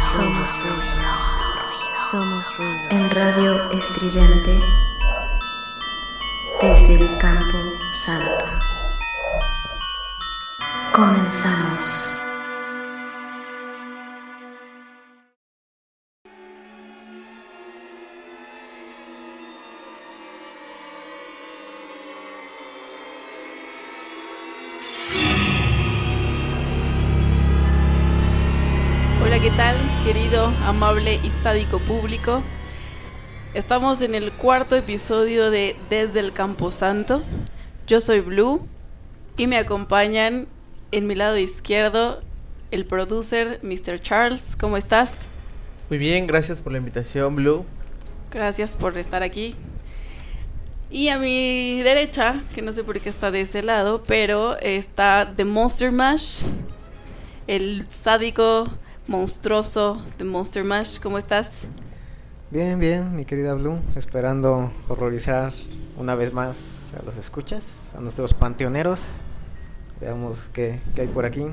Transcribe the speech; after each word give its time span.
Somos 0.00 0.60
ruido. 0.60 0.82
Somos. 2.10 2.42
En 2.90 3.10
radio 3.10 3.70
estridente 3.70 4.58
desde 6.60 6.94
el 6.94 7.18
campo 7.18 7.58
santo. 7.92 8.44
Comenzamos. 10.92 11.99
Amable 30.80 31.20
y 31.22 31.30
sádico 31.42 31.78
público? 31.78 32.42
Estamos 33.52 34.00
en 34.00 34.14
el 34.14 34.32
cuarto 34.32 34.76
episodio 34.76 35.50
de 35.50 35.76
Desde 35.90 36.20
el 36.20 36.32
Camposanto. 36.32 37.22
Yo 37.86 38.00
soy 38.00 38.20
Blue 38.20 38.66
y 39.36 39.46
me 39.46 39.58
acompañan 39.58 40.46
en 40.90 41.06
mi 41.06 41.14
lado 41.14 41.36
izquierdo 41.36 42.22
el 42.70 42.86
producer 42.86 43.60
Mr. 43.62 44.00
Charles. 44.00 44.56
¿Cómo 44.58 44.78
estás? 44.78 45.12
Muy 45.90 45.98
bien, 45.98 46.26
gracias 46.26 46.62
por 46.62 46.72
la 46.72 46.78
invitación, 46.78 47.36
Blue. 47.36 47.66
Gracias 48.30 48.74
por 48.74 48.96
estar 48.96 49.22
aquí. 49.22 49.56
Y 50.90 51.08
a 51.08 51.18
mi 51.18 51.82
derecha, 51.82 52.42
que 52.54 52.62
no 52.62 52.72
sé 52.72 52.84
por 52.84 52.98
qué 52.98 53.10
está 53.10 53.30
de 53.30 53.42
ese 53.42 53.62
lado, 53.62 54.02
pero 54.06 54.56
está 54.60 55.30
The 55.36 55.44
Monster 55.44 55.92
Mash, 55.92 56.44
el 57.46 57.86
sádico 57.90 58.66
monstruoso 59.10 60.00
de 60.18 60.24
Monster 60.24 60.62
Mash. 60.62 61.00
¿Cómo 61.00 61.18
estás? 61.18 61.48
Bien, 62.50 62.78
bien, 62.78 63.16
mi 63.16 63.24
querida 63.24 63.54
Blue, 63.54 63.80
esperando 63.96 64.72
horrorizar 64.88 65.52
una 65.96 66.14
vez 66.14 66.32
más 66.32 66.94
a 66.98 67.04
los 67.04 67.16
escuchas, 67.16 67.92
a 67.96 68.00
nuestros 68.00 68.34
panteoneros. 68.34 69.16
Veamos 70.00 70.48
qué, 70.52 70.78
qué 70.94 71.02
hay 71.02 71.08
por 71.08 71.24
aquí. 71.24 71.44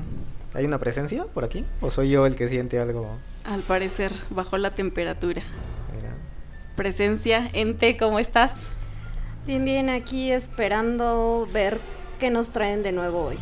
¿Hay 0.54 0.64
una 0.64 0.78
presencia 0.78 1.24
por 1.24 1.44
aquí? 1.44 1.64
¿O 1.80 1.90
soy 1.90 2.10
yo 2.10 2.26
el 2.26 2.36
que 2.36 2.46
siente 2.46 2.78
algo? 2.78 3.08
Al 3.44 3.62
parecer, 3.62 4.12
bajó 4.30 4.56
la 4.56 4.74
temperatura. 4.74 5.42
Mira, 5.94 6.14
Presencia, 6.76 7.50
ente, 7.54 7.96
¿cómo 7.96 8.20
estás? 8.20 8.52
Bien, 9.46 9.64
bien, 9.64 9.90
aquí 9.90 10.30
esperando 10.30 11.48
ver 11.52 11.80
qué 12.20 12.30
nos 12.30 12.50
traen 12.50 12.84
de 12.84 12.92
nuevo 12.92 13.24
hoy. 13.24 13.36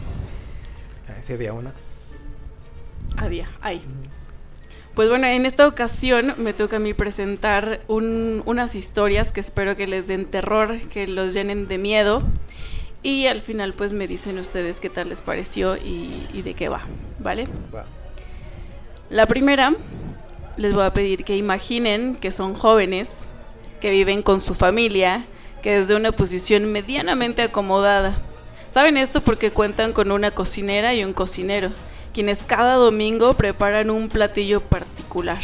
ahí 1.14 1.22
sí 1.22 1.34
había 1.34 1.52
una. 1.52 1.72
Había, 3.16 3.48
ahí. 3.62 3.82
Pues 4.96 5.08
bueno, 5.10 5.26
en 5.26 5.44
esta 5.44 5.68
ocasión 5.68 6.34
me 6.38 6.54
toca 6.54 6.76
a 6.76 6.80
mí 6.80 6.94
presentar 6.94 7.80
un- 7.86 8.42
unas 8.46 8.74
historias 8.74 9.30
que 9.30 9.40
espero 9.40 9.76
que 9.76 9.86
les 9.86 10.06
den 10.08 10.24
terror, 10.24 10.78
que 10.88 11.06
los 11.06 11.34
llenen 11.34 11.68
de 11.68 11.76
miedo. 11.78 12.22
Y 13.02 13.26
al 13.26 13.42
final 13.42 13.74
pues 13.74 13.92
me 13.92 14.08
dicen 14.08 14.38
ustedes 14.38 14.80
qué 14.80 14.88
tal 14.88 15.10
les 15.10 15.20
pareció 15.20 15.76
y, 15.76 16.26
y 16.32 16.40
de 16.42 16.54
qué 16.54 16.68
va, 16.70 16.82
¿vale? 17.20 17.44
Va. 17.74 17.84
La 19.10 19.26
primera, 19.26 19.74
les 20.56 20.74
voy 20.74 20.84
a 20.84 20.92
pedir 20.94 21.24
que 21.24 21.36
imaginen 21.36 22.16
que 22.16 22.32
son 22.32 22.54
jóvenes, 22.54 23.08
que 23.82 23.90
viven 23.90 24.22
con 24.22 24.40
su 24.40 24.54
familia, 24.54 25.26
que 25.62 25.76
desde 25.76 25.94
una 25.94 26.10
posición 26.12 26.72
medianamente 26.72 27.42
acomodada. 27.42 28.18
Saben 28.70 28.96
esto 28.96 29.20
porque 29.20 29.50
cuentan 29.50 29.92
con 29.92 30.10
una 30.10 30.30
cocinera 30.32 30.94
y 30.94 31.04
un 31.04 31.12
cocinero, 31.12 31.70
quienes 32.16 32.38
cada 32.38 32.76
domingo 32.76 33.34
preparan 33.34 33.90
un 33.90 34.08
platillo 34.08 34.62
particular. 34.62 35.42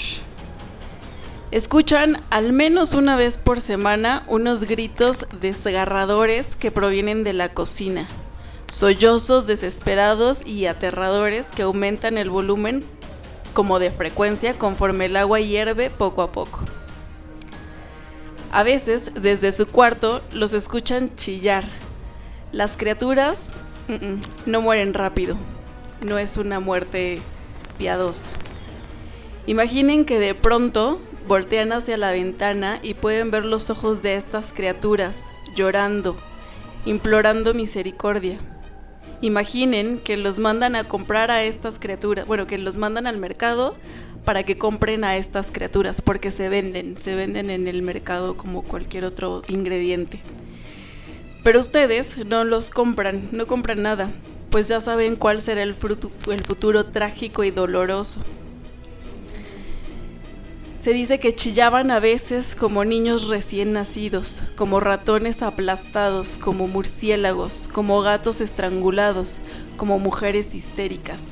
Escuchan 1.51 2.23
al 2.31 2.55
menos 2.55 2.95
una 2.95 3.15
vez 3.15 3.37
por 3.37 3.61
semana 3.61 4.25
unos 4.27 4.65
gritos 4.65 5.27
desgarradores 5.39 6.57
que 6.57 6.71
provienen 6.71 7.25
de 7.25 7.35
la 7.35 7.51
cocina, 7.51 8.09
sollozos 8.69 9.47
desesperados 9.47 10.47
y 10.47 10.65
aterradores 10.65 11.49
que 11.55 11.61
aumentan 11.61 12.17
el 12.17 12.31
volumen 12.31 12.87
como 13.53 13.79
de 13.79 13.91
frecuencia 13.91 14.59
conforme 14.59 15.05
el 15.05 15.17
agua 15.17 15.41
hierve 15.41 15.91
poco 15.91 16.23
a 16.23 16.33
poco. 16.33 16.61
A 18.51 18.63
veces, 18.63 19.13
desde 19.15 19.53
su 19.53 19.67
cuarto, 19.67 20.23
los 20.33 20.55
escuchan 20.55 21.15
chillar. 21.17 21.65
Las 22.51 22.79
criaturas 22.79 23.51
mm, 23.89 23.93
mm, 23.93 24.21
no 24.47 24.63
mueren 24.63 24.95
rápido. 24.95 25.37
No 26.03 26.19
es 26.19 26.37
una 26.37 26.59
muerte 26.59 27.21
piadosa. 27.79 28.29
Imaginen 29.47 30.05
que 30.05 30.19
de 30.19 30.35
pronto 30.35 31.01
voltean 31.29 31.73
hacia 31.73 31.97
la 31.97 32.11
ventana 32.11 32.81
y 32.83 32.95
pueden 32.95 33.31
ver 33.31 33.45
los 33.45 33.71
ojos 33.71 34.03
de 34.03 34.17
estas 34.17 34.53
criaturas 34.53 35.31
llorando, 35.55 36.17
implorando 36.85 37.55
misericordia. 37.55 38.41
Imaginen 39.21 39.99
que 39.99 40.17
los 40.17 40.41
mandan 40.41 40.75
a 40.75 40.89
comprar 40.89 41.31
a 41.31 41.45
estas 41.45 41.79
criaturas, 41.79 42.27
bueno, 42.27 42.49
que 42.49 42.59
los 42.59 42.77
mandan 42.77 43.07
al 43.07 43.19
mercado 43.19 43.77
para 44.25 44.43
que 44.43 44.59
compren 44.59 45.05
a 45.05 45.17
estas 45.17 45.53
criaturas, 45.53 46.03
porque 46.03 46.33
se 46.33 46.49
venden, 46.49 46.97
se 46.97 47.15
venden 47.15 47.49
en 47.49 47.69
el 47.69 47.83
mercado 47.83 48.37
como 48.37 48.63
cualquier 48.63 49.05
otro 49.05 49.43
ingrediente. 49.47 50.21
Pero 51.45 51.61
ustedes 51.61 52.19
no 52.27 52.43
los 52.43 52.71
compran, 52.71 53.29
no 53.31 53.47
compran 53.47 53.83
nada, 53.83 54.11
pues 54.53 54.69
ya 54.69 54.83
saben 54.83 55.17
cuál 55.17 55.41
será 55.41 55.63
el, 55.63 55.75
el 56.31 56.45
futuro 56.45 56.85
trágico 56.85 57.43
y 57.43 57.51
doloroso. 57.51 58.21
Se 60.79 60.93
dice 60.93 61.19
que 61.19 61.35
chillaban 61.35 61.91
a 61.91 62.01
veces 62.01 62.55
como 62.55 62.85
niños 62.85 63.29
recién 63.29 63.73
nacidos, 63.73 64.43
como 64.55 64.79
ratones 64.79 65.41
aplastados, 65.41 66.37
como 66.37 66.69
murciélagos, 66.69 67.69
como 67.73 68.03
gatos 68.03 68.43
estrangulados, 68.43 69.41
como 69.79 69.99
mujeres 69.99 70.55
histéricas. 70.55 71.23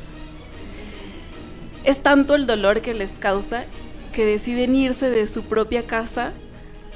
Es 1.84 2.02
tanto 2.02 2.34
el 2.34 2.46
dolor 2.46 2.80
que 2.80 2.94
les 2.94 3.12
causa 3.12 3.66
que 4.14 4.24
deciden 4.24 4.74
irse 4.74 5.10
de 5.10 5.26
su 5.26 5.44
propia 5.44 5.86
casa, 5.86 6.32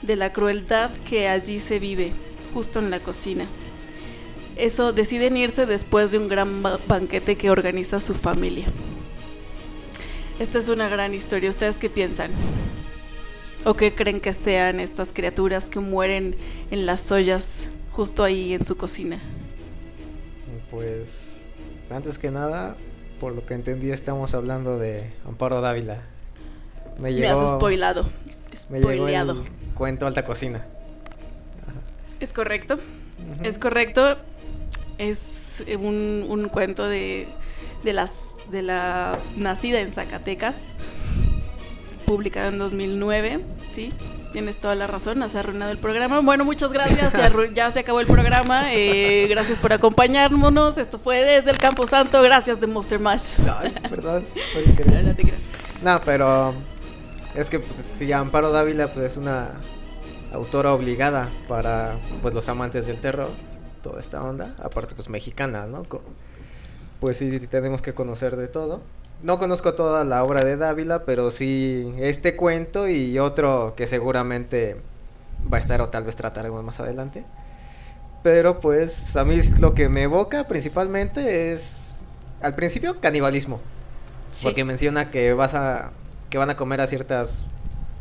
de 0.00 0.16
la 0.16 0.32
crueldad 0.32 0.90
que 1.06 1.28
allí 1.28 1.58
se 1.60 1.78
vive, 1.78 2.12
justo 2.54 2.78
en 2.78 2.90
la 2.90 3.00
cocina. 3.00 3.46
Eso 4.56 4.92
deciden 4.92 5.36
irse 5.36 5.66
después 5.66 6.12
de 6.12 6.18
un 6.18 6.28
gran 6.28 6.62
ba- 6.62 6.78
banquete 6.86 7.36
que 7.36 7.50
organiza 7.50 8.00
su 8.00 8.14
familia. 8.14 8.66
Esta 10.38 10.58
es 10.58 10.68
una 10.68 10.88
gran 10.88 11.14
historia. 11.14 11.50
¿Ustedes 11.50 11.78
qué 11.78 11.90
piensan? 11.90 12.30
¿O 13.64 13.74
qué 13.74 13.94
creen 13.94 14.20
que 14.20 14.34
sean 14.34 14.78
estas 14.78 15.08
criaturas 15.12 15.64
que 15.66 15.80
mueren 15.80 16.36
en 16.70 16.86
las 16.86 17.10
ollas 17.10 17.62
justo 17.90 18.22
ahí 18.22 18.52
en 18.54 18.64
su 18.64 18.76
cocina? 18.76 19.20
Pues, 20.70 21.46
antes 21.90 22.18
que 22.18 22.30
nada, 22.30 22.76
por 23.20 23.34
lo 23.34 23.44
que 23.46 23.54
entendí, 23.54 23.90
estamos 23.90 24.34
hablando 24.34 24.78
de 24.78 25.10
Amparo 25.26 25.60
Dávila. 25.60 26.02
Me 26.96 27.04
Me 27.10 27.14
llegó, 27.14 27.40
has 27.40 27.56
spoilado. 27.56 28.08
me 28.70 28.80
llegó 28.80 29.08
el 29.08 29.42
cuento 29.74 30.06
Alta 30.06 30.24
Cocina. 30.24 30.64
Es 32.20 32.32
correcto. 32.32 32.78
Es 33.42 33.58
correcto. 33.58 34.16
Es 34.98 35.62
eh, 35.66 35.76
un, 35.76 36.24
un 36.28 36.48
cuento 36.48 36.88
de, 36.88 37.28
de, 37.82 37.92
las, 37.92 38.12
de 38.50 38.62
la 38.62 39.18
nacida 39.36 39.80
en 39.80 39.92
Zacatecas, 39.92 40.56
publicado 42.06 42.48
en 42.48 42.58
2009. 42.58 43.40
Sí, 43.74 43.92
tienes 44.32 44.56
toda 44.60 44.74
la 44.74 44.86
razón, 44.86 45.22
has 45.22 45.34
arruinado 45.34 45.70
el 45.72 45.78
programa. 45.78 46.20
Bueno, 46.20 46.44
muchas 46.44 46.72
gracias. 46.72 47.12
se 47.12 47.54
ya 47.54 47.70
se 47.70 47.80
acabó 47.80 48.00
el 48.00 48.06
programa. 48.06 48.72
eh, 48.72 49.26
gracias 49.28 49.58
por 49.58 49.72
acompañarnos. 49.72 50.78
Esto 50.78 50.98
fue 50.98 51.24
desde 51.24 51.50
el 51.50 51.58
Campo 51.58 51.86
Santo. 51.86 52.22
Gracias 52.22 52.60
de 52.60 52.66
Monster 52.66 53.00
Mash. 53.00 53.38
Ay, 53.58 53.72
perdón, 53.88 54.26
querer. 54.76 55.02
No, 55.02 55.08
no 55.10 55.14
te 55.16 55.22
creas. 55.22 55.40
No, 55.82 56.00
pero 56.04 56.54
es 57.34 57.50
que 57.50 57.60
pues, 57.60 57.86
si 57.94 58.12
Amparo 58.12 58.50
Dávila 58.52 58.88
pues 58.88 59.12
es 59.12 59.16
una 59.16 59.50
autora 60.32 60.72
obligada 60.72 61.28
para 61.48 61.94
pues 62.22 62.34
los 62.34 62.48
amantes 62.48 62.86
del 62.86 63.00
terror. 63.00 63.30
Toda 63.84 64.00
esta 64.00 64.22
onda, 64.24 64.56
aparte 64.62 64.94
pues 64.94 65.10
mexicana, 65.10 65.66
¿no? 65.66 65.84
Pues 67.00 67.18
sí, 67.18 67.38
sí 67.38 67.46
tenemos 67.46 67.82
que 67.82 67.92
conocer 67.92 68.34
de 68.36 68.48
todo. 68.48 68.80
No 69.22 69.38
conozco 69.38 69.74
toda 69.74 70.04
la 70.04 70.24
obra 70.24 70.42
de 70.42 70.56
Dávila, 70.56 71.04
pero 71.04 71.30
sí 71.30 71.94
este 71.98 72.34
cuento 72.34 72.88
y 72.88 73.18
otro 73.18 73.74
que 73.76 73.86
seguramente 73.86 74.80
va 75.52 75.58
a 75.58 75.60
estar 75.60 75.82
o 75.82 75.90
tal 75.90 76.04
vez 76.04 76.16
trataremos 76.16 76.64
más 76.64 76.80
adelante. 76.80 77.26
Pero 78.22 78.58
pues 78.58 79.16
a 79.16 79.24
mí 79.26 79.38
lo 79.60 79.74
que 79.74 79.90
me 79.90 80.04
evoca 80.04 80.44
principalmente 80.44 81.52
es 81.52 81.96
al 82.40 82.54
principio 82.54 82.98
canibalismo. 83.00 83.60
Sí. 84.30 84.44
Porque 84.44 84.64
menciona 84.64 85.10
que 85.10 85.34
vas 85.34 85.54
a 85.54 85.92
que 86.30 86.38
van 86.38 86.48
a 86.48 86.56
comer 86.56 86.80
a 86.80 86.86
ciertas 86.86 87.44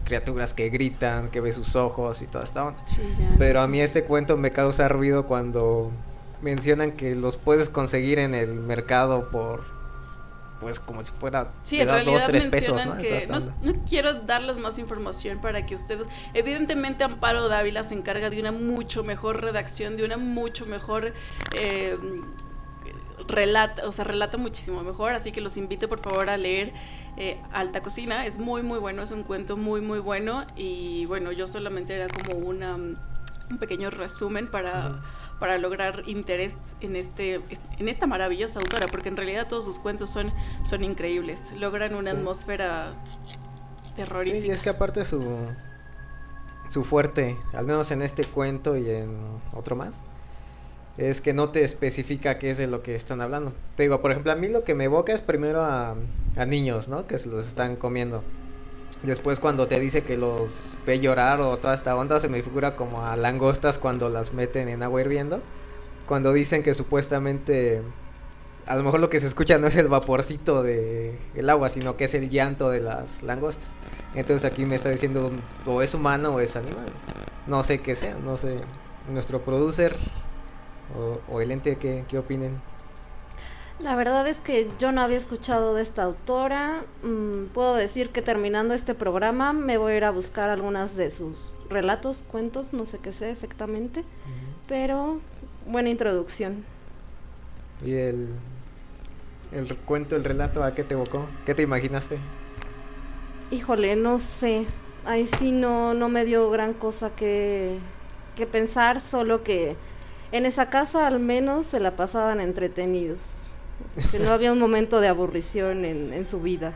criaturas 0.04 0.54
que 0.54 0.70
gritan, 0.70 1.30
que 1.30 1.42
ves 1.42 1.56
sus 1.56 1.76
ojos 1.76 2.22
y 2.22 2.28
toda 2.28 2.44
esta 2.44 2.66
onda. 2.66 2.82
Sí. 2.86 3.02
Pero 3.38 3.62
a 3.62 3.68
mí 3.68 3.80
este 3.82 4.04
cuento 4.04 4.38
me 4.38 4.52
causa 4.52 4.88
ruido 4.88 5.26
cuando 5.26 5.92
mencionan 6.42 6.92
que 6.92 7.16
los 7.16 7.38
puedes 7.38 7.70
conseguir 7.70 8.20
en 8.20 8.34
el 8.36 8.54
mercado 8.56 9.30
por 9.30 9.64
pues 10.60 10.80
como 10.80 11.02
si 11.02 11.12
fuera 11.20 11.52
Sí, 11.64 11.82
en 11.82 11.88
realidad 11.90 12.14
dos, 12.14 12.26
tres 12.26 12.46
pesos, 12.46 12.86
¿no? 12.86 12.96
Que- 12.96 13.28
no 13.62 13.74
quiero 13.86 14.14
darles 14.14 14.58
más 14.58 14.80
información 14.80 15.42
para 15.42 15.66
que 15.66 15.76
ustedes... 15.76 16.08
Evidentemente 16.34 17.04
Amparo 17.04 17.50
Dávila 17.50 17.84
se 17.84 17.96
encarga 17.96 18.30
de 18.30 18.40
una 18.40 18.54
mucho 18.54 19.04
mejor 19.04 19.42
redacción, 19.42 19.98
de 19.98 20.06
una 20.06 20.16
mucho 20.16 20.66
mejor... 20.66 21.14
eh, 21.54 21.98
relata, 23.28 23.88
o 23.88 23.92
sea, 23.92 24.04
relata 24.06 24.38
muchísimo 24.38 24.82
mejor, 24.84 25.14
así 25.14 25.32
que 25.32 25.42
los 25.42 25.58
invito 25.58 25.88
por 25.90 26.00
favor 26.00 26.30
a 26.30 26.38
leer 26.38 26.74
eh, 27.18 27.40
Alta 27.52 27.82
Cocina, 27.82 28.26
es 28.26 28.38
muy 28.38 28.62
muy 28.64 28.80
bueno, 28.80 29.04
es 29.04 29.12
un 29.12 29.24
cuento 29.24 29.56
muy 29.58 29.82
muy 29.82 30.00
bueno 30.00 30.46
y 30.56 31.06
bueno, 31.06 31.32
yo 31.32 31.48
solamente 31.48 31.94
era 31.96 32.08
como 32.08 32.36
una, 32.38 32.78
mm, 32.78 32.96
un 33.52 33.58
pequeño 33.60 33.90
resumen 33.90 34.50
para, 34.50 35.02
para 35.40 35.58
lograr 35.58 36.04
interés 36.08 36.54
en, 36.82 36.96
este, 36.96 37.42
en 37.78 37.88
esta 37.88 38.08
maravillosa 38.08 38.60
autora, 38.60 38.88
porque 38.88 39.10
en 39.10 39.18
realidad 39.18 39.48
todos 39.48 39.66
sus 39.66 39.78
cuentos 39.78 40.10
son, 40.10 40.32
son 40.66 40.84
increíbles, 40.84 41.52
logran 41.58 41.96
una 41.96 42.12
Sí. 42.12 42.18
atmósfera 42.18 42.94
terrorífica. 43.96 44.42
Sí, 44.42 44.48
y 44.48 44.52
es 44.52 44.62
que 44.62 44.70
aparte 44.70 45.06
su 45.06 45.22
su 46.70 46.84
fuerte, 46.84 47.38
al 47.54 47.66
menos 47.66 47.92
en 47.92 48.02
este 48.02 48.24
cuento 48.24 48.76
y 48.78 48.90
en 48.90 49.20
otro 49.54 49.76
más, 49.76 50.02
es 50.98 51.22
que 51.22 51.34
no 51.34 51.50
te 51.50 51.64
especifica 51.64 52.38
qué 52.38 52.52
es 52.52 52.58
de 52.58 52.68
lo 52.68 52.84
que 52.84 52.96
están 52.96 53.22
hablando. 53.22 53.54
Te 53.76 53.84
digo, 53.84 54.02
por 54.02 54.12
ejemplo, 54.12 54.32
a 54.32 54.36
mí 54.36 54.48
lo 54.48 54.64
que 54.64 54.76
me 54.76 54.86
evoca 54.86 55.14
es 55.14 55.22
primero 55.22 55.62
a, 55.62 55.96
a 56.36 56.46
niños, 56.46 56.88
¿no? 56.88 57.08
Que 57.08 57.18
se 57.18 57.30
los 57.30 57.48
están 57.48 57.76
comiendo. 57.76 58.24
Después 59.02 59.40
cuando 59.40 59.68
te 59.68 59.80
dice 59.80 60.04
que 60.04 60.16
los 60.16 60.62
ve 60.86 61.00
llorar 61.00 61.42
o 61.42 61.58
toda 61.58 61.74
esta 61.74 61.96
onda, 61.96 62.20
se 62.20 62.30
me 62.30 62.42
figura 62.42 62.76
como 62.76 63.06
a 63.06 63.18
langostas 63.18 63.78
cuando 63.78 64.10
las 64.10 64.34
meten 64.34 64.70
en 64.70 64.84
agua 64.84 65.02
hirviendo. 65.02 65.42
Cuando 66.06 66.32
dicen 66.32 66.64
que 66.64 66.74
supuestamente 66.74 67.82
a 68.66 68.76
lo 68.78 68.84
mejor 68.84 69.02
lo 69.02 69.10
que 69.10 69.20
se 69.20 69.28
escucha 69.28 69.58
no 69.58 69.68
es 69.68 69.76
el 69.76 69.88
vaporcito 69.88 70.64
de 70.64 71.18
el 71.36 71.50
agua, 71.50 71.70
sino 71.70 71.98
que 71.98 72.06
es 72.06 72.14
el 72.14 72.30
llanto 72.30 72.70
de 72.70 72.80
las 72.80 73.24
langostas. 73.24 73.70
Entonces 74.16 74.50
aquí 74.50 74.66
me 74.66 74.76
está 74.76 74.90
diciendo 74.90 75.32
o 75.66 75.82
es 75.82 75.94
humano 75.94 76.36
o 76.36 76.40
es 76.40 76.56
animal. 76.56 76.86
No 77.48 77.64
sé 77.64 77.82
qué 77.82 77.96
sea, 77.96 78.16
no 78.24 78.38
sé. 78.38 78.62
Nuestro 79.10 79.44
producer 79.44 79.98
o, 80.98 81.20
o 81.34 81.42
el 81.42 81.52
ente 81.52 81.78
que, 81.78 82.06
que 82.08 82.18
opinen. 82.18 82.62
La 83.80 83.96
verdad 83.96 84.28
es 84.28 84.38
que 84.38 84.70
yo 84.80 84.92
no 84.92 85.02
había 85.02 85.18
escuchado 85.18 85.74
de 85.76 85.82
esta 85.82 86.04
autora. 86.04 86.84
Mm, 87.04 87.46
puedo 87.54 87.76
decir 87.76 88.12
que 88.12 88.22
terminando 88.22 88.74
este 88.74 88.94
programa 88.94 89.52
me 89.54 89.78
voy 89.78 89.94
a 89.94 89.98
ir 89.98 90.04
a 90.06 90.12
buscar 90.12 90.50
algunas 90.50 90.96
de 90.96 91.12
sus 91.12 91.54
relatos, 91.70 92.24
cuentos, 92.24 92.72
no 92.74 92.86
sé 92.86 93.00
qué 93.00 93.12
sea 93.12 93.32
exactamente. 93.32 94.06
Pero 94.68 95.20
buena 95.66 95.90
introducción. 95.90 96.66
Y 97.82 97.94
el, 97.96 98.30
el 99.52 99.78
cuento, 99.80 100.16
el 100.16 100.24
relato, 100.24 100.64
¿a 100.64 100.74
qué 100.76 100.84
te 100.84 100.94
evocó? 100.94 101.30
¿Qué 101.46 101.54
te 101.56 101.64
imaginaste? 101.64 102.20
Híjole, 103.52 103.96
no 103.96 104.18
sé. 104.20 104.66
Ahí 105.04 105.28
sí 105.28 105.52
no, 105.52 105.94
no 105.94 106.10
me 106.10 106.26
dio 106.26 106.50
gran 106.50 106.74
cosa 106.74 107.16
que, 107.16 107.80
que 108.36 108.48
pensar, 108.48 109.02
solo 109.02 109.44
que 109.44 109.78
en 110.34 110.46
esa 110.48 110.70
casa 110.70 111.08
al 111.08 111.20
menos 111.20 111.68
se 111.68 111.80
la 111.80 111.96
pasaban 111.96 112.42
entretenidos. 112.42 113.46
Que 114.12 114.18
no 114.18 114.32
había 114.32 114.52
un 114.52 114.60
momento 114.60 115.00
de 115.00 115.08
aburrición 115.08 115.86
en, 115.86 116.12
en 116.12 116.26
su 116.26 116.42
vida. 116.42 116.74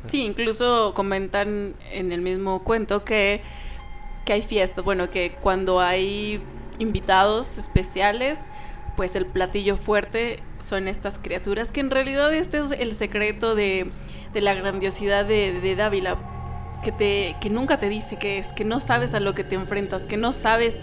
Sí, 0.00 0.22
incluso 0.22 0.92
comentan 0.94 1.74
en 1.90 2.12
el 2.12 2.20
mismo 2.20 2.62
cuento 2.62 3.04
que, 3.04 3.40
que 4.24 4.34
hay 4.34 4.42
fiestas, 4.42 4.84
bueno, 4.84 5.10
que 5.10 5.34
cuando 5.40 5.80
hay 5.80 6.40
invitados 6.78 7.58
especiales, 7.58 8.38
pues 8.96 9.16
el 9.16 9.26
platillo 9.26 9.76
fuerte 9.76 10.40
son 10.60 10.86
estas 10.86 11.18
criaturas, 11.18 11.72
que 11.72 11.80
en 11.80 11.90
realidad 11.90 12.32
este 12.32 12.58
es 12.58 12.70
el 12.70 12.94
secreto 12.94 13.56
de, 13.56 13.90
de 14.32 14.40
la 14.40 14.54
grandiosidad 14.54 15.24
de, 15.24 15.60
de 15.60 15.74
Dávila, 15.74 16.18
que, 16.84 16.92
te, 16.92 17.34
que 17.40 17.50
nunca 17.50 17.80
te 17.80 17.88
dice 17.88 18.16
qué 18.16 18.38
es, 18.38 18.48
que 18.48 18.64
no 18.64 18.80
sabes 18.80 19.14
a 19.14 19.20
lo 19.20 19.34
que 19.34 19.42
te 19.42 19.56
enfrentas, 19.56 20.02
que 20.02 20.16
no 20.16 20.32
sabes 20.32 20.76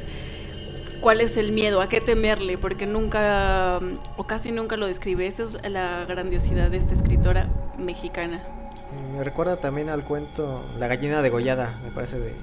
cuál 1.04 1.20
es 1.20 1.36
el 1.36 1.52
miedo, 1.52 1.82
a 1.82 1.90
qué 1.90 2.00
temerle, 2.00 2.58
porque 2.58 2.86
nunca 2.88 3.80
o 4.16 4.24
casi 4.24 4.54
nunca 4.54 4.78
lo 4.78 4.88
describe. 4.88 5.28
Esa 5.28 5.44
es 5.44 5.70
la 5.70 6.06
grandiosidad 6.06 6.72
de 6.72 6.78
esta 6.78 6.94
escritora 6.94 7.50
mexicana. 7.78 8.42
Sí, 8.72 9.04
Me 9.16 9.24
recuerda 9.24 9.58
también 9.58 9.90
al 9.90 10.06
cuento 10.06 10.66
La 10.78 10.88
gallina 10.88 11.22
degollada, 11.22 11.80
me 11.84 11.92
parece, 11.92 12.20
de, 12.20 12.34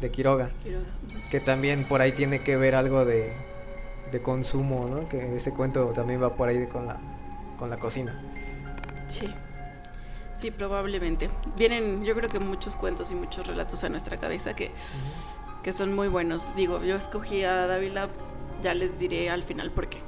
de 0.00 0.10
Quiroga. 0.10 0.50
Quiroga. 0.62 0.84
Que 1.30 1.40
también 1.40 1.88
por 1.88 2.02
ahí 2.02 2.12
tiene 2.12 2.40
que 2.40 2.58
ver 2.58 2.74
algo 2.74 3.06
de, 3.06 3.32
de 4.12 4.22
consumo, 4.22 4.86
¿no? 4.86 5.08
Que 5.08 5.34
ese 5.34 5.52
cuento 5.52 5.86
también 5.94 6.22
va 6.22 6.36
por 6.36 6.48
ahí 6.48 6.66
con 6.66 6.86
la, 6.86 7.00
con 7.58 7.70
la 7.70 7.78
cocina. 7.78 8.20
Sí. 9.08 9.32
Sí, 10.36 10.50
probablemente. 10.50 11.30
Vienen, 11.56 12.04
yo 12.04 12.14
creo 12.14 12.28
que 12.28 12.38
muchos 12.38 12.76
cuentos 12.76 13.10
y 13.10 13.14
muchos 13.14 13.46
relatos 13.46 13.82
a 13.82 13.88
nuestra 13.88 14.18
cabeza 14.18 14.54
que, 14.54 14.72
que 15.64 15.72
son 15.72 15.94
muy 15.94 16.08
buenos. 16.08 16.54
Digo, 16.54 16.84
yo 16.84 16.94
escogí 16.94 17.42
a 17.42 17.66
Dávila, 17.66 18.10
ya 18.62 18.74
les 18.74 18.98
diré 18.98 19.30
al 19.30 19.42
final 19.42 19.70
por 19.70 19.88
qué. 19.88 19.98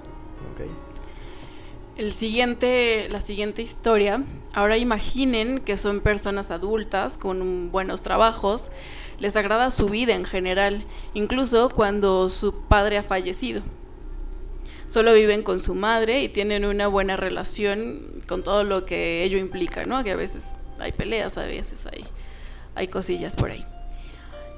El 1.97 2.12
siguiente, 2.12 3.08
la 3.08 3.23
siguiente 3.23 3.62
historia, 3.62 4.23
ahora 4.53 4.76
imaginen 4.76 5.61
que 5.61 5.79
son 5.79 6.00
personas 6.00 6.50
adultas 6.50 7.17
con 7.17 7.73
buenos 7.73 8.03
trabajos, 8.03 8.70
les 9.19 9.35
agrada 9.35 9.70
su 9.70 9.88
vida 9.88 10.14
en 10.14 10.26
general, 10.26 10.85
incluso 11.14 11.70
cuando 11.70 12.29
su 12.29 12.53
padre 12.53 12.98
ha 12.98 13.03
fallecido. 13.03 13.63
Solo 14.86 15.15
viven 15.15 15.43
con 15.43 15.60
su 15.60 15.75
madre 15.75 16.22
y 16.22 16.29
tienen 16.29 16.67
una 16.67 16.86
buena 16.86 17.17
relación 17.17 18.20
con 18.29 18.43
todo 18.43 18.63
lo 18.63 18.84
que 18.84 19.25
ello 19.25 19.39
implica, 19.39 19.86
¿no? 19.86 20.05
Que 20.05 20.10
a 20.10 20.17
veces 20.17 20.55
hay 20.79 20.93
peleas, 20.93 21.39
a 21.39 21.46
veces 21.46 21.86
hay, 21.86 22.05
hay 22.75 22.89
cosillas 22.89 23.34
por 23.34 23.51
ahí. 23.51 23.65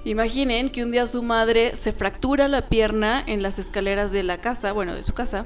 Imaginen 0.05 0.71
que 0.71 0.83
un 0.83 0.93
día 0.93 1.07
su 1.07 1.23
madre 1.23 1.77
se 1.77 1.93
fractura 1.93 2.49
la 2.49 2.63
pierna 2.63 3.23
en 3.27 3.43
las 3.43 3.59
escaleras 3.59 4.13
de 4.13 4.23
la 4.23 4.41
casa, 4.41 4.73
bueno, 4.73 4.95
de 4.95 5.03
su 5.03 5.13
casa, 5.13 5.45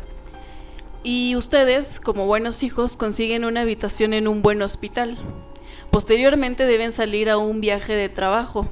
y 1.05 1.35
ustedes, 1.35 1.99
como 1.99 2.27
buenos 2.27 2.63
hijos, 2.63 2.97
consiguen 2.97 3.45
una 3.45 3.63
habitación 3.63 4.15
en 4.15 4.29
un 4.29 4.41
buen 4.41 4.63
hospital. 4.63 5.19
Posteriormente 5.91 6.65
deben 6.65 6.93
salir 6.93 7.29
a 7.29 7.39
un 7.39 7.61
viaje 7.61 7.95
de 7.95 8.09
trabajo. 8.09 8.71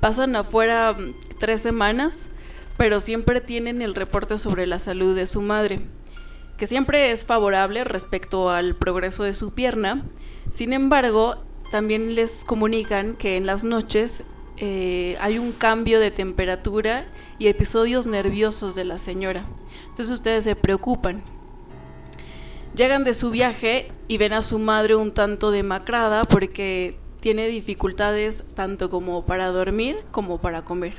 Pasan 0.00 0.34
afuera 0.34 0.96
mm, 0.98 1.14
tres 1.38 1.60
semanas, 1.60 2.28
pero 2.76 2.98
siempre 2.98 3.40
tienen 3.40 3.80
el 3.80 3.94
reporte 3.94 4.38
sobre 4.38 4.66
la 4.66 4.80
salud 4.80 5.14
de 5.14 5.28
su 5.28 5.40
madre, 5.40 5.78
que 6.56 6.66
siempre 6.66 7.12
es 7.12 7.24
favorable 7.24 7.84
respecto 7.84 8.50
al 8.50 8.74
progreso 8.74 9.22
de 9.22 9.34
su 9.34 9.54
pierna. 9.54 10.02
Sin 10.50 10.72
embargo, 10.72 11.44
también 11.70 12.16
les 12.16 12.44
comunican 12.44 13.14
que 13.14 13.36
en 13.36 13.46
las 13.46 13.62
noches 13.62 14.24
eh, 14.60 15.16
hay 15.20 15.38
un 15.38 15.52
cambio 15.52 16.00
de 16.00 16.10
temperatura 16.10 17.06
y 17.38 17.46
episodios 17.46 18.06
nerviosos 18.06 18.74
de 18.74 18.84
la 18.84 18.98
señora. 18.98 19.44
Entonces 19.82 20.10
ustedes 20.10 20.44
se 20.44 20.56
preocupan. 20.56 21.22
Llegan 22.74 23.04
de 23.04 23.14
su 23.14 23.30
viaje 23.30 23.92
y 24.08 24.18
ven 24.18 24.32
a 24.32 24.42
su 24.42 24.58
madre 24.58 24.96
un 24.96 25.12
tanto 25.12 25.50
demacrada 25.50 26.24
porque 26.24 26.96
tiene 27.20 27.48
dificultades 27.48 28.44
tanto 28.54 28.90
como 28.90 29.24
para 29.24 29.48
dormir 29.48 29.96
como 30.10 30.38
para 30.38 30.62
comer. 30.62 30.94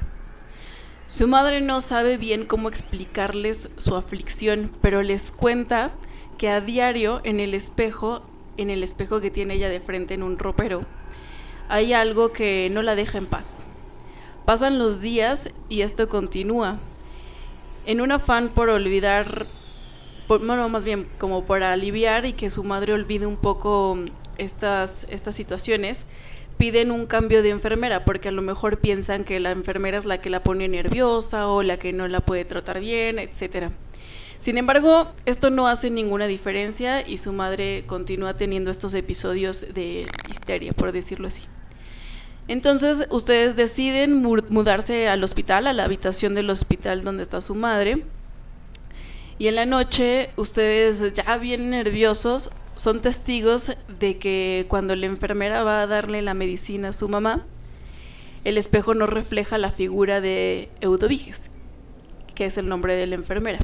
Su 1.07 1.27
madre 1.27 1.59
no 1.59 1.81
sabe 1.81 2.17
bien 2.17 2.45
cómo 2.45 2.69
explicarles 2.69 3.69
su 3.77 3.95
aflicción, 3.95 4.71
pero 4.81 5.01
les 5.01 5.31
cuenta 5.31 5.91
que 6.37 6.49
a 6.49 6.61
diario 6.61 7.21
en 7.23 7.39
el 7.39 7.53
espejo, 7.53 8.21
en 8.57 8.69
el 8.69 8.83
espejo 8.83 9.19
que 9.19 9.31
tiene 9.31 9.55
ella 9.55 9.69
de 9.69 9.79
frente 9.79 10.13
en 10.13 10.23
un 10.23 10.37
ropero, 10.37 10.81
hay 11.69 11.93
algo 11.93 12.33
que 12.33 12.69
no 12.71 12.81
la 12.81 12.95
deja 12.95 13.17
en 13.17 13.27
paz. 13.27 13.45
Pasan 14.45 14.79
los 14.79 14.99
días 15.01 15.49
y 15.69 15.81
esto 15.81 16.09
continúa. 16.09 16.77
En 17.85 18.01
un 18.01 18.11
afán 18.11 18.49
por 18.49 18.69
olvidar 18.69 19.47
por- 20.27 20.45
bueno, 20.45 20.67
más 20.69 20.83
bien 20.85 21.07
como 21.17 21.45
para 21.45 21.71
aliviar 21.71 22.25
y 22.25 22.33
que 22.33 22.49
su 22.49 22.63
madre 22.63 22.93
olvide 22.93 23.25
un 23.25 23.37
poco 23.37 23.97
estas, 24.37 25.07
estas 25.09 25.35
situaciones, 25.35 26.05
piden 26.57 26.91
un 26.91 27.05
cambio 27.07 27.41
de 27.41 27.49
enfermera 27.49 28.03
porque 28.05 28.29
a 28.29 28.31
lo 28.31 28.41
mejor 28.41 28.79
piensan 28.79 29.23
que 29.23 29.39
la 29.39 29.51
enfermera 29.51 29.97
es 29.97 30.05
la 30.05 30.21
que 30.21 30.29
la 30.29 30.43
pone 30.43 30.67
nerviosa 30.67 31.47
o 31.47 31.63
la 31.63 31.77
que 31.77 31.93
no 31.93 32.07
la 32.07 32.19
puede 32.19 32.45
tratar 32.45 32.79
bien, 32.79 33.17
etcétera. 33.17 33.71
Sin 34.39 34.57
embargo, 34.57 35.07
esto 35.25 35.49
no 35.49 35.67
hace 35.67 35.89
ninguna 35.89 36.27
diferencia 36.27 37.07
y 37.07 37.17
su 37.17 37.33
madre 37.33 37.83
continúa 37.87 38.35
teniendo 38.37 38.71
estos 38.71 38.93
episodios 38.93 39.73
de 39.73 40.07
histeria, 40.29 40.73
por 40.73 40.91
decirlo 40.91 41.27
así. 41.27 41.41
Entonces, 42.49 43.05
ustedes 43.11 43.55
deciden 43.55 44.23
mudarse 44.23 45.07
al 45.07 45.23
hospital, 45.23 45.67
a 45.67 45.73
la 45.73 45.83
habitación 45.83 46.33
del 46.33 46.49
hospital 46.49 47.03
donde 47.03 47.21
está 47.21 47.41
su 47.41 47.53
madre. 47.53 48.03
Y 49.37 49.49
en 49.49 49.55
la 49.55 49.67
noche, 49.67 50.31
ustedes 50.35 51.13
ya 51.13 51.37
bien 51.37 51.69
nerviosos, 51.69 52.49
son 52.75 53.03
testigos 53.03 53.73
de 53.99 54.17
que 54.17 54.65
cuando 54.67 54.95
la 54.95 55.05
enfermera 55.05 55.63
va 55.63 55.83
a 55.83 55.87
darle 55.87 56.23
la 56.23 56.33
medicina 56.33 56.89
a 56.89 56.93
su 56.93 57.07
mamá, 57.07 57.45
el 58.43 58.57
espejo 58.57 58.95
no 58.95 59.05
refleja 59.05 59.59
la 59.59 59.71
figura 59.71 60.19
de 60.19 60.69
Eudoviges, 60.81 61.51
que 62.33 62.47
es 62.47 62.57
el 62.57 62.67
nombre 62.67 62.95
de 62.95 63.05
la 63.05 63.13
enfermera. 63.13 63.59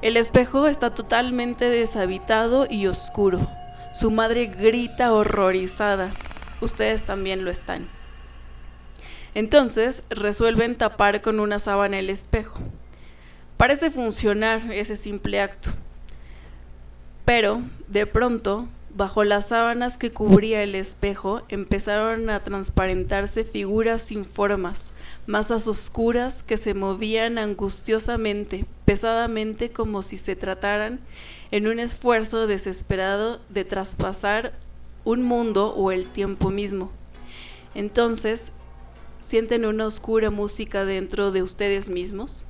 El 0.00 0.16
espejo 0.16 0.66
está 0.66 0.94
totalmente 0.94 1.68
deshabitado 1.68 2.66
y 2.70 2.86
oscuro. 2.86 3.46
Su 3.92 4.10
madre 4.10 4.46
grita 4.46 5.12
horrorizada. 5.12 6.14
Ustedes 6.60 7.02
también 7.02 7.44
lo 7.44 7.50
están. 7.50 7.86
Entonces 9.34 10.02
resuelven 10.10 10.76
tapar 10.76 11.22
con 11.22 11.40
una 11.40 11.58
sábana 11.58 11.98
el 11.98 12.10
espejo. 12.10 12.60
Parece 13.56 13.90
funcionar 13.90 14.72
ese 14.72 14.96
simple 14.96 15.40
acto. 15.40 15.70
Pero, 17.24 17.60
de 17.86 18.06
pronto, 18.06 18.68
bajo 18.94 19.22
las 19.22 19.48
sábanas 19.48 19.98
que 19.98 20.12
cubría 20.12 20.62
el 20.62 20.74
espejo, 20.74 21.42
empezaron 21.48 22.28
a 22.30 22.40
transparentarse 22.42 23.44
figuras 23.44 24.02
sin 24.02 24.24
formas, 24.24 24.90
masas 25.26 25.68
oscuras 25.68 26.42
que 26.42 26.56
se 26.56 26.74
movían 26.74 27.38
angustiosamente, 27.38 28.64
pesadamente, 28.84 29.70
como 29.70 30.02
si 30.02 30.18
se 30.18 30.34
trataran 30.34 30.98
en 31.50 31.68
un 31.68 31.78
esfuerzo 31.78 32.46
desesperado 32.46 33.40
de 33.48 33.64
traspasar 33.64 34.52
un 35.04 35.22
mundo 35.22 35.74
o 35.74 35.92
el 35.92 36.06
tiempo 36.06 36.50
mismo. 36.50 36.90
Entonces, 37.74 38.52
sienten 39.20 39.64
una 39.64 39.86
oscura 39.86 40.30
música 40.30 40.84
dentro 40.84 41.30
de 41.30 41.42
ustedes 41.42 41.88
mismos, 41.88 42.46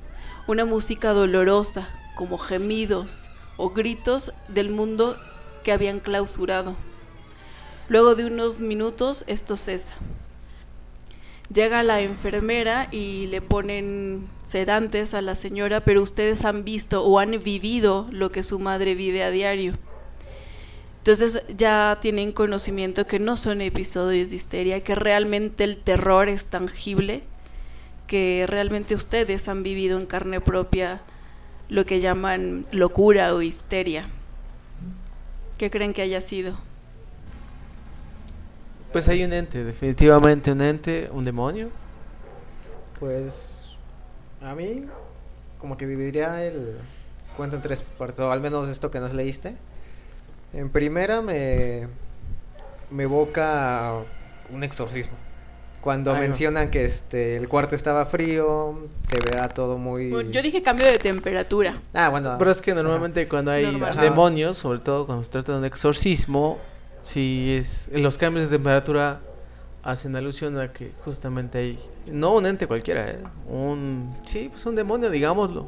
una 0.47 0.65
música 0.65 1.13
dolorosa, 1.13 1.87
como 2.15 2.37
gemidos, 2.37 3.29
o 3.57 3.69
gritos 3.69 4.33
del 4.47 4.69
mundo 4.69 5.17
que 5.63 5.71
habían 5.71 5.99
clausurado. 5.99 6.75
Luego 7.89 8.15
de 8.15 8.25
unos 8.25 8.59
minutos 8.59 9.23
esto 9.27 9.57
cesa. 9.57 9.93
Llega 11.53 11.83
la 11.83 12.01
enfermera 12.01 12.87
y 12.91 13.27
le 13.27 13.41
ponen 13.41 14.27
sedantes 14.45 15.13
a 15.13 15.21
la 15.21 15.35
señora, 15.35 15.81
pero 15.81 16.01
ustedes 16.01 16.45
han 16.45 16.63
visto 16.63 17.03
o 17.03 17.19
han 17.19 17.37
vivido 17.43 18.07
lo 18.11 18.31
que 18.31 18.41
su 18.41 18.59
madre 18.59 18.95
vive 18.95 19.23
a 19.23 19.31
diario. 19.31 19.73
Entonces 21.01 21.41
ya 21.57 21.97
tienen 21.99 22.31
conocimiento 22.31 23.07
que 23.07 23.17
no 23.17 23.35
son 23.35 23.61
episodios 23.61 24.29
de 24.29 24.35
histeria, 24.35 24.83
que 24.83 24.93
realmente 24.93 25.63
el 25.63 25.77
terror 25.77 26.29
es 26.29 26.45
tangible, 26.45 27.23
que 28.05 28.45
realmente 28.47 28.93
ustedes 28.93 29.47
han 29.47 29.63
vivido 29.63 29.97
en 29.97 30.05
carne 30.05 30.41
propia 30.41 31.01
lo 31.69 31.87
que 31.87 32.01
llaman 32.01 32.67
locura 32.71 33.33
o 33.33 33.41
histeria. 33.41 34.05
¿Qué 35.57 35.71
creen 35.71 35.93
que 35.93 36.03
haya 36.03 36.21
sido? 36.21 36.55
Pues 38.91 39.09
hay 39.09 39.23
un 39.23 39.33
ente, 39.33 39.63
definitivamente 39.63 40.51
un 40.51 40.61
ente, 40.61 41.09
un 41.11 41.25
demonio. 41.25 41.71
Pues 42.99 43.75
a 44.39 44.53
mí 44.53 44.81
como 45.57 45.77
que 45.77 45.87
dividiría 45.87 46.45
el 46.45 46.77
cuento 47.35 47.55
en 47.55 47.63
tres 47.63 47.81
partes, 47.81 48.19
o 48.19 48.31
al 48.31 48.41
menos 48.41 48.67
esto 48.67 48.91
que 48.91 48.99
nos 48.99 49.13
leíste. 49.13 49.55
En 50.53 50.69
primera 50.69 51.21
me, 51.21 51.87
me 52.89 53.03
evoca 53.03 53.93
un 54.49 54.63
exorcismo. 54.63 55.15
Cuando 55.81 56.13
mencionan 56.15 56.69
que 56.69 56.85
este 56.85 57.37
el 57.37 57.49
cuarto 57.49 57.73
estaba 57.75 58.05
frío, 58.05 58.87
se 59.01 59.19
verá 59.19 59.49
todo 59.49 59.79
muy 59.79 60.11
Yo 60.31 60.43
dije 60.43 60.61
cambio 60.61 60.85
de 60.85 60.99
temperatura. 60.99 61.81
Ah, 61.93 62.09
bueno. 62.09 62.35
Pero 62.37 62.51
es 62.51 62.61
que 62.61 62.75
normalmente 62.75 63.27
cuando 63.27 63.49
hay 63.51 63.81
demonios, 63.99 64.57
sobre 64.57 64.79
todo 64.79 65.07
cuando 65.07 65.23
se 65.23 65.31
trata 65.31 65.53
de 65.53 65.57
un 65.57 65.65
exorcismo, 65.65 66.59
si 67.01 67.57
es 67.57 67.89
los 67.93 68.19
cambios 68.19 68.43
de 68.47 68.57
temperatura 68.57 69.21
hacen 69.81 70.15
alusión 70.15 70.59
a 70.59 70.71
que 70.71 70.91
justamente 71.03 71.57
hay 71.57 71.79
no 72.05 72.35
un 72.35 72.45
ente 72.45 72.67
cualquiera, 72.67 73.09
¿eh? 73.09 73.19
un 73.47 74.15
sí, 74.23 74.49
pues 74.51 74.63
un 74.67 74.75
demonio, 74.75 75.09
digámoslo, 75.09 75.67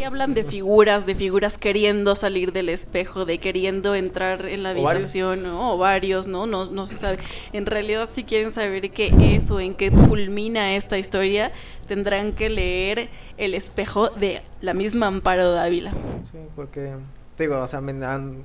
y 0.00 0.02
hablan 0.04 0.32
de 0.32 0.44
figuras, 0.44 1.04
de 1.04 1.14
figuras 1.14 1.58
queriendo 1.58 2.16
salir 2.16 2.52
del 2.52 2.70
espejo, 2.70 3.26
de 3.26 3.38
queriendo 3.38 3.94
entrar 3.94 4.46
en 4.46 4.62
la 4.62 4.70
habitación, 4.70 5.44
o 5.46 5.76
varios, 5.76 6.26
¿no? 6.26 6.46
¿no? 6.46 6.66
No 6.66 6.86
se 6.86 6.96
sabe. 6.96 7.18
En 7.52 7.66
realidad, 7.66 8.08
si 8.12 8.24
quieren 8.24 8.52
saber 8.52 8.90
qué 8.90 9.12
es 9.36 9.50
o 9.50 9.60
en 9.60 9.74
qué 9.74 9.90
culmina 9.90 10.74
esta 10.76 10.96
historia, 10.96 11.52
tendrán 11.86 12.32
que 12.32 12.48
leer 12.48 13.10
El 13.36 13.54
espejo 13.54 14.08
de 14.08 14.42
la 14.62 14.72
misma 14.72 15.08
Amparo 15.08 15.52
Dávila. 15.52 15.92
Sí, 16.30 16.38
porque, 16.56 16.94
digo, 17.38 17.58
o 17.58 17.68
sea, 17.68 17.82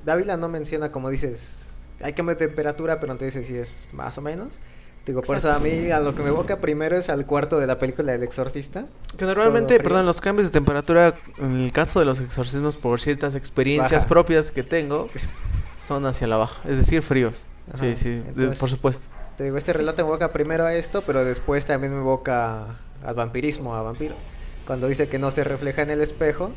Dávila 0.04 0.36
no 0.36 0.50
menciona, 0.50 0.92
como 0.92 1.10
dices, 1.10 1.88
hay 2.02 2.14
que 2.14 2.24
meter 2.24 2.50
temperatura, 2.50 3.00
pero 3.00 3.14
no 3.14 3.20
te 3.20 3.26
dice 3.26 3.44
si 3.44 3.56
es 3.56 3.88
más 3.94 4.18
o 4.18 4.22
menos. 4.22 4.60
Digo, 5.06 5.22
por 5.22 5.38
eso 5.38 5.52
a 5.52 5.60
mí 5.60 5.92
a 5.92 6.00
lo 6.00 6.16
que 6.16 6.24
me 6.24 6.30
evoca 6.30 6.60
primero 6.60 6.98
es 6.98 7.10
al 7.10 7.28
cuarto 7.28 7.60
de 7.60 7.68
la 7.68 7.78
película 7.78 8.14
El 8.14 8.24
Exorcista. 8.24 8.88
Que 9.18 9.26
normalmente, 9.26 9.80
perdón, 9.80 10.06
los 10.08 10.20
cambios 10.20 10.48
de 10.48 10.52
temperatura, 10.52 11.14
en 11.38 11.58
el 11.64 11.72
caso 11.72 12.00
de 12.00 12.06
los 12.06 12.22
exorcismos, 12.22 12.78
por 12.78 13.00
ciertas 13.00 13.36
experiencias 13.36 14.06
propias 14.06 14.52
que 14.52 14.64
tengo, 14.64 15.08
son 15.78 16.06
hacia 16.08 16.26
la 16.26 16.38
baja, 16.38 16.62
es 16.68 16.78
decir, 16.78 17.04
fríos. 17.04 17.46
sí, 17.76 17.96
sí, 17.96 18.24
por 18.60 18.70
supuesto. 18.70 19.10
Te 19.38 19.44
digo, 19.44 19.58
este 19.58 19.74
relato 19.74 20.02
me 20.02 20.10
evoca 20.10 20.32
primero 20.32 20.66
a 20.66 20.74
esto, 20.74 21.04
pero 21.06 21.24
después 21.24 21.66
también 21.66 21.94
me 21.94 22.00
evoca 22.00 22.78
al 23.04 23.16
vampirismo, 23.16 23.76
a 23.76 23.84
vampiros. 23.84 24.18
Cuando 24.66 24.88
dice 24.88 25.08
que 25.08 25.20
no 25.20 25.30
se 25.30 25.44
refleja 25.44 25.84
en 25.84 25.92
el 25.92 26.02
espejo, 26.02 26.52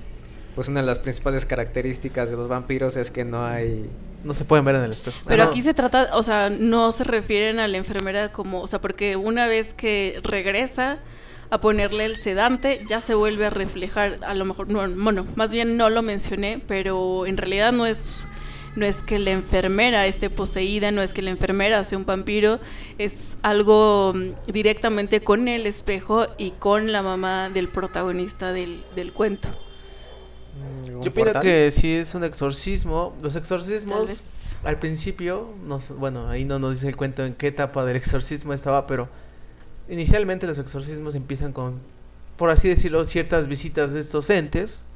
pues 0.58 0.66
una 0.66 0.80
de 0.80 0.86
las 0.88 0.98
principales 0.98 1.46
características 1.46 2.32
de 2.32 2.36
los 2.36 2.48
vampiros 2.48 2.96
es 2.96 3.12
que 3.12 3.24
no 3.24 3.46
hay 3.46 3.88
no 4.24 4.34
se 4.34 4.44
pueden 4.44 4.64
ver 4.64 4.74
en 4.74 4.82
el 4.82 4.92
espejo. 4.92 5.16
Pero 5.24 5.44
aquí 5.44 5.62
se 5.62 5.72
trata, 5.72 6.10
o 6.14 6.24
sea, 6.24 6.50
no 6.50 6.90
se 6.90 7.04
refieren 7.04 7.60
a 7.60 7.68
la 7.68 7.76
enfermera 7.76 8.32
como, 8.32 8.60
o 8.62 8.66
sea, 8.66 8.80
porque 8.80 9.14
una 9.14 9.46
vez 9.46 9.72
que 9.72 10.20
regresa 10.24 10.98
a 11.50 11.60
ponerle 11.60 12.06
el 12.06 12.16
sedante, 12.16 12.84
ya 12.88 13.00
se 13.00 13.14
vuelve 13.14 13.46
a 13.46 13.50
reflejar, 13.50 14.18
a 14.26 14.34
lo 14.34 14.44
mejor, 14.46 14.68
no, 14.68 14.80
bueno, 15.00 15.28
más 15.36 15.52
bien 15.52 15.76
no 15.76 15.90
lo 15.90 16.02
mencioné, 16.02 16.60
pero 16.66 17.24
en 17.26 17.36
realidad 17.36 17.70
no 17.70 17.86
es 17.86 18.26
no 18.74 18.84
es 18.84 18.96
que 19.04 19.20
la 19.20 19.30
enfermera 19.30 20.08
esté 20.08 20.28
poseída, 20.28 20.90
no 20.90 21.02
es 21.02 21.12
que 21.12 21.22
la 21.22 21.30
enfermera 21.30 21.84
sea 21.84 21.98
un 21.98 22.04
vampiro, 22.04 22.58
es 22.98 23.22
algo 23.42 24.12
mm, 24.12 24.50
directamente 24.50 25.20
con 25.20 25.46
el 25.46 25.68
espejo 25.68 26.26
y 26.36 26.50
con 26.50 26.90
la 26.90 27.02
mamá 27.02 27.48
del 27.48 27.68
protagonista 27.68 28.52
del, 28.52 28.82
del 28.96 29.12
cuento. 29.12 29.50
Yo 30.86 31.10
opino 31.10 31.40
que 31.40 31.70
si 31.70 31.92
es 31.94 32.14
un 32.14 32.24
exorcismo, 32.24 33.14
los 33.22 33.36
exorcismos 33.36 34.22
al 34.64 34.78
principio, 34.78 35.48
bueno, 35.98 36.28
ahí 36.28 36.44
no 36.44 36.58
nos 36.58 36.74
dice 36.74 36.88
el 36.88 36.96
cuento 36.96 37.24
en 37.24 37.34
qué 37.34 37.48
etapa 37.48 37.84
del 37.84 37.96
exorcismo 37.96 38.52
estaba, 38.52 38.86
pero 38.86 39.08
inicialmente 39.88 40.46
los 40.46 40.58
exorcismos 40.58 41.14
empiezan 41.14 41.52
con, 41.52 41.80
por 42.36 42.50
así 42.50 42.68
decirlo, 42.68 43.04
ciertas 43.04 43.46
visitas 43.46 43.92
de 43.92 44.00
estos 44.00 44.30
entes 44.30 44.86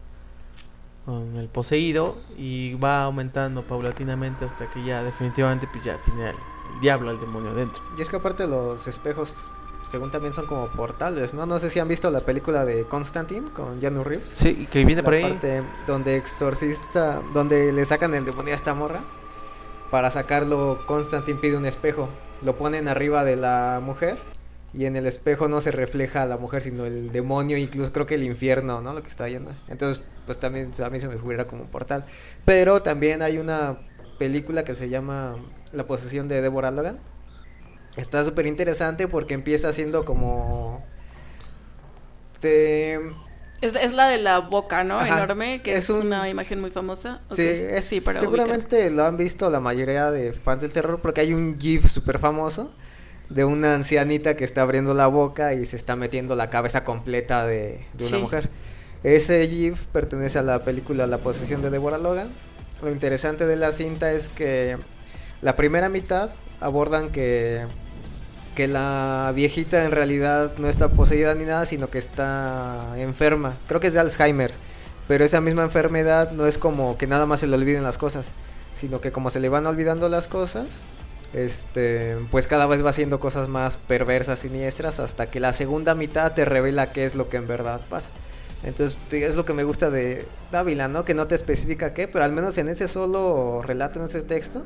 con 1.04 1.37
el 1.37 1.49
poseído 1.49 2.16
y 2.37 2.75
va 2.75 3.02
aumentando 3.02 3.62
paulatinamente 3.62 4.45
hasta 4.45 4.69
que 4.71 4.85
ya 4.85 5.02
definitivamente 5.02 5.69
pues 5.71 5.85
ya 5.85 6.00
tiene 6.02 6.31
el 6.31 6.37
diablo, 6.81 7.11
al 7.11 7.21
demonio 7.21 7.54
dentro. 7.54 7.83
Y 7.99 8.02
es 8.02 8.09
que 8.09 8.16
aparte 8.16 8.47
los 8.47 8.87
espejos 8.87 9.50
según 9.82 10.10
también 10.10 10.32
son 10.32 10.46
como 10.46 10.68
portales, 10.68 11.34
¿no? 11.34 11.46
No 11.46 11.58
sé 11.58 11.68
si 11.70 11.78
han 11.78 11.88
visto 11.88 12.10
la 12.10 12.20
película 12.20 12.64
de 12.64 12.84
Constantine 12.84 13.50
con 13.50 13.80
Janu 13.80 14.04
Reeves. 14.04 14.28
Sí, 14.28 14.66
que 14.70 14.84
viene 14.84 15.02
por 15.02 15.14
ahí. 15.14 15.22
Parte 15.22 15.62
donde 15.86 16.16
exorcista, 16.16 17.20
donde 17.34 17.72
le 17.72 17.84
sacan 17.84 18.14
el 18.14 18.24
demonio 18.24 18.52
a 18.52 18.56
esta 18.56 18.74
morra. 18.74 19.00
Para 19.90 20.10
sacarlo, 20.10 20.80
Constantine 20.86 21.38
pide 21.38 21.56
un 21.56 21.66
espejo. 21.66 22.08
Lo 22.42 22.56
ponen 22.56 22.88
arriba 22.88 23.24
de 23.24 23.36
la 23.36 23.80
mujer. 23.82 24.16
Y 24.74 24.86
en 24.86 24.96
el 24.96 25.06
espejo 25.06 25.48
no 25.48 25.60
se 25.60 25.70
refleja 25.70 26.24
la 26.24 26.38
mujer, 26.38 26.62
sino 26.62 26.86
el 26.86 27.12
demonio, 27.12 27.58
incluso 27.58 27.92
creo 27.92 28.06
que 28.06 28.14
el 28.14 28.22
infierno, 28.22 28.80
¿no? 28.80 28.94
Lo 28.94 29.02
que 29.02 29.10
está 29.10 29.28
yendo. 29.28 29.50
Entonces, 29.68 30.08
pues 30.24 30.38
también 30.38 30.70
a 30.82 30.88
mí 30.88 30.98
se 30.98 31.08
me 31.08 31.16
figura 31.16 31.46
como 31.46 31.64
un 31.64 31.68
portal. 31.68 32.06
Pero 32.46 32.80
también 32.80 33.20
hay 33.20 33.36
una 33.36 33.80
película 34.18 34.64
que 34.64 34.74
se 34.74 34.88
llama 34.88 35.36
La 35.72 35.86
posesión 35.86 36.26
de 36.26 36.40
Deborah 36.40 36.70
Logan 36.70 36.98
está 37.96 38.25
súper 38.25 38.46
interesante 38.46 39.08
porque 39.08 39.34
empieza 39.34 39.72
siendo 39.72 40.04
como... 40.04 40.84
Te 42.40 42.94
Es, 43.61 43.76
es 43.76 43.92
la 43.92 44.08
de 44.08 44.18
la 44.18 44.40
boca, 44.40 44.82
¿no? 44.82 45.04
Enorme, 45.04 45.62
que 45.62 45.75
es, 45.75 45.88
una 45.90 46.28
imagen 46.28 46.61
muy 46.61 46.70
famosa. 46.70 47.20
Sí, 47.32 47.46
es, 47.46 47.84
seguramente 47.84 48.90
lo 48.90 49.04
han 49.04 49.16
visto 49.16 49.49
la 49.50 49.61
mayoría 49.61 50.11
de 50.11 50.32
fans 50.32 50.62
del 50.62 50.72
terror 50.72 51.00
porque 51.00 51.20
hay 51.20 51.32
un 51.32 51.58
GIF 51.58 51.87
súper 51.87 52.18
famoso 52.18 52.72
de 53.28 53.44
una 53.44 53.75
ancianita 53.75 54.37
que 54.37 54.44
está 54.44 54.62
abriendo 54.62 54.94
la 54.94 55.06
boca 55.06 55.54
y 55.54 55.64
se 55.64 55.76
está 55.76 55.96
metiendo 55.96 56.37
la 56.37 56.50
cabeza 56.50 56.84
completa 56.84 57.46
de, 57.46 57.84
una 58.08 58.18
mujer. 58.18 58.50
Ese 59.02 59.46
GIF 59.49 59.87
pertenece 59.87 60.38
a 60.38 60.42
la 60.42 60.64
película 60.64 61.06
La 61.06 61.18
posesión 61.18 61.62
de 61.62 61.70
Deborah 61.70 61.99
Logan. 61.99 62.30
Lo 62.82 62.90
interesante 62.90 63.46
de 63.46 63.56
la 63.56 63.72
cinta 63.72 64.12
es 64.12 64.28
que 64.28 64.76
la 65.40 65.56
primera 65.56 65.88
mitad 65.88 66.30
abordan 66.62 67.11
que 67.11 67.66
que 68.54 68.69
la 68.69 69.33
viejita 69.35 69.85
en 69.85 69.92
realidad 69.92 70.52
no 70.59 70.69
está 70.69 70.88
poseída 70.88 71.35
ni 71.35 71.45
nada, 71.45 71.66
sino 71.66 71.90
que 71.90 71.99
está 71.99 72.92
enferma. 72.97 73.57
Creo 73.66 73.81
que 73.81 73.87
es 73.87 73.95
de 73.95 74.00
Alzheimer. 74.00 74.52
Pero 75.09 75.25
esa 75.25 75.40
misma 75.40 75.62
enfermedad 75.62 76.33
no 76.33 76.47
es 76.47 76.59
como 76.59 76.97
que 76.97 77.07
nada 77.07 77.26
más 77.26 77.40
se 77.40 77.47
le 77.47 77.57
olviden 77.57 77.83
las 77.83 77.99
cosas, 77.99 78.33
sino 78.76 79.00
que 79.00 79.11
como 79.11 79.31
se 79.31 79.40
le 79.40 79.49
van 79.49 79.66
olvidando 79.66 80.09
las 80.09 80.28
cosas, 80.28 80.83
este, 81.33 82.16
pues 82.31 82.47
cada 82.47 82.66
vez 82.66 82.85
va 82.85 82.90
haciendo 82.90 83.19
cosas 83.19 83.49
más 83.49 83.76
perversas, 83.76 84.40
siniestras, 84.40 85.00
hasta 85.00 85.31
que 85.31 85.40
la 85.40 85.52
segunda 85.52 85.95
mitad 85.95 86.33
te 86.33 86.45
revela 86.45 86.92
qué 86.92 87.04
es 87.04 87.14
lo 87.14 87.28
que 87.28 87.38
en 87.38 87.49
verdad 87.49 87.81
pasa. 87.88 88.11
Entonces 88.64 88.97
es 89.11 89.37
lo 89.37 89.45
que 89.45 89.54
me 89.54 89.64
gusta 89.64 89.90
de 89.90 90.26
Dávila, 90.50 90.88
¿no? 90.88 91.04
Que 91.04 91.14
no 91.14 91.26
te 91.26 91.35
especifica 91.35 91.95
qué, 91.95 92.07
pero 92.07 92.25
al 92.25 92.33
menos 92.33 92.57
en 92.59 92.69
ese 92.69 92.87
solo 92.88 93.62
relato, 93.62 93.99
en 93.99 94.07
ese 94.07 94.23
texto, 94.23 94.62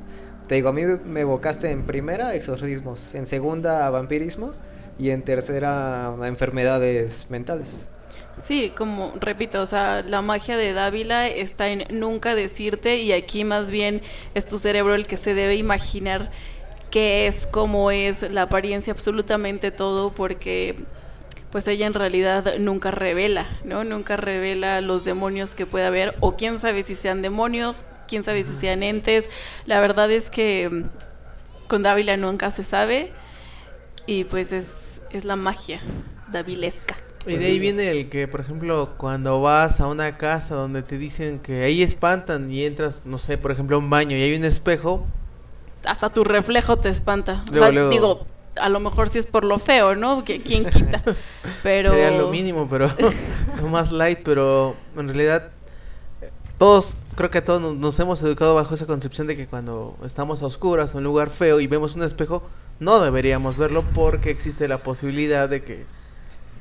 te 0.47 0.57
digo, 0.57 0.69
a 0.69 0.73
mí 0.73 0.83
me 0.83 1.21
evocaste 1.21 1.71
en 1.71 1.85
primera 1.87 2.35
exorcismos, 2.35 3.15
en 3.15 3.27
segunda 3.27 3.89
vampirismo 3.91 4.53
y 4.99 5.11
en 5.11 5.23
tercera 5.23 6.15
enfermedades 6.25 7.31
mentales. 7.31 7.89
Sí, 8.43 8.73
como 8.77 9.13
repito, 9.19 9.63
o 9.63 9.67
sea, 9.67 10.03
la 10.03 10.21
magia 10.21 10.59
de 10.59 10.75
Dávila 10.75 11.27
está 11.27 11.69
en 11.69 11.85
nunca 11.91 12.35
decirte 12.35 12.99
y 12.99 13.13
aquí 13.13 13.45
más 13.45 13.71
bien 13.71 14.03
es 14.35 14.47
tu 14.47 14.59
cerebro 14.59 14.95
el 14.95 15.07
que 15.07 15.17
se 15.17 15.33
debe 15.33 15.57
imaginar 15.57 16.31
qué 16.91 17.29
es, 17.29 17.47
cómo 17.47 17.91
es, 17.91 18.23
la 18.31 18.43
apariencia, 18.43 18.93
absolutamente 18.93 19.71
todo, 19.71 20.13
porque 20.13 20.77
pues 21.51 21.67
ella 21.69 21.87
en 21.87 21.95
realidad 21.95 22.59
nunca 22.59 22.91
revela, 22.91 23.47
¿no? 23.65 23.85
Nunca 23.85 24.17
revela 24.17 24.81
los 24.81 25.05
demonios 25.05 25.55
que 25.55 25.67
puede 25.67 25.87
haber, 25.87 26.15
o 26.21 26.37
quién 26.37 26.61
sabe 26.61 26.83
si 26.83 26.95
sean 26.95 27.23
demonios, 27.23 27.85
quién 28.09 28.25
sabe 28.25 28.45
si 28.45 28.55
sean 28.55 28.83
entes. 28.83 29.29
La 29.65 29.81
verdad 29.81 30.11
es 30.11 30.31
que 30.31 30.69
mm, 30.71 31.69
con 31.69 31.83
Dávila 31.83 32.17
nunca 32.17 32.51
se 32.51 32.65
sabe, 32.65 33.13
y 34.07 34.25
pues 34.25 34.53
es, 34.53 34.67
es 35.11 35.25
la 35.25 35.37
magia 35.37 35.81
davilesca. 36.31 36.97
Y 37.27 37.37
de 37.37 37.47
ahí 37.47 37.59
viene 37.59 37.91
el 37.91 38.09
que, 38.09 38.29
por 38.29 38.41
ejemplo, 38.41 38.95
cuando 38.97 39.41
vas 39.41 39.81
a 39.81 39.89
una 39.89 40.17
casa 40.17 40.55
donde 40.55 40.83
te 40.83 40.97
dicen 40.97 41.41
que 41.41 41.65
ahí 41.65 41.83
espantan 41.83 42.51
y 42.53 42.65
entras, 42.65 43.03
no 43.05 43.19
sé, 43.19 43.37
por 43.37 43.51
ejemplo, 43.51 43.77
a 43.77 43.79
un 43.81 43.91
baño 43.91 44.17
y 44.17 44.23
hay 44.23 44.37
un 44.37 44.45
espejo. 44.45 45.05
Hasta 45.85 46.13
tu 46.13 46.23
reflejo 46.23 46.77
te 46.79 46.89
espanta. 46.89 47.45
Digo, 47.91 48.27
a 48.61 48.69
lo 48.69 48.81
mejor 48.81 49.09
sí 49.09 49.19
es 49.19 49.27
por 49.27 49.45
lo 49.45 49.59
feo, 49.59 49.95
¿no? 49.95 50.25
¿Quién 50.25 50.43
quita? 50.43 51.03
Pero... 51.63 51.91
Sería 51.91 52.11
lo 52.11 52.31
mínimo, 52.31 52.69
pero 52.69 52.91
lo 53.61 53.69
más 53.69 53.93
light, 53.93 54.21
pero 54.23 54.77
en 54.97 55.09
realidad 55.09 55.51
todos, 56.59 56.99
creo 57.15 57.31
que 57.31 57.43
todos 57.43 57.77
nos, 57.77 58.01
hemos 58.01 58.23
educado 58.23 58.55
bajo 58.55 58.75
esa 58.75 58.87
concepción 58.87 59.27
de 59.27 59.37
que 59.37 59.47
cuando 59.47 59.97
estamos 60.05 60.43
a 60.43 60.47
oscuras 60.47 60.93
en 60.93 60.99
un 60.99 61.05
lugar 61.05 61.31
feo 61.31 61.61
y 61.61 61.67
vemos 61.67 61.97
un 61.97 62.03
espejo, 62.03 62.43
no 62.81 63.01
deberíamos 63.01 63.59
verlo 63.59 63.85
porque 63.95 64.31
existe 64.31 64.67
la 64.69 64.79
posibilidad 64.79 65.49
de 65.49 65.63
que 65.63 65.85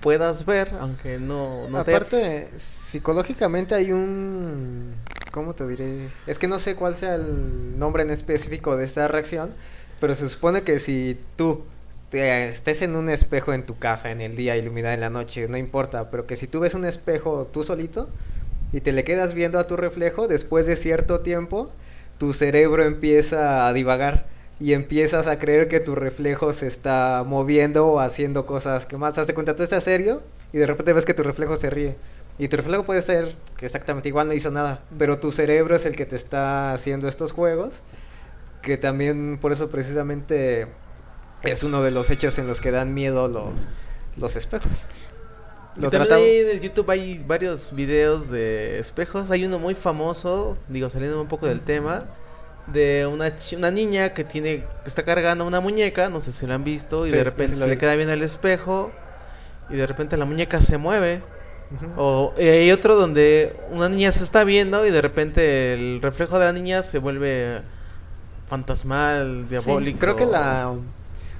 puedas 0.02 0.46
ver, 0.46 0.72
aunque 0.80 1.18
no, 1.18 1.70
no 1.70 1.80
Aparte, 1.80 2.52
psicológicamente 2.58 3.74
hay 3.74 3.92
un... 3.92 4.96
¿Cómo 5.32 5.54
te 5.54 5.68
diré? 5.68 6.10
Es 6.28 6.40
que 6.40 6.48
no 6.48 6.60
sé 6.60 6.76
cuál 6.76 6.96
sea 6.96 7.16
el 7.16 7.80
nombre 7.80 8.04
en 8.04 8.12
específico 8.12 8.78
de 8.78 8.86
esta 8.86 9.08
reacción, 9.08 9.52
pero 10.00 10.14
se 10.14 10.30
supone 10.30 10.64
que 10.64 10.80
si 10.80 11.18
tú 11.38 11.64
estés 12.16 12.82
en 12.82 12.96
un 12.96 13.10
espejo 13.10 13.54
en 13.54 13.66
tu 13.66 13.78
casa 13.78 14.12
en 14.12 14.22
el 14.22 14.36
día, 14.36 14.58
iluminada 14.58 14.94
en 14.94 15.02
la 15.02 15.10
noche, 15.10 15.48
no 15.48 15.58
importa, 15.58 16.10
pero 16.12 16.26
que 16.26 16.36
si 16.36 16.48
tú 16.48 16.60
ves 16.60 16.74
un 16.74 16.86
espejo 16.86 17.48
tú 17.52 17.64
solito 17.64 18.10
y 18.72 18.82
te 18.82 18.92
le 18.92 19.04
quedas 19.04 19.34
viendo 19.34 19.60
a 19.60 19.68
tu 19.68 19.76
reflejo, 19.76 20.28
después 20.28 20.66
de 20.66 20.76
cierto 20.76 21.22
tiempo, 21.22 21.72
tu 22.18 22.34
cerebro 22.34 22.84
empieza 22.84 23.68
a 23.68 23.74
divagar 23.74 24.26
y 24.60 24.74
empiezas 24.74 25.28
a 25.28 25.38
creer 25.38 25.68
que 25.68 25.80
tu 25.80 25.96
reflejo 25.96 26.54
se 26.54 26.68
está 26.68 27.24
moviendo 27.28 27.88
o 27.88 28.00
haciendo 28.00 28.46
cosas 28.46 28.86
que 28.86 28.98
más. 28.98 29.18
Hazte 29.18 29.34
cuenta, 29.34 29.56
tú 29.56 29.64
estás 29.64 29.84
serio 29.84 30.24
y 30.54 30.58
de 30.58 30.66
repente 30.66 30.94
ves 30.94 31.06
que 31.06 31.14
tu 31.14 31.24
reflejo 31.24 31.56
se 31.56 31.70
ríe. 31.70 31.96
Y 32.38 32.48
tu 32.48 32.58
reflejo 32.58 32.84
puede 32.84 33.02
ser 33.02 33.36
que 33.58 33.66
exactamente 33.66 34.10
igual 34.10 34.28
no 34.28 34.34
hizo 34.34 34.52
nada, 34.52 34.82
pero 34.98 35.20
tu 35.20 35.32
cerebro 35.32 35.76
es 35.76 35.86
el 35.86 35.96
que 35.96 36.06
te 36.06 36.16
está 36.16 36.74
haciendo 36.74 37.08
estos 37.08 37.32
juegos, 37.32 37.82
que 38.62 38.78
también 38.78 39.38
por 39.42 39.52
eso 39.52 39.70
precisamente 39.70 40.68
es 41.46 41.64
uno 41.64 41.82
de 41.82 41.92
los 41.92 42.10
hechos 42.10 42.38
en 42.40 42.48
los 42.48 42.62
que 42.62 42.72
dan 42.72 42.94
miedo 42.94 43.28
los, 43.28 43.68
los 44.18 44.36
espejos. 44.36 44.90
Lo 45.78 45.92
también 45.92 46.46
en 46.46 46.50
el 46.52 46.62
YouTube 46.62 46.90
hay 46.90 47.22
varios 47.28 47.76
videos 47.76 48.30
de 48.30 48.80
espejos. 48.80 49.30
Hay 49.32 49.46
uno 49.46 49.60
muy 49.60 49.76
famoso, 49.76 50.58
digo, 50.70 50.90
saliendo 50.90 51.22
un 51.22 51.28
poco 51.28 51.48
del 51.48 51.62
tema, 51.62 52.06
de 52.68 53.06
una, 53.12 53.34
una 53.58 53.72
niña 53.72 54.14
que 54.14 54.24
tiene 54.24 54.64
está 54.86 55.04
cargando 55.04 55.46
una 55.46 55.60
muñeca, 55.60 56.10
no 56.10 56.22
sé 56.22 56.32
si 56.32 56.48
la 56.48 56.56
han 56.56 56.64
visto, 56.64 57.06
y 57.06 57.12
de 57.12 57.24
repente 57.24 57.56
se 57.58 57.68
le 57.68 57.78
queda 57.78 57.96
bien 57.96 58.10
el 58.10 58.24
espejo, 58.24 58.92
y 59.70 59.76
de 59.76 59.86
repente 59.86 60.16
la 60.16 60.26
muñeca 60.26 60.62
se 60.62 60.78
mueve. 60.78 61.22
O 61.98 62.34
hay 62.38 62.72
otro 62.72 62.96
donde 62.96 63.54
una 63.72 63.90
niña 63.90 64.12
se 64.12 64.24
está 64.24 64.44
viendo 64.44 64.86
y 64.86 64.92
de 64.92 65.02
repente 65.02 65.74
el 65.74 66.00
reflejo 66.00 66.38
de 66.38 66.46
la 66.46 66.54
niña 66.54 66.84
se 66.84 67.00
vuelve 67.00 67.62
fantasmal, 68.48 69.50
diabólico. 69.50 69.98
creo 69.98 70.16
que 70.16 70.28
la 70.28 70.76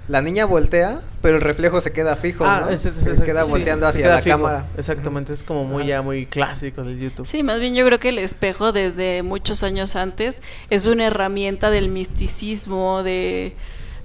la 0.08 0.22
niña 0.22 0.46
voltea, 0.46 1.00
pero 1.22 1.38
el 1.38 1.42
reflejo 1.42 1.82
se 1.82 1.92
queda 1.92 2.16
fijo. 2.16 2.46
Ah, 2.46 2.68
¿no? 2.70 2.78
se 2.78 3.24
queda 3.24 3.44
volteando 3.44 3.88
hacia 3.88 4.08
la 4.08 4.22
cámara. 4.22 4.68
Exactamente, 4.78 5.34
es 5.34 5.44
como 5.44 5.66
muy 5.66 5.88
ya 5.88 6.02
muy 6.02 6.26
clásico 6.28 6.84
del 6.84 7.00
YouTube. 7.00 7.28
Sí, 7.28 7.42
más 7.42 7.60
bien 7.60 7.74
yo 7.74 7.86
creo 7.86 8.00
que 8.00 8.10
el 8.10 8.20
espejo 8.20 8.72
desde 8.72 9.24
muchos 9.24 9.64
años 9.64 9.96
antes 9.96 10.42
es 10.70 10.86
una 10.86 11.08
herramienta 11.08 11.72
del 11.72 11.90
misticismo, 11.90 13.02
de, 13.02 13.56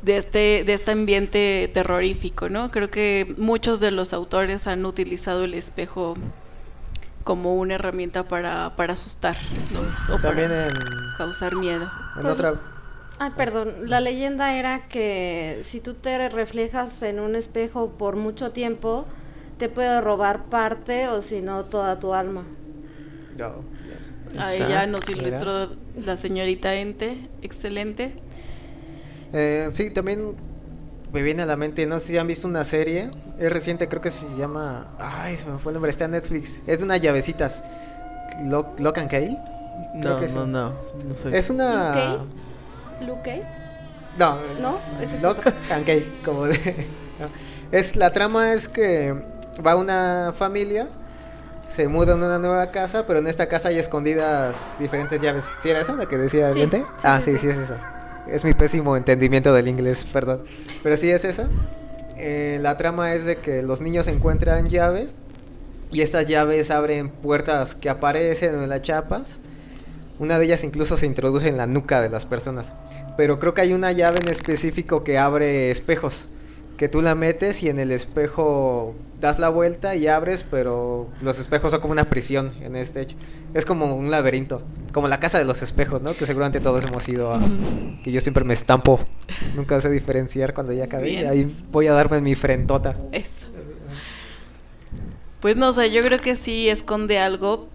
de, 0.03 0.17
este, 0.17 0.65
de 0.65 0.73
este 0.73 0.93
ambiente 0.93 1.71
terrorífico, 1.75 2.49
¿no? 2.49 2.71
Creo 2.71 2.91
que 2.91 3.35
muchos 3.37 3.81
de 3.81 3.91
los 3.91 4.15
autores 4.15 4.67
han 4.67 4.87
utilizado 4.87 5.45
el 5.45 5.53
espejo 5.53 6.15
como 7.25 7.57
una 7.57 7.75
herramienta 7.75 8.27
para, 8.27 8.75
para 8.77 8.95
asustar, 8.95 9.37
¿no? 9.75 10.15
O 10.15 10.19
También 10.19 10.49
para 10.49 10.69
en, 10.69 10.75
causar 11.19 11.55
miedo. 11.57 11.91
En 12.19 12.25
otra 12.25 12.55
Ay, 13.23 13.33
perdón, 13.37 13.91
la 13.91 14.01
leyenda 14.01 14.55
era 14.55 14.89
que 14.89 15.61
si 15.69 15.81
tú 15.81 15.93
te 15.93 16.31
reflejas 16.31 17.03
en 17.03 17.21
un 17.21 17.37
espejo 17.37 17.91
por 17.91 18.17
mucho 18.17 18.53
tiempo, 18.53 19.05
te 19.59 19.69
puede 19.69 20.01
robar 20.01 20.45
parte 20.47 21.07
o 21.07 21.21
si 21.21 21.43
no 21.43 21.67
toda 21.67 21.99
tu 21.99 22.15
alma. 22.15 22.45
No. 23.37 23.57
Ahí 24.39 24.61
ya 24.61 24.87
nos 24.87 25.07
ilustró 25.11 25.69
la 26.03 26.17
señorita 26.17 26.75
Ente, 26.75 27.29
excelente. 27.43 28.15
Eh, 29.35 29.69
sí, 29.75 29.91
también 29.91 30.35
me 31.13 31.23
viene 31.23 31.43
a 31.43 31.47
la 31.47 31.57
mente, 31.59 31.85
no 31.85 31.99
sé 31.99 32.07
si 32.07 32.17
han 32.17 32.27
visto 32.27 32.49
una 32.49 32.65
serie, 32.65 33.11
es 33.39 33.53
reciente, 33.53 33.87
creo 33.87 34.01
que 34.01 34.09
se 34.09 34.35
llama, 34.35 34.97
ay, 34.99 35.37
se 35.37 35.47
me 35.47 35.59
fue 35.59 35.73
el 35.73 35.75
nombre, 35.75 35.91
está 35.91 36.07
en 36.07 36.13
Netflix, 36.13 36.63
es 36.67 36.79
de 36.79 36.85
unas 36.85 37.03
llavecitas, 37.03 37.65
Lock, 38.47 38.81
Lock 38.81 38.97
and 38.97 39.11
Key. 39.11 39.37
No, 39.97 40.21
no, 40.21 40.47
no, 40.47 40.75
Es 41.31 41.51
una... 41.51 42.25
Luke 43.01 43.43
No, 44.19 44.39
no, 44.61 44.79
es 45.01 45.23
Locke 45.23 45.53
como 46.25 46.47
de. 46.47 46.87
Es 47.73 47.97
la 47.97 48.13
trama 48.13 48.53
es 48.53 48.69
que 48.69 49.15
va 49.65 49.77
una 49.77 50.33
familia, 50.37 50.89
se 51.69 51.87
muda 51.87 52.15
en 52.15 52.23
una 52.23 52.39
nueva 52.39 52.71
casa, 52.73 53.07
pero 53.07 53.21
en 53.21 53.29
esta 53.29 53.47
casa 53.47 53.69
hay 53.69 53.79
escondidas 53.79 54.57
diferentes 54.79 55.21
llaves. 55.21 55.45
¿Sí 55.63 55.71
era 55.71 55.81
esa 55.81 55.95
la 55.95 56.07
que 56.07 56.19
decía 56.19 56.53
sí, 56.53 56.69
ah, 57.03 57.21
sí, 57.23 57.39
sí, 57.39 57.49
es 57.49 57.59
esa. 57.59 58.25
Es 58.29 58.45
mi 58.45 58.55
pésimo 58.55 58.97
entendimiento 58.97 59.53
del 59.55 59.69
inglés, 59.69 60.05
perdón. 60.05 60.43
Pero 60.83 60.97
sí 60.97 61.11
es 61.11 61.25
esa. 61.25 61.49
Eh, 62.17 62.59
la 62.61 62.77
trama 62.77 63.15
es 63.15 63.25
de 63.25 63.37
que 63.37 63.63
los 63.63 63.81
niños 63.81 64.09
encuentran 64.09 64.69
llaves 64.69 65.15
y 65.93 66.03
estas 66.03 66.27
llaves 66.27 66.71
abren 66.71 67.11
puertas 67.11 67.75
que 67.75 67.89
aparecen 67.89 68.63
en 68.63 68.69
las 68.69 68.83
chapas 68.83 69.41
una 70.21 70.39
de 70.39 70.45
ellas 70.45 70.65
incluso 70.65 70.99
se 70.99 71.07
introduce 71.07 71.49
en 71.49 71.57
la 71.57 71.67
nuca 71.67 72.03
de 72.03 72.11
las 72.11 72.27
personas. 72.27 72.75
Pero 73.17 73.41
creo 73.41 73.55
que 73.55 73.63
hay 73.63 73.73
una 73.73 73.91
llave 73.91 74.21
en 74.21 74.29
específico 74.29 75.03
que 75.03 75.19
abre 75.19 75.71
espejos. 75.71 76.29
Que 76.77 76.89
tú 76.91 77.01
la 77.01 77.15
metes 77.15 77.63
y 77.63 77.71
en 77.71 77.79
el 77.79 77.91
espejo 77.91 78.95
das 79.19 79.39
la 79.39 79.49
vuelta 79.49 79.97
y 79.97 80.09
abres, 80.09 80.45
pero 80.49 81.09
los 81.23 81.39
espejos 81.39 81.71
son 81.71 81.81
como 81.81 81.93
una 81.93 82.05
prisión 82.05 82.53
en 82.61 82.77
este 82.77 83.01
hecho. 83.01 83.17
Es 83.55 83.65
como 83.65 83.95
un 83.95 84.11
laberinto, 84.11 84.63
como 84.93 85.09
la 85.09 85.21
casa 85.21 85.39
de 85.39 85.47
los 85.47 85.63
espejos, 85.63 86.03
¿no? 86.03 86.15
Que 86.15 86.27
seguramente 86.27 86.61
todos 86.61 86.85
hemos 86.85 87.09
ido 87.09 87.33
a... 87.33 87.41
Que 88.03 88.13
yo 88.13 88.21
siempre 88.21 88.45
me 88.45 88.53
estampo. 88.53 89.01
Nunca 89.57 89.81
sé 89.81 89.91
diferenciar 89.91 90.53
cuando 90.53 90.75
ya 90.75 90.85
acabé. 90.85 91.11
Y 91.11 91.17
ahí 91.25 91.65
voy 91.73 91.87
a 91.87 91.93
darme 91.95 92.21
mi 92.21 92.35
frentota. 92.35 92.95
Eso. 93.11 93.47
Pues 95.41 95.57
no 95.57 95.73
sé, 95.73 95.91
yo 95.91 96.03
creo 96.03 96.21
que 96.21 96.37
sí 96.37 96.69
esconde 96.69 97.19
algo, 97.19 97.69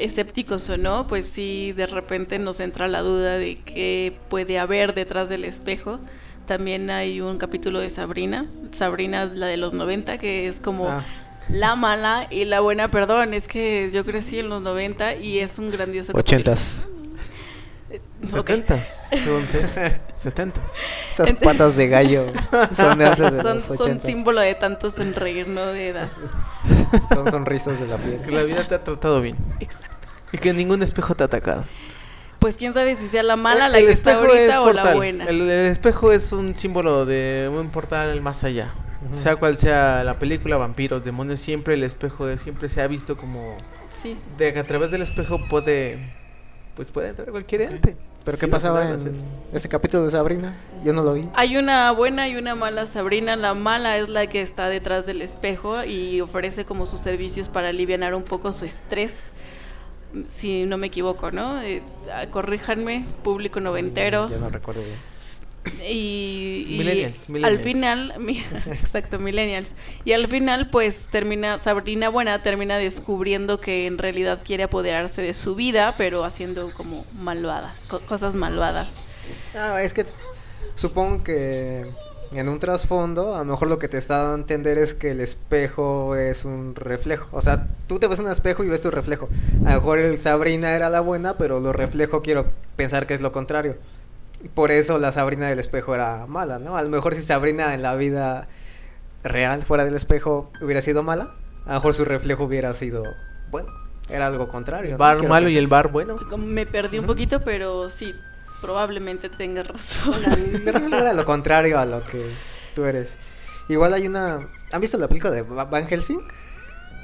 escépticos 0.00 0.68
o 0.70 0.76
no, 0.76 1.06
pues 1.06 1.26
sí 1.26 1.72
de 1.72 1.86
repente 1.86 2.38
nos 2.38 2.60
entra 2.60 2.88
la 2.88 3.00
duda 3.00 3.38
de 3.38 3.56
qué 3.56 4.14
puede 4.28 4.58
haber 4.58 4.94
detrás 4.94 5.28
del 5.28 5.44
espejo. 5.44 6.00
También 6.46 6.90
hay 6.90 7.20
un 7.20 7.38
capítulo 7.38 7.78
de 7.80 7.88
Sabrina, 7.90 8.46
Sabrina 8.72 9.26
la 9.26 9.46
de 9.46 9.56
los 9.56 9.72
90, 9.74 10.18
que 10.18 10.48
es 10.48 10.58
como 10.60 10.88
Ah. 10.88 11.04
la 11.48 11.76
mala 11.76 12.26
y 12.30 12.44
la 12.44 12.60
buena, 12.60 12.90
perdón, 12.90 13.32
es 13.34 13.46
que 13.48 13.90
yo 13.92 14.04
crecí 14.04 14.38
en 14.38 14.48
los 14.48 14.62
90 14.62 15.14
y 15.16 15.38
es 15.38 15.58
un 15.58 15.70
grandioso 15.70 16.12
Ochentas. 16.16 16.82
capítulo. 16.88 17.01
Setentas, 18.26 19.08
según 19.10 19.46
sé. 19.46 19.60
Setentas. 20.14 20.72
Esas 21.12 21.32
patas 21.32 21.76
de 21.76 21.88
gallo 21.88 22.26
son 22.72 22.98
de 22.98 23.06
antes 23.06 23.32
de 23.32 23.42
Son, 23.42 23.54
los 23.54 23.64
son 23.64 24.00
símbolo 24.00 24.40
de 24.40 24.54
tanto 24.54 24.90
sonreír, 24.90 25.48
no 25.48 25.66
de 25.66 25.88
edad. 25.88 26.08
Son 27.08 27.30
sonrisas 27.30 27.80
de 27.80 27.86
la 27.88 27.96
Que 27.96 28.18
piel. 28.18 28.34
la 28.34 28.42
vida 28.44 28.66
te 28.68 28.74
ha 28.74 28.84
tratado 28.84 29.20
bien. 29.20 29.36
Y 30.30 30.38
que 30.38 30.52
ningún 30.52 30.82
espejo 30.82 31.14
te 31.14 31.22
ha 31.24 31.26
atacado. 31.26 31.64
Pues 32.38 32.56
quién 32.56 32.72
sabe 32.74 32.94
si 32.96 33.08
sea 33.08 33.22
la 33.22 33.36
mala, 33.36 33.68
la 33.68 33.78
el 33.78 33.86
que 33.86 33.92
está 33.92 34.14
ahorita 34.14 34.38
es 34.44 34.56
o 34.56 34.72
la 34.72 34.94
buena. 34.94 35.24
El, 35.26 35.40
el 35.42 35.66
espejo 35.66 36.12
es 36.12 36.32
un 36.32 36.54
símbolo 36.54 37.04
de 37.06 37.50
un 37.52 37.70
portal 37.70 38.20
más 38.20 38.44
allá. 38.44 38.72
Sea 39.10 39.36
cual 39.36 39.56
sea 39.56 40.04
la 40.04 40.18
película, 40.18 40.56
vampiros, 40.56 41.02
demonios, 41.04 41.40
siempre 41.40 41.74
el 41.74 41.82
espejo 41.82 42.28
es- 42.28 42.40
siempre 42.40 42.68
se 42.68 42.80
ha 42.82 42.86
visto 42.86 43.16
como 43.16 43.56
Sí. 44.02 44.16
de 44.38 44.52
que 44.52 44.58
a 44.60 44.64
través 44.64 44.90
del 44.92 45.02
espejo 45.02 45.40
puede 45.48 46.14
pues 46.74 46.90
puede 46.90 47.08
entrar 47.08 47.30
cualquier 47.30 47.62
ente. 47.62 47.96
¿Pero 48.24 48.36
Sí, 48.36 48.46
qué 48.46 48.50
pasaba 48.50 48.88
en 48.88 49.16
ese 49.52 49.68
capítulo 49.68 50.04
de 50.04 50.10
Sabrina? 50.10 50.54
Yo 50.84 50.92
no 50.92 51.02
lo 51.02 51.14
vi. 51.14 51.28
Hay 51.34 51.56
una 51.56 51.90
buena 51.90 52.28
y 52.28 52.36
una 52.36 52.54
mala 52.54 52.86
Sabrina. 52.86 53.34
La 53.36 53.54
mala 53.54 53.98
es 53.98 54.08
la 54.08 54.28
que 54.28 54.42
está 54.42 54.68
detrás 54.68 55.06
del 55.06 55.22
espejo 55.22 55.82
y 55.84 56.20
ofrece 56.20 56.64
como 56.64 56.86
sus 56.86 57.00
servicios 57.00 57.48
para 57.48 57.70
aliviar 57.70 58.14
un 58.14 58.22
poco 58.22 58.52
su 58.52 58.64
estrés. 58.64 59.12
Si 60.28 60.64
no 60.64 60.76
me 60.78 60.88
equivoco, 60.88 61.30
¿no? 61.32 61.60
Eh, 61.62 61.82
corríjanme, 62.30 63.06
público 63.24 63.60
noventero. 63.60 64.28
Ya 64.28 64.38
no 64.38 64.50
recuerdo 64.50 64.82
bien. 64.82 65.11
Y, 65.88 66.66
y 66.68 66.76
Millennials, 66.78 67.28
al 67.42 67.58
final, 67.60 68.14
mi- 68.20 68.44
exacto, 68.72 69.18
millennials. 69.18 69.74
Y 70.04 70.12
al 70.12 70.26
final, 70.28 70.70
pues 70.70 71.06
termina, 71.10 71.58
Sabrina 71.58 72.08
Buena 72.08 72.42
termina 72.42 72.78
descubriendo 72.78 73.60
que 73.60 73.86
en 73.86 73.98
realidad 73.98 74.40
quiere 74.44 74.64
apoderarse 74.64 75.22
de 75.22 75.34
su 75.34 75.54
vida, 75.54 75.94
pero 75.96 76.24
haciendo 76.24 76.72
como 76.74 77.04
malvadas, 77.20 77.74
co- 77.88 78.00
cosas 78.00 78.34
malvadas. 78.34 78.88
Ah, 79.54 79.82
es 79.82 79.94
que 79.94 80.04
supongo 80.74 81.22
que 81.22 81.86
en 82.34 82.48
un 82.48 82.58
trasfondo, 82.58 83.36
a 83.36 83.40
lo 83.40 83.44
mejor 83.44 83.68
lo 83.68 83.78
que 83.78 83.88
te 83.88 83.98
está 83.98 84.18
dando 84.18 84.32
a 84.32 84.38
entender 84.38 84.78
es 84.78 84.94
que 84.94 85.10
el 85.10 85.20
espejo 85.20 86.16
es 86.16 86.44
un 86.44 86.74
reflejo. 86.74 87.28
O 87.32 87.40
sea, 87.40 87.68
tú 87.86 87.98
te 87.98 88.08
ves 88.08 88.18
en 88.18 88.26
un 88.26 88.32
espejo 88.32 88.64
y 88.64 88.68
ves 88.68 88.80
tu 88.80 88.90
reflejo. 88.90 89.28
A 89.66 89.74
lo 89.74 89.80
mejor 89.80 89.98
el 89.98 90.18
Sabrina 90.18 90.74
era 90.74 90.88
la 90.90 91.00
buena, 91.00 91.34
pero 91.36 91.60
lo 91.60 91.72
reflejo 91.72 92.22
quiero 92.22 92.46
pensar 92.76 93.06
que 93.06 93.14
es 93.14 93.20
lo 93.20 93.32
contrario. 93.32 93.76
Por 94.54 94.70
eso 94.70 94.98
la 94.98 95.12
Sabrina 95.12 95.48
del 95.48 95.58
espejo 95.58 95.94
era 95.94 96.26
mala, 96.26 96.58
¿no? 96.58 96.76
A 96.76 96.82
lo 96.82 96.88
mejor 96.88 97.14
si 97.14 97.22
Sabrina 97.22 97.74
en 97.74 97.82
la 97.82 97.94
vida 97.94 98.48
real, 99.22 99.62
fuera 99.62 99.84
del 99.84 99.94
espejo, 99.94 100.50
hubiera 100.60 100.80
sido 100.80 101.02
mala, 101.02 101.28
a 101.64 101.68
lo 101.68 101.74
mejor 101.74 101.94
su 101.94 102.04
reflejo 102.04 102.44
hubiera 102.44 102.74
sido 102.74 103.04
bueno. 103.50 103.68
Era 104.08 104.26
algo 104.26 104.48
contrario. 104.48 104.98
Bar 104.98 105.26
malo 105.28 105.48
y 105.48 105.56
el 105.56 105.68
bar 105.68 105.88
bueno. 105.92 106.16
Me 106.36 106.66
perdí 106.66 106.98
un 106.98 107.06
poquito, 107.06 107.42
pero 107.44 107.88
sí, 107.88 108.14
probablemente 108.60 109.28
tengas 109.30 109.66
razón. 109.68 110.14
Era 110.66 111.12
lo 111.12 111.24
contrario 111.24 111.78
a 111.78 111.86
lo 111.86 112.04
que 112.04 112.22
tú 112.74 112.84
eres. 112.84 113.16
Igual 113.68 113.94
hay 113.94 114.06
una. 114.08 114.40
¿Han 114.72 114.80
visto 114.80 114.98
la 114.98 115.06
película 115.08 115.30
de 115.32 115.42
Va- 115.42 115.64
Van 115.66 115.86
Helsing? 115.86 116.20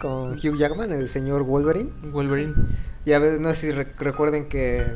Con 0.00 0.32
Hugh 0.32 0.56
Jackman, 0.56 0.92
el 0.92 1.06
señor 1.08 1.44
Wolverine. 1.44 1.90
Wolverine. 2.12 2.54
Y 3.04 3.12
a 3.12 3.20
veces, 3.20 3.40
no 3.40 3.48
sé 3.50 3.54
si 3.54 3.72
re- 3.72 3.92
recuerden 3.98 4.48
que 4.48 4.86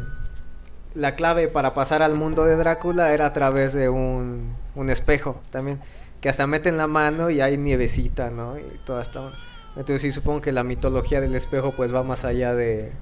la 0.95 1.15
clave 1.15 1.49
para 1.49 1.75
pasar 1.75 2.03
al 2.03 2.15
mundo 2.15 2.45
de 2.45 2.57
Drácula 2.57 3.13
era 3.13 3.27
a 3.27 3.33
través 3.33 3.73
de 3.73 3.89
un, 3.89 4.55
un 4.75 4.91
espejo 4.91 5.41
también. 5.51 5.81
Que 6.21 6.29
hasta 6.29 6.47
meten 6.47 6.77
la 6.77 6.87
mano 6.87 7.31
y 7.31 7.41
hay 7.41 7.59
nievecita, 7.59 8.31
¿no? 8.31 8.59
Y 8.59 8.63
toda 8.85 9.03
esta 9.03 9.21
onda. 9.21 9.39
Entonces 9.75 10.03
sí 10.03 10.11
supongo 10.11 10.41
que 10.41 10.53
la 10.53 10.65
mitología 10.65 11.21
del 11.21 11.35
espejo 11.35 11.73
pues 11.75 11.95
va 11.95 12.03
más 12.03 12.25
allá 12.25 12.55
de, 12.55 12.93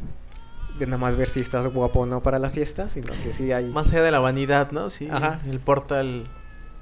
de 0.78 0.86
nada 0.86 0.98
más 0.98 1.16
ver 1.16 1.28
si 1.28 1.40
estás 1.40 1.66
guapo 1.66 2.00
o 2.00 2.06
no 2.06 2.22
para 2.22 2.38
la 2.38 2.48
fiesta, 2.48 2.88
sino 2.88 3.12
que 3.22 3.32
sí 3.32 3.52
hay... 3.52 3.66
Más 3.66 3.92
allá 3.92 4.02
de 4.02 4.10
la 4.10 4.20
vanidad, 4.20 4.70
¿no? 4.70 4.88
Sí. 4.88 5.08
Ajá. 5.10 5.40
El 5.48 5.60
portal 5.60 6.26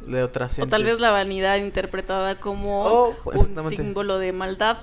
de 0.06 0.22
otras 0.22 0.58
O 0.60 0.66
tal 0.66 0.84
vez 0.84 1.00
la 1.00 1.10
vanidad 1.10 1.56
interpretada 1.56 2.38
como 2.38 2.84
Oh, 2.84 3.16
un 3.24 3.70
símbolo 3.70 4.18
de 4.18 4.32
maldad, 4.32 4.78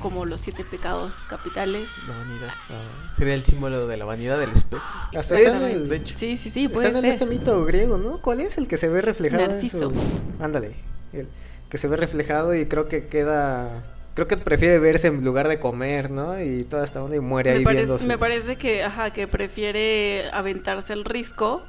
como 0.00 0.24
los 0.26 0.40
siete 0.40 0.64
pecados 0.64 1.14
capitales. 1.28 1.88
La 2.08 2.16
vanidad. 2.16 2.48
Ah. 2.70 3.12
Sería 3.16 3.34
el 3.34 3.42
símbolo 3.42 3.86
de 3.86 3.96
la 3.96 4.04
vanidad 4.04 4.38
del 4.38 4.50
espejo. 4.50 4.84
Hasta 5.16 5.34
Es, 5.36 5.40
está 5.40 5.70
en 5.70 5.76
el- 5.76 5.88
de 5.88 5.96
hecho. 5.96 6.16
Sí, 6.18 6.36
sí, 6.36 6.50
sí, 6.50 6.64
Está 6.64 6.74
puede 6.76 6.88
en 6.88 6.94
ser. 6.96 7.04
este 7.06 7.26
mito 7.26 7.64
griego, 7.64 7.96
¿no? 7.96 8.18
¿Cuál 8.20 8.40
es 8.40 8.58
el 8.58 8.68
que 8.68 8.76
se 8.76 8.88
ve 8.88 9.00
reflejado? 9.02 9.44
en 9.44 9.50
Narciso. 9.52 9.90
su- 9.90 9.94
Ándale. 10.40 10.74
El 11.12 11.28
que 11.70 11.78
se 11.78 11.88
ve 11.88 11.96
reflejado 11.96 12.54
y 12.54 12.66
creo 12.66 12.88
que 12.88 13.06
queda. 13.08 13.84
Creo 14.14 14.28
que 14.28 14.36
prefiere 14.38 14.78
verse 14.78 15.08
en 15.08 15.22
lugar 15.24 15.46
de 15.48 15.60
comer, 15.60 16.10
¿no? 16.10 16.40
Y 16.40 16.64
toda 16.64 16.84
esta 16.84 17.02
onda 17.04 17.16
y 17.16 17.20
muere 17.20 17.50
me, 17.52 17.56
ahí 17.58 17.64
parece, 17.64 18.06
me 18.06 18.16
parece 18.18 18.56
que, 18.56 18.82
ajá, 18.82 19.12
que 19.12 19.28
prefiere 19.28 20.30
aventarse 20.32 20.92
el 20.94 21.04
risco. 21.04 21.62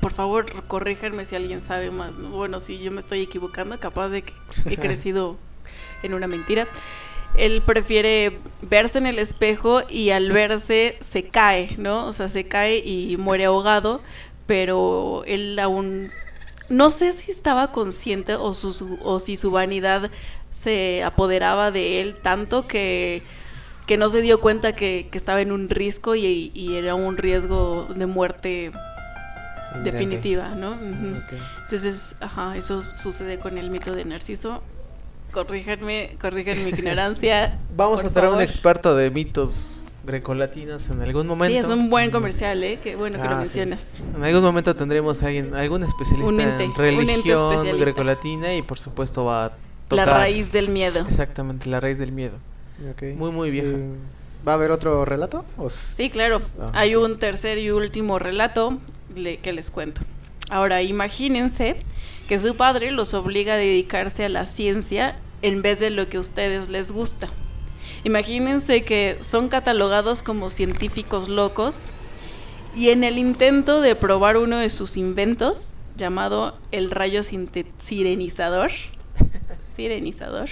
Por 0.00 0.12
favor, 0.12 0.46
corríjanme 0.68 1.24
si 1.24 1.34
alguien 1.34 1.62
sabe 1.62 1.90
más. 1.90 2.12
¿no? 2.12 2.28
Bueno, 2.30 2.60
si 2.60 2.78
yo 2.80 2.92
me 2.92 3.00
estoy 3.00 3.22
equivocando, 3.22 3.78
capaz 3.80 4.08
de 4.10 4.22
que 4.22 4.32
he 4.66 4.76
crecido 4.76 5.36
en 6.02 6.14
una 6.14 6.26
mentira. 6.28 6.68
Él 7.36 7.62
prefiere 7.62 8.38
verse 8.62 8.98
en 8.98 9.06
el 9.06 9.18
espejo 9.18 9.82
y 9.88 10.10
al 10.10 10.30
verse 10.30 10.96
se 11.00 11.24
cae, 11.24 11.74
¿no? 11.78 12.06
O 12.06 12.12
sea, 12.12 12.28
se 12.28 12.44
cae 12.44 12.78
y 12.78 13.16
muere 13.16 13.46
ahogado, 13.46 14.00
pero 14.46 15.24
él 15.26 15.58
aún 15.58 16.10
no 16.68 16.90
sé 16.90 17.12
si 17.12 17.30
estaba 17.30 17.72
consciente 17.72 18.34
o, 18.34 18.54
su, 18.54 18.98
o 19.02 19.20
si 19.20 19.36
su 19.36 19.50
vanidad 19.50 20.10
se 20.50 21.02
apoderaba 21.04 21.70
de 21.70 22.00
él 22.00 22.16
tanto 22.16 22.66
que, 22.66 23.22
que 23.86 23.96
no 23.96 24.08
se 24.08 24.22
dio 24.22 24.40
cuenta 24.40 24.74
que, 24.74 25.08
que 25.10 25.18
estaba 25.18 25.40
en 25.40 25.52
un 25.52 25.68
riesgo 25.68 26.14
y, 26.14 26.52
y 26.54 26.76
era 26.76 26.94
un 26.94 27.16
riesgo 27.16 27.86
de 27.94 28.06
muerte 28.06 28.70
definitiva, 29.82 30.50
¿no? 30.50 30.78
Entonces, 31.62 32.14
ajá, 32.20 32.56
eso 32.56 32.82
sucede 32.94 33.38
con 33.38 33.58
el 33.58 33.70
mito 33.70 33.94
de 33.94 34.04
Narciso. 34.04 34.62
Corríjanme, 35.34 36.16
corrijan 36.20 36.62
mi 36.64 36.70
ignorancia. 36.70 37.58
Vamos 37.76 38.04
a 38.04 38.10
traer 38.12 38.32
un 38.32 38.40
experto 38.40 38.94
de 38.94 39.10
mitos 39.10 39.88
grecolatinos 40.06 40.88
en 40.90 41.02
algún 41.02 41.26
momento. 41.26 41.52
Sí, 41.52 41.58
es 41.58 41.66
un 41.68 41.90
buen 41.90 42.12
comercial, 42.12 42.62
¿eh? 42.62 42.78
Qué 42.80 42.94
bueno 42.94 43.18
que 43.20 43.24
lo 43.24 43.30
Ah, 43.30 43.44
sí. 43.44 43.58
mencionas. 43.58 43.80
En 44.16 44.24
algún 44.24 44.42
momento 44.42 44.76
tendremos 44.76 45.22
a 45.24 45.26
alguien, 45.26 45.52
algún 45.54 45.82
especialista 45.82 46.32
Un 46.32 46.40
ente, 46.40 46.62
en 46.64 46.74
religión 46.76 47.08
especialista. 47.52 47.76
grecolatina 47.84 48.54
y 48.54 48.62
por 48.62 48.78
supuesto 48.78 49.24
va 49.24 49.46
a 49.46 49.48
La 49.48 49.56
tocar 50.04 50.06
raíz 50.20 50.52
del 50.52 50.68
miedo. 50.68 51.00
exactamente 51.00 51.68
la 51.68 51.80
raíz 51.80 51.98
del 51.98 52.12
miedo. 52.12 52.38
Muy 53.16 53.32
muy 53.32 53.50
vieja. 53.50 53.68
Eh, 53.70 53.90
¿Va 54.46 54.52
a 54.52 54.54
haber 54.54 54.70
otro 54.70 55.04
relato? 55.04 55.44
¿O 55.56 55.66
s- 55.66 55.94
Sí, 55.96 56.10
claro. 56.10 56.42
Ah, 56.60 56.70
Hay 56.74 56.94
un 56.94 57.18
tercer 57.18 57.58
y 57.58 57.70
último 57.72 58.20
relato 58.20 58.78
le- 59.16 59.38
que 59.38 59.52
les 59.52 59.70
cuento. 59.72 60.00
Ahora, 60.50 60.82
imagínense 60.82 61.76
que 62.28 62.38
su 62.38 62.54
padre 62.56 62.90
los 62.92 63.14
obliga 63.14 63.54
a 63.54 63.56
dedicarse 63.56 64.24
a 64.24 64.28
la 64.28 64.44
ciencia 64.46 65.16
en 65.44 65.60
vez 65.60 65.78
de 65.78 65.90
lo 65.90 66.08
que 66.08 66.16
a 66.16 66.20
ustedes 66.20 66.70
les 66.70 66.90
gusta. 66.90 67.28
Imagínense 68.02 68.82
que 68.82 69.18
son 69.20 69.48
catalogados 69.48 70.22
como 70.22 70.48
científicos 70.48 71.28
locos 71.28 71.90
y 72.74 72.88
en 72.88 73.04
el 73.04 73.18
intento 73.18 73.82
de 73.82 73.94
probar 73.94 74.38
uno 74.38 74.56
de 74.56 74.70
sus 74.70 74.96
inventos, 74.96 75.74
llamado 75.98 76.58
el 76.72 76.90
rayo 76.90 77.20
sirenizador, 77.22 78.70
sirenizador, 79.76 80.48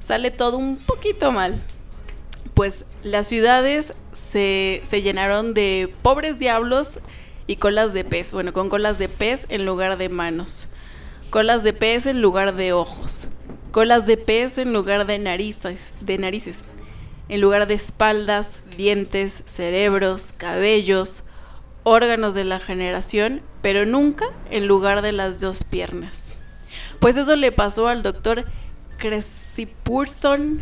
sale 0.00 0.30
todo 0.30 0.56
un 0.56 0.78
poquito 0.78 1.30
mal. 1.30 1.62
Pues 2.54 2.86
las 3.02 3.26
ciudades 3.26 3.92
se, 4.12 4.80
se 4.88 5.02
llenaron 5.02 5.52
de 5.52 5.92
pobres 6.00 6.38
diablos 6.38 6.98
y 7.46 7.56
colas 7.56 7.92
de 7.92 8.04
pez. 8.04 8.32
Bueno, 8.32 8.54
con 8.54 8.70
colas 8.70 8.98
de 8.98 9.10
pez 9.10 9.44
en 9.50 9.66
lugar 9.66 9.98
de 9.98 10.08
manos. 10.08 10.68
Colas 11.28 11.62
de 11.62 11.74
pez 11.74 12.06
en 12.06 12.22
lugar 12.22 12.54
de 12.54 12.72
ojos. 12.72 13.28
Colas 13.74 14.06
de 14.06 14.16
pez 14.16 14.58
en 14.58 14.72
lugar 14.72 15.04
de 15.04 15.18
narices, 15.18 15.90
de 16.00 16.16
narices. 16.16 16.58
En 17.28 17.40
lugar 17.40 17.66
de 17.66 17.74
espaldas, 17.74 18.60
dientes, 18.76 19.42
cerebros, 19.46 20.28
cabellos, 20.36 21.24
órganos 21.82 22.34
de 22.34 22.44
la 22.44 22.60
generación, 22.60 23.42
pero 23.62 23.84
nunca 23.84 24.26
en 24.52 24.68
lugar 24.68 25.02
de 25.02 25.10
las 25.10 25.40
dos 25.40 25.64
piernas. 25.64 26.36
Pues 27.00 27.16
eso 27.16 27.34
le 27.34 27.50
pasó 27.50 27.88
al 27.88 28.04
doctor 28.04 28.44
Cresipurson, 28.98 30.60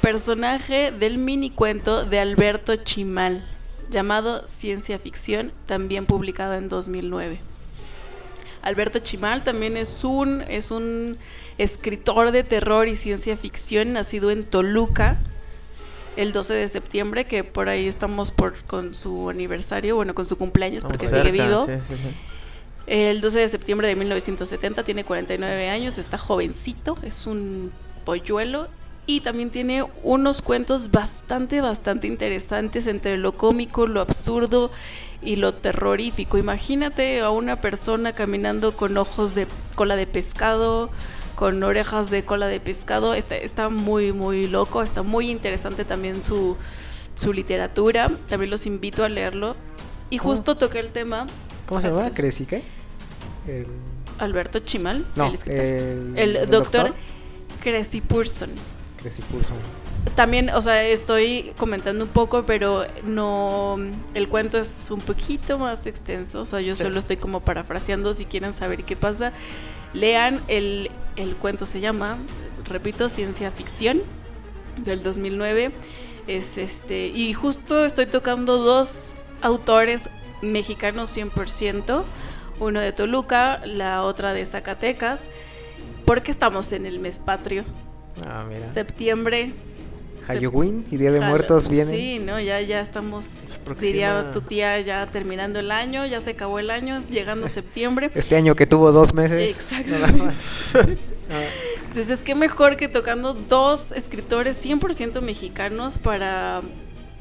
personaje 0.00 0.92
del 0.92 1.18
mini 1.18 1.50
cuento 1.50 2.04
de 2.04 2.20
Alberto 2.20 2.76
Chimal, 2.76 3.44
llamado 3.90 4.46
Ciencia 4.46 5.00
Ficción, 5.00 5.50
también 5.66 6.06
publicado 6.06 6.54
en 6.54 6.68
2009. 6.68 7.40
Alberto 8.62 9.00
Chimal 9.00 9.42
también 9.42 9.76
es 9.76 10.04
un, 10.04 10.42
es 10.42 10.70
un 10.70 11.18
escritor 11.58 12.32
de 12.32 12.42
terror 12.44 12.88
y 12.88 12.96
ciencia 12.96 13.36
ficción, 13.36 13.92
nacido 13.92 14.30
en 14.30 14.44
Toluca 14.44 15.18
el 16.16 16.32
12 16.32 16.54
de 16.54 16.68
septiembre, 16.68 17.24
que 17.24 17.44
por 17.44 17.68
ahí 17.68 17.86
estamos 17.88 18.32
por 18.32 18.54
con 18.64 18.94
su 18.94 19.30
aniversario, 19.30 19.96
bueno, 19.96 20.14
con 20.14 20.26
su 20.26 20.36
cumpleaños, 20.36 20.84
porque 20.84 21.06
sigue 21.06 21.30
vivo. 21.30 21.66
El 22.86 23.20
12 23.20 23.38
de 23.38 23.48
septiembre 23.48 23.88
de 23.88 23.96
1970 23.96 24.82
tiene 24.84 25.04
49 25.04 25.70
años, 25.70 25.98
está 25.98 26.18
jovencito, 26.18 26.98
es 27.02 27.26
un 27.26 27.72
polluelo 28.04 28.68
y 29.06 29.20
también 29.20 29.50
tiene 29.50 29.84
unos 30.02 30.42
cuentos 30.42 30.90
bastante, 30.90 31.60
bastante 31.60 32.06
interesantes 32.06 32.86
entre 32.86 33.16
lo 33.18 33.36
cómico, 33.36 33.86
lo 33.86 34.00
absurdo 34.00 34.70
y 35.22 35.36
lo 35.36 35.54
terrorífico. 35.54 36.38
Imagínate 36.38 37.20
a 37.20 37.30
una 37.30 37.60
persona 37.60 38.14
caminando 38.14 38.76
con 38.76 38.96
ojos 38.96 39.34
de 39.34 39.46
cola 39.74 39.96
de 39.96 40.06
pescado, 40.06 40.90
con 41.42 41.60
orejas 41.64 42.08
de 42.08 42.24
cola 42.24 42.46
de 42.46 42.60
pescado. 42.60 43.14
Está, 43.14 43.34
está 43.34 43.68
muy, 43.68 44.12
muy 44.12 44.46
loco, 44.46 44.80
está 44.80 45.02
muy 45.02 45.28
interesante 45.28 45.84
también 45.84 46.22
su, 46.22 46.56
su 47.16 47.32
literatura. 47.32 48.12
También 48.28 48.48
los 48.48 48.64
invito 48.64 49.02
a 49.02 49.08
leerlo. 49.08 49.56
Y 50.08 50.18
justo 50.18 50.56
toqué 50.56 50.78
el 50.78 50.90
tema. 50.90 51.26
¿Cómo 51.66 51.80
se 51.80 51.88
llama? 51.88 52.14
¿Creci 52.14 52.46
qué? 52.46 52.62
El... 53.48 53.66
Alberto 54.20 54.60
Chimal. 54.60 55.04
No, 55.16 55.32
el, 55.46 56.14
el, 56.16 56.32
doctor, 56.48 56.50
doctor 56.50 56.94
Cressy 57.60 58.00
Purson. 58.02 58.50
También, 60.14 60.50
o 60.50 60.62
sea, 60.62 60.84
estoy 60.84 61.52
comentando 61.56 62.04
un 62.04 62.10
poco, 62.10 62.44
pero 62.46 62.86
no. 63.02 63.78
El 64.14 64.28
cuento 64.28 64.60
es 64.60 64.92
un 64.92 65.00
poquito 65.00 65.58
más 65.58 65.86
extenso. 65.86 66.42
O 66.42 66.46
sea, 66.46 66.60
yo 66.60 66.76
solo 66.76 67.00
estoy 67.00 67.16
como 67.16 67.40
parafraseando. 67.40 68.14
Si 68.14 68.26
quieren 68.26 68.54
saber 68.54 68.84
qué 68.84 68.94
pasa, 68.94 69.32
lean 69.92 70.40
el, 70.48 70.90
el 71.16 71.36
cuento. 71.36 71.66
Se 71.66 71.80
llama, 71.80 72.18
repito, 72.64 73.08
Ciencia 73.08 73.50
Ficción 73.50 74.02
del 74.78 75.02
2009. 75.02 75.72
Es 76.26 76.56
este. 76.58 77.08
Y 77.08 77.32
justo 77.32 77.84
estoy 77.84 78.06
tocando 78.06 78.58
dos 78.58 79.14
autores 79.40 80.08
mexicanos 80.40 81.16
100%. 81.16 82.04
Uno 82.60 82.80
de 82.80 82.92
Toluca, 82.92 83.60
la 83.64 84.02
otra 84.02 84.32
de 84.32 84.46
Zacatecas. 84.46 85.20
Porque 86.04 86.30
estamos 86.30 86.72
en 86.72 86.86
el 86.86 87.00
mes 87.00 87.18
patrio. 87.18 87.64
Ah, 88.26 88.44
mira. 88.48 88.66
Septiembre. 88.66 89.52
Halloween 90.26 90.84
y 90.90 90.96
Día 90.96 91.10
de 91.10 91.20
Muertos 91.20 91.68
vienen. 91.68 91.94
Sí, 91.94 92.18
no, 92.18 92.40
ya, 92.40 92.60
ya 92.60 92.80
estamos, 92.80 93.26
diría 93.80 94.30
tu 94.32 94.40
tía, 94.40 94.80
ya 94.80 95.06
terminando 95.06 95.58
el 95.58 95.70
año, 95.70 96.06
ya 96.06 96.20
se 96.20 96.30
acabó 96.30 96.58
el 96.58 96.70
año, 96.70 97.02
llegando 97.08 97.48
septiembre. 97.48 98.10
Este 98.14 98.36
año 98.36 98.54
que 98.54 98.66
tuvo 98.66 98.92
dos 98.92 99.14
meses. 99.14 99.72
Exacto. 99.72 100.28
Entonces, 101.88 102.22
qué 102.22 102.34
mejor 102.34 102.76
que 102.76 102.88
tocando 102.88 103.34
dos 103.34 103.92
escritores 103.92 104.64
100% 104.64 105.20
mexicanos 105.20 105.98
para, 105.98 106.62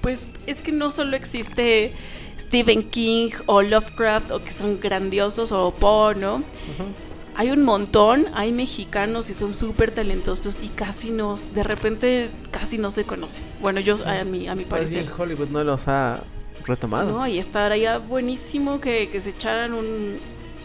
pues, 0.01 0.27
es 0.47 0.59
que 0.59 0.71
no 0.71 0.91
solo 0.91 1.17
existe 1.17 1.91
Stephen 2.39 2.83
King 2.83 3.31
o 3.47 3.61
Lovecraft, 3.61 4.31
o 4.31 4.43
que 4.43 4.53
son 4.53 4.79
grandiosos, 4.79 5.51
o 5.51 5.71
Poe, 5.71 6.15
¿no? 6.15 6.43
Hay 7.35 7.51
un 7.51 7.63
montón, 7.63 8.27
hay 8.33 8.51
mexicanos 8.51 9.29
y 9.29 9.33
son 9.33 9.53
súper 9.53 9.91
talentosos 9.91 10.61
y 10.61 10.69
casi 10.69 11.11
nos, 11.11 11.53
de 11.53 11.63
repente 11.63 12.29
casi 12.51 12.77
no 12.77 12.91
se 12.91 13.05
conocen. 13.05 13.45
Bueno, 13.61 13.79
yo 13.79 13.95
a 14.05 14.23
mi, 14.23 14.47
a 14.47 14.55
mi 14.55 14.65
pues 14.65 14.81
parecer. 14.83 15.05
el 15.05 15.11
Hollywood 15.11 15.49
no 15.49 15.63
los 15.63 15.87
ha 15.87 16.23
retomado. 16.65 17.11
No, 17.11 17.27
y 17.27 17.39
estaría 17.39 17.97
buenísimo 17.97 18.79
que, 18.79 19.09
que 19.09 19.21
se 19.21 19.29
echaran 19.29 19.73
un... 19.73 20.17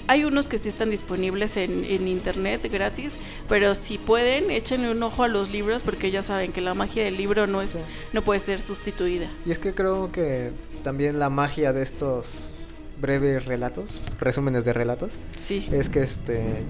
Hay 0.09 0.25
unos 0.25 0.47
que 0.47 0.59
sí 0.59 0.69
están 0.69 0.91
disponibles 0.91 1.57
en, 1.57 1.85
en, 1.85 2.07
internet 2.07 2.71
gratis, 2.71 3.17
pero 3.49 3.75
si 3.75 3.99
pueden, 3.99 4.53
échenle 4.53 4.89
un 4.89 5.03
ojo 5.03 5.25
a 5.25 5.29
los 5.29 5.51
libros 5.51 5.83
porque 5.83 6.13
ya 6.13 6.23
saben 6.23 6.53
que 6.53 6.61
la 6.61 6.75
magia 6.75 7.03
del 7.03 7.17
libro 7.17 7.49
no 7.49 7.61
es 7.61 7.75
no 8.13 8.23
puede 8.23 8.39
ser 8.39 8.61
sustituida. 8.61 9.29
Y 9.45 9.51
es 9.51 9.59
que 9.59 9.75
creo 9.75 10.13
que 10.13 10.53
también 10.85 11.19
la 11.19 11.29
magia 11.29 11.73
de 11.73 11.83
estos 11.83 12.53
breves 13.01 13.47
relatos, 13.47 14.17
resúmenes 14.19 14.65
de 14.65 14.73
relatos. 14.73 15.19
Sí. 15.37 15.69
Es 15.73 15.91
que 15.91 16.03
este 16.03 16.65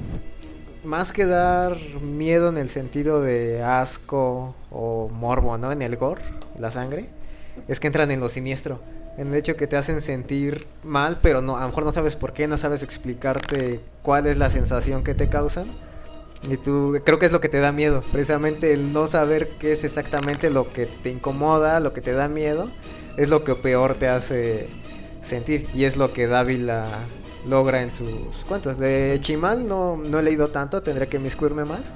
más 0.86 1.12
que 1.12 1.26
dar 1.26 1.76
miedo 2.00 2.48
en 2.48 2.58
el 2.58 2.68
sentido 2.68 3.20
de 3.20 3.62
asco 3.62 4.54
o 4.70 5.08
morbo, 5.08 5.58
¿no? 5.58 5.72
En 5.72 5.82
el 5.82 5.96
gore, 5.96 6.22
la 6.58 6.70
sangre, 6.70 7.10
es 7.68 7.80
que 7.80 7.88
entran 7.88 8.10
en 8.10 8.20
lo 8.20 8.28
siniestro. 8.28 8.80
En 9.18 9.28
el 9.28 9.34
hecho 9.34 9.56
que 9.56 9.66
te 9.66 9.76
hacen 9.76 10.00
sentir 10.00 10.66
mal, 10.84 11.18
pero 11.20 11.42
no, 11.42 11.56
a 11.56 11.62
lo 11.62 11.68
mejor 11.68 11.84
no 11.84 11.92
sabes 11.92 12.16
por 12.16 12.32
qué, 12.32 12.46
no 12.46 12.56
sabes 12.56 12.82
explicarte 12.82 13.80
cuál 14.02 14.26
es 14.26 14.38
la 14.38 14.50
sensación 14.50 15.02
que 15.02 15.14
te 15.14 15.28
causan. 15.28 15.66
Y 16.50 16.56
tú, 16.58 17.00
creo 17.04 17.18
que 17.18 17.26
es 17.26 17.32
lo 17.32 17.40
que 17.40 17.48
te 17.48 17.58
da 17.58 17.72
miedo, 17.72 18.04
precisamente 18.12 18.72
el 18.72 18.92
no 18.92 19.06
saber 19.06 19.48
qué 19.58 19.72
es 19.72 19.84
exactamente 19.84 20.50
lo 20.50 20.72
que 20.72 20.86
te 20.86 21.08
incomoda, 21.08 21.80
lo 21.80 21.92
que 21.92 22.02
te 22.02 22.12
da 22.12 22.28
miedo, 22.28 22.70
es 23.16 23.30
lo 23.30 23.42
que 23.42 23.54
peor 23.54 23.96
te 23.96 24.08
hace 24.08 24.68
sentir. 25.20 25.68
Y 25.74 25.84
es 25.84 25.96
lo 25.96 26.12
que 26.12 26.26
Dávila 26.26 26.86
logra 27.46 27.82
en 27.82 27.90
sus 27.90 28.44
cuentos. 28.46 28.78
De 28.78 29.18
Chimal 29.22 29.68
no, 29.68 29.96
no 29.96 30.18
he 30.18 30.22
leído 30.22 30.48
tanto, 30.48 30.82
tendré 30.82 31.08
que 31.08 31.18
miscuirme 31.18 31.64
más. 31.64 31.94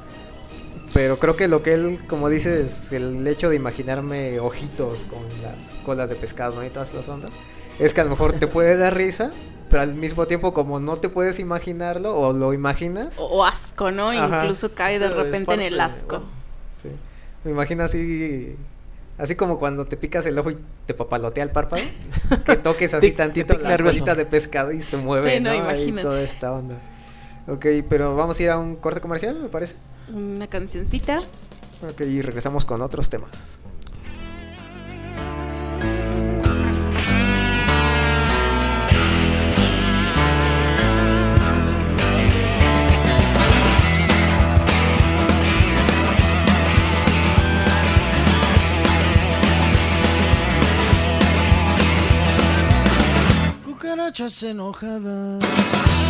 Pero 0.92 1.18
creo 1.18 1.36
que 1.36 1.46
lo 1.46 1.62
que 1.62 1.74
él, 1.74 2.00
como 2.08 2.28
dice, 2.28 2.62
es 2.62 2.92
el 2.92 3.26
hecho 3.26 3.48
de 3.48 3.56
imaginarme 3.56 4.40
ojitos 4.40 5.04
con 5.04 5.20
las 5.42 5.56
colas 5.84 6.10
de 6.10 6.16
pescado 6.16 6.64
y 6.64 6.70
todas 6.70 6.92
esas 6.92 7.08
ondas. 7.08 7.30
Es 7.78 7.94
que 7.94 8.00
a 8.00 8.04
lo 8.04 8.10
mejor 8.10 8.32
te 8.32 8.46
puede 8.46 8.76
dar 8.76 8.96
risa, 8.96 9.30
pero 9.68 9.82
al 9.82 9.94
mismo 9.94 10.26
tiempo 10.26 10.52
como 10.52 10.80
no 10.80 10.96
te 10.96 11.08
puedes 11.08 11.38
imaginarlo 11.38 12.16
o 12.16 12.32
lo 12.32 12.52
imaginas. 12.52 13.16
O, 13.18 13.44
asco, 13.44 13.92
¿no? 13.92 14.12
Incluso 14.12 14.74
cae 14.74 14.98
de 14.98 15.08
repente 15.08 15.54
en 15.54 15.60
el 15.60 15.80
asco. 15.80 16.24
sí. 16.82 16.88
Me 17.44 17.52
imagino 17.52 17.84
así 17.84 18.56
Así 19.20 19.34
como 19.36 19.58
cuando 19.58 19.84
te 19.84 19.98
picas 19.98 20.24
el 20.24 20.38
ojo 20.38 20.50
y 20.50 20.56
te 20.86 20.94
papalotea 20.94 21.44
el 21.44 21.50
párpado, 21.50 21.82
que 22.46 22.56
toques 22.56 22.94
así 22.94 23.12
tantito 23.12 23.58
la 23.58 23.76
colita 23.76 24.14
de 24.14 24.24
pescado 24.24 24.72
y 24.72 24.80
se 24.80 24.96
mueve, 24.96 25.36
sí, 25.36 25.40
no, 25.40 25.52
¿no? 25.52 26.00
toda 26.02 26.22
esta 26.22 26.52
onda. 26.52 26.76
Ok, 27.46 27.66
pero 27.88 28.16
vamos 28.16 28.40
a 28.40 28.42
ir 28.42 28.50
a 28.50 28.58
un 28.58 28.76
corte 28.76 29.00
comercial, 29.00 29.38
me 29.38 29.48
parece. 29.48 29.76
Una 30.12 30.46
cancioncita. 30.46 31.20
Ok, 31.88 32.00
y 32.00 32.22
regresamos 32.22 32.64
con 32.64 32.80
otros 32.80 33.10
temas. 33.10 33.60
Muchachas 54.10 54.42
enojadas. 54.42 56.09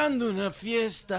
Buscando 0.00 0.30
una 0.30 0.50
fiesta. 0.50 1.18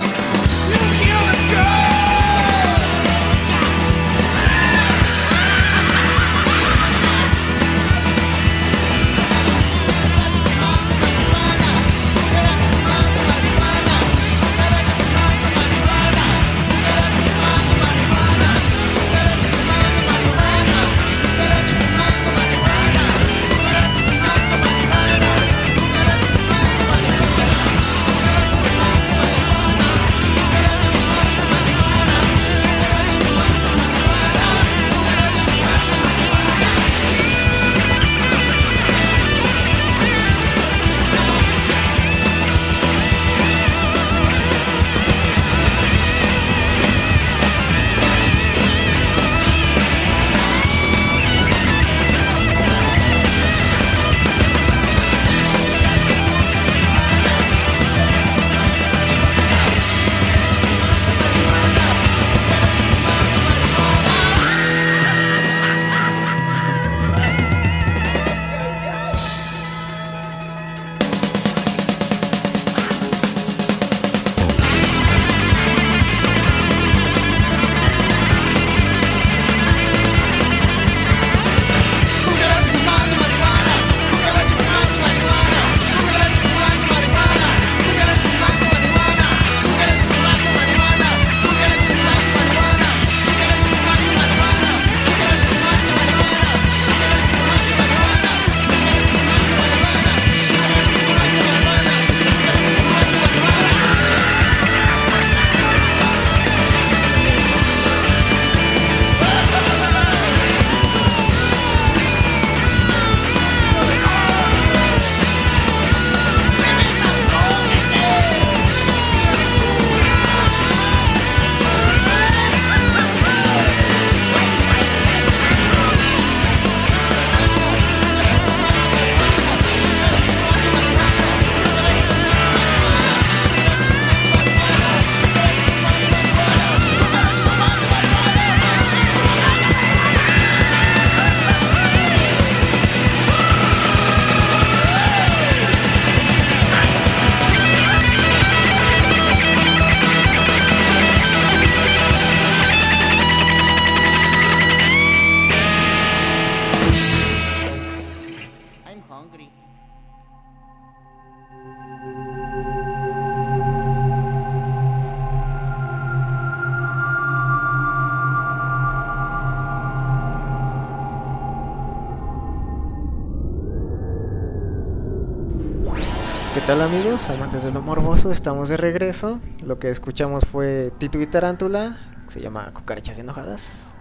Tal 176.72 176.84
amigos? 176.84 177.30
Amantes 177.30 177.66
de 177.66 177.72
lo 177.74 177.82
morboso, 177.82 178.32
estamos 178.32 178.70
de 178.70 178.78
regreso. 178.78 179.42
Lo 179.66 179.78
que 179.78 179.90
escuchamos 179.90 180.46
fue 180.46 180.94
Tito 181.00 181.20
y 181.20 181.28
Tarántula, 181.28 181.98
se 182.28 182.40
llama 182.40 182.72
Cucarachas 182.74 183.20
Enojadas. 183.20 183.94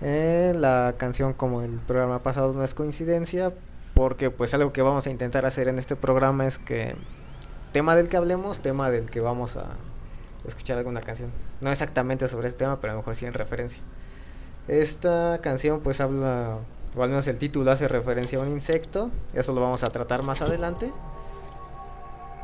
Eh, 0.00 0.54
la 0.56 0.94
canción 0.96 1.34
como 1.34 1.60
el 1.60 1.72
programa 1.72 2.22
pasado 2.22 2.54
no 2.54 2.64
es 2.64 2.72
coincidencia, 2.72 3.52
porque 3.92 4.30
pues 4.30 4.54
algo 4.54 4.72
que 4.72 4.80
vamos 4.80 5.06
a 5.06 5.10
intentar 5.10 5.44
hacer 5.44 5.68
en 5.68 5.78
este 5.78 5.94
programa 5.94 6.46
es 6.46 6.58
que 6.58 6.96
tema 7.74 7.94
del 7.94 8.08
que 8.08 8.16
hablemos, 8.16 8.60
tema 8.60 8.90
del 8.90 9.10
que 9.10 9.20
vamos 9.20 9.58
a 9.58 9.66
escuchar 10.46 10.78
alguna 10.78 11.02
canción. 11.02 11.30
No 11.60 11.70
exactamente 11.70 12.28
sobre 12.28 12.48
este 12.48 12.60
tema, 12.60 12.80
pero 12.80 12.92
a 12.92 12.94
lo 12.94 13.00
mejor 13.00 13.14
sí 13.14 13.26
en 13.26 13.34
referencia. 13.34 13.82
Esta 14.68 15.40
canción 15.42 15.80
pues 15.80 16.00
habla, 16.00 16.60
o 16.96 17.02
al 17.02 17.10
menos 17.10 17.26
el 17.26 17.36
título 17.36 17.70
hace 17.70 17.88
referencia 17.88 18.38
a 18.38 18.40
un 18.40 18.48
insecto, 18.48 19.10
eso 19.34 19.52
lo 19.52 19.60
vamos 19.60 19.84
a 19.84 19.90
tratar 19.90 20.22
más 20.22 20.40
adelante. 20.40 20.90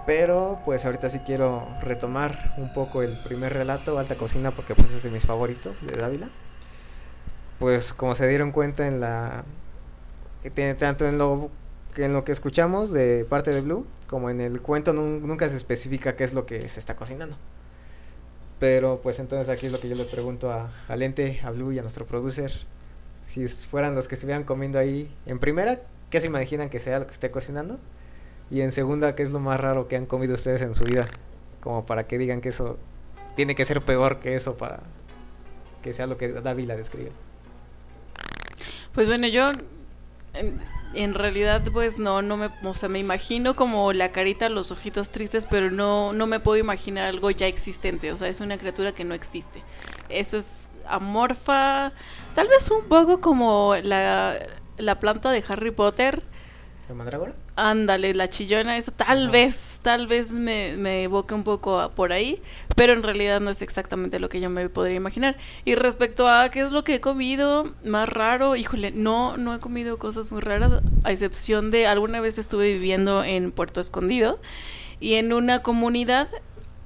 Pero 0.04 0.60
pues 0.64 0.84
ahorita 0.84 1.10
sí 1.10 1.20
quiero 1.20 1.66
retomar 1.80 2.54
un 2.56 2.72
poco 2.72 3.02
el 3.02 3.16
primer 3.22 3.52
relato, 3.52 3.98
Alta 3.98 4.16
Cocina, 4.16 4.50
porque 4.50 4.74
pues 4.74 4.90
es 4.90 5.02
de 5.04 5.10
mis 5.10 5.26
favoritos 5.26 5.84
de 5.86 5.92
Dávila. 5.92 6.28
Pues 7.58 7.92
como 7.92 8.14
se 8.14 8.26
dieron 8.26 8.50
cuenta 8.50 8.86
en 8.86 9.00
la... 9.00 9.44
Tanto 10.78 11.06
en 11.06 11.18
lo, 11.18 11.50
en 11.96 12.12
lo 12.12 12.24
que 12.24 12.32
escuchamos 12.32 12.90
de 12.90 13.24
parte 13.24 13.52
de 13.52 13.60
Blue, 13.60 13.86
como 14.08 14.28
en 14.28 14.40
el 14.40 14.60
cuento 14.60 14.92
nunca 14.92 15.48
se 15.48 15.54
especifica 15.56 16.16
qué 16.16 16.24
es 16.24 16.34
lo 16.34 16.46
que 16.46 16.68
se 16.68 16.80
está 16.80 16.96
cocinando. 16.96 17.36
Pero 18.58 19.00
pues 19.02 19.20
entonces 19.20 19.48
aquí 19.48 19.66
es 19.66 19.72
lo 19.72 19.78
que 19.78 19.88
yo 19.88 19.94
le 19.94 20.04
pregunto 20.04 20.50
a, 20.50 20.72
a 20.88 20.96
Lente, 20.96 21.40
a 21.44 21.50
Blue 21.52 21.70
y 21.70 21.78
a 21.78 21.82
nuestro 21.82 22.06
producer. 22.06 22.52
Si 23.26 23.46
fueran 23.46 23.94
los 23.94 24.08
que 24.08 24.16
estuvieran 24.16 24.42
comiendo 24.42 24.80
ahí 24.80 25.14
en 25.26 25.38
primera, 25.38 25.80
¿qué 26.10 26.20
se 26.20 26.26
imaginan 26.26 26.70
que 26.70 26.80
sea 26.80 26.98
lo 26.98 27.06
que 27.06 27.12
esté 27.12 27.30
cocinando? 27.30 27.78
Y 28.50 28.60
en 28.60 28.72
segunda, 28.72 29.14
¿qué 29.14 29.22
es 29.22 29.30
lo 29.30 29.40
más 29.40 29.60
raro 29.60 29.88
que 29.88 29.96
han 29.96 30.06
comido 30.06 30.34
ustedes 30.34 30.62
en 30.62 30.74
su 30.74 30.84
vida? 30.84 31.08
Como 31.60 31.86
para 31.86 32.06
que 32.06 32.18
digan 32.18 32.40
que 32.40 32.50
eso 32.50 32.78
tiene 33.34 33.54
que 33.54 33.64
ser 33.64 33.80
peor 33.82 34.20
que 34.20 34.34
eso 34.34 34.56
para 34.56 34.80
que 35.82 35.92
sea 35.92 36.06
lo 36.06 36.16
que 36.16 36.28
Dávila 36.32 36.76
describe. 36.76 37.12
Pues 38.94 39.06
bueno, 39.06 39.26
yo 39.26 39.52
en, 40.94 41.14
realidad 41.14 41.62
pues 41.72 41.98
no, 41.98 42.22
no 42.22 42.36
me, 42.36 42.50
o 42.62 42.74
sea, 42.74 42.88
me 42.88 42.98
imagino 42.98 43.54
como 43.54 43.92
la 43.92 44.12
carita, 44.12 44.48
los 44.48 44.70
ojitos 44.70 45.10
tristes, 45.10 45.46
pero 45.50 45.70
no, 45.70 46.12
no 46.12 46.26
me 46.26 46.40
puedo 46.40 46.58
imaginar 46.58 47.06
algo 47.06 47.30
ya 47.30 47.46
existente, 47.46 48.12
o 48.12 48.16
sea, 48.16 48.28
es 48.28 48.40
una 48.40 48.58
criatura 48.58 48.92
que 48.92 49.04
no 49.04 49.14
existe. 49.14 49.62
Eso 50.08 50.36
es 50.36 50.68
amorfa, 50.86 51.92
tal 52.34 52.48
vez 52.48 52.70
un 52.70 52.84
poco 52.84 53.20
como 53.20 53.74
la, 53.82 54.38
la 54.76 54.98
planta 55.00 55.30
de 55.30 55.42
Harry 55.48 55.70
Potter. 55.70 56.22
¿La 56.88 56.94
mandrágora? 56.94 57.34
Ándale, 57.54 58.14
la 58.14 58.28
chillona 58.28 58.78
esa, 58.78 58.92
tal 58.92 59.28
vez, 59.28 59.80
tal 59.82 60.06
vez 60.06 60.32
me, 60.32 60.74
me 60.78 61.02
evoque 61.02 61.34
un 61.34 61.44
poco 61.44 61.90
por 61.94 62.12
ahí, 62.12 62.40
pero 62.76 62.94
en 62.94 63.02
realidad 63.02 63.40
no 63.40 63.50
es 63.50 63.60
exactamente 63.60 64.18
lo 64.20 64.30
que 64.30 64.40
yo 64.40 64.48
me 64.48 64.70
podría 64.70 64.96
imaginar. 64.96 65.36
Y 65.66 65.74
respecto 65.74 66.28
a 66.28 66.50
qué 66.50 66.60
es 66.60 66.72
lo 66.72 66.82
que 66.82 66.94
he 66.94 67.00
comido 67.00 67.70
más 67.84 68.08
raro, 68.08 68.56
híjole, 68.56 68.90
no, 68.90 69.36
no 69.36 69.54
he 69.54 69.58
comido 69.58 69.98
cosas 69.98 70.32
muy 70.32 70.40
raras, 70.40 70.82
a 71.04 71.12
excepción 71.12 71.70
de 71.70 71.86
alguna 71.86 72.22
vez 72.22 72.38
estuve 72.38 72.72
viviendo 72.72 73.22
en 73.22 73.52
Puerto 73.52 73.82
Escondido 73.82 74.40
y 74.98 75.14
en 75.14 75.34
una 75.34 75.62
comunidad 75.62 76.28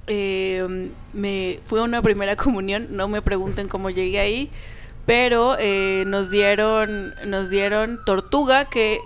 eh, 0.08 0.90
me 1.12 1.60
fue 1.66 1.80
una 1.82 2.02
primera 2.02 2.34
comunión, 2.36 2.88
no 2.90 3.08
me 3.08 3.22
pregunten 3.22 3.68
cómo 3.68 3.90
llegué 3.90 4.18
ahí, 4.18 4.50
pero 5.04 5.56
eh, 5.60 6.02
nos 6.08 6.30
dieron, 6.30 7.14
nos 7.24 7.50
dieron 7.50 8.04
tortuga 8.04 8.64
que 8.64 9.00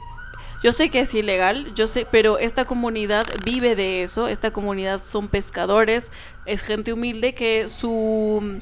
Yo 0.62 0.72
sé 0.72 0.90
que 0.90 1.00
es 1.00 1.14
ilegal, 1.14 1.74
yo 1.74 1.86
sé, 1.86 2.06
pero 2.10 2.38
esta 2.38 2.64
comunidad 2.66 3.26
vive 3.44 3.76
de 3.76 4.02
eso, 4.02 4.28
esta 4.28 4.50
comunidad 4.52 5.02
son 5.04 5.28
pescadores, 5.28 6.10
es 6.46 6.60
gente 6.62 6.92
humilde 6.92 7.34
que 7.34 7.68
su 7.68 8.60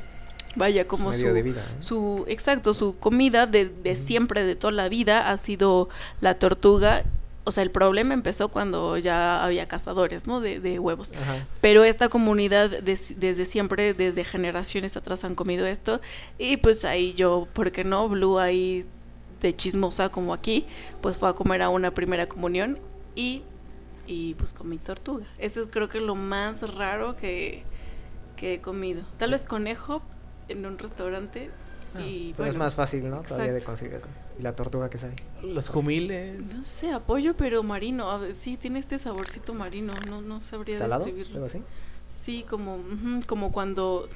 vaya 0.54 0.86
como 0.88 1.10
medio 1.10 1.28
su, 1.28 1.34
de 1.34 1.42
vida, 1.42 1.60
¿eh? 1.60 1.82
su 1.82 2.24
exacto 2.26 2.74
su 2.74 2.96
comida 2.98 3.46
de, 3.46 3.66
de 3.68 3.96
siempre 3.96 4.44
de 4.44 4.56
toda 4.56 4.72
la 4.72 4.88
vida 4.88 5.30
ha 5.30 5.38
sido 5.38 5.88
la 6.20 6.34
tortuga. 6.38 7.04
O 7.44 7.50
sea 7.50 7.62
el 7.62 7.70
problema 7.70 8.12
empezó 8.12 8.48
cuando 8.48 8.98
ya 8.98 9.42
había 9.42 9.66
cazadores 9.68 10.26
no 10.26 10.40
de, 10.42 10.60
de 10.60 10.78
huevos. 10.78 11.12
Ajá. 11.18 11.46
pero 11.62 11.82
esta 11.82 12.08
comunidad 12.10 12.68
des- 12.82 13.18
desde 13.18 13.46
siempre 13.46 13.94
desde 13.94 14.22
generaciones 14.24 14.96
atrás 14.98 15.24
han 15.24 15.34
comido 15.34 15.66
esto. 15.66 16.00
Y 16.38 16.58
pues 16.58 16.84
ahí 16.84 17.14
yo 17.14 17.48
por 17.54 17.72
qué 17.72 17.84
no 17.84 18.06
Blue 18.08 18.38
ahí 18.38 18.84
de 19.40 19.54
chismosa 19.54 20.08
como 20.10 20.34
aquí 20.34 20.66
pues 21.00 21.16
fue 21.16 21.28
a 21.28 21.32
comer 21.32 21.62
a 21.62 21.68
una 21.68 21.92
primera 21.92 22.28
comunión 22.28 22.78
y 23.14 23.42
y 24.06 24.34
pues 24.34 24.52
comí 24.52 24.78
tortuga 24.78 25.26
eso 25.38 25.62
es 25.62 25.68
creo 25.70 25.88
que 25.88 26.00
lo 26.00 26.14
más 26.14 26.74
raro 26.74 27.16
que 27.16 27.64
que 28.36 28.54
he 28.54 28.60
comido 28.60 29.02
tal 29.18 29.32
vez 29.32 29.42
conejo 29.42 30.02
en 30.48 30.64
un 30.66 30.78
restaurante 30.78 31.50
Ah, 31.94 32.00
y 32.00 32.34
pero 32.36 32.48
es 32.48 32.56
más 32.56 32.74
fácil, 32.74 33.08
¿no? 33.08 33.22
Todavía 33.22 33.52
de 33.52 33.58
exacto. 33.58 33.66
conseguir. 33.66 34.00
Y 34.38 34.42
la 34.42 34.54
tortuga 34.54 34.90
que 34.90 34.98
sabe. 34.98 35.16
Los 35.42 35.68
jumiles. 35.68 36.54
No 36.54 36.62
sé, 36.62 36.92
apoyo, 36.92 37.36
pero 37.36 37.62
marino. 37.62 38.10
A 38.10 38.18
ver, 38.18 38.34
sí, 38.34 38.56
tiene 38.56 38.78
este 38.78 38.98
saborcito 38.98 39.54
marino. 39.54 39.94
No, 40.06 40.20
no 40.20 40.40
sabría 40.40 40.76
¿Salado? 40.76 41.04
describirlo. 41.04 41.36
¿Algo 41.36 41.46
así? 41.46 41.62
Sí, 42.24 42.44
como, 42.48 42.78
como 43.26 43.52
cuando 43.52 44.08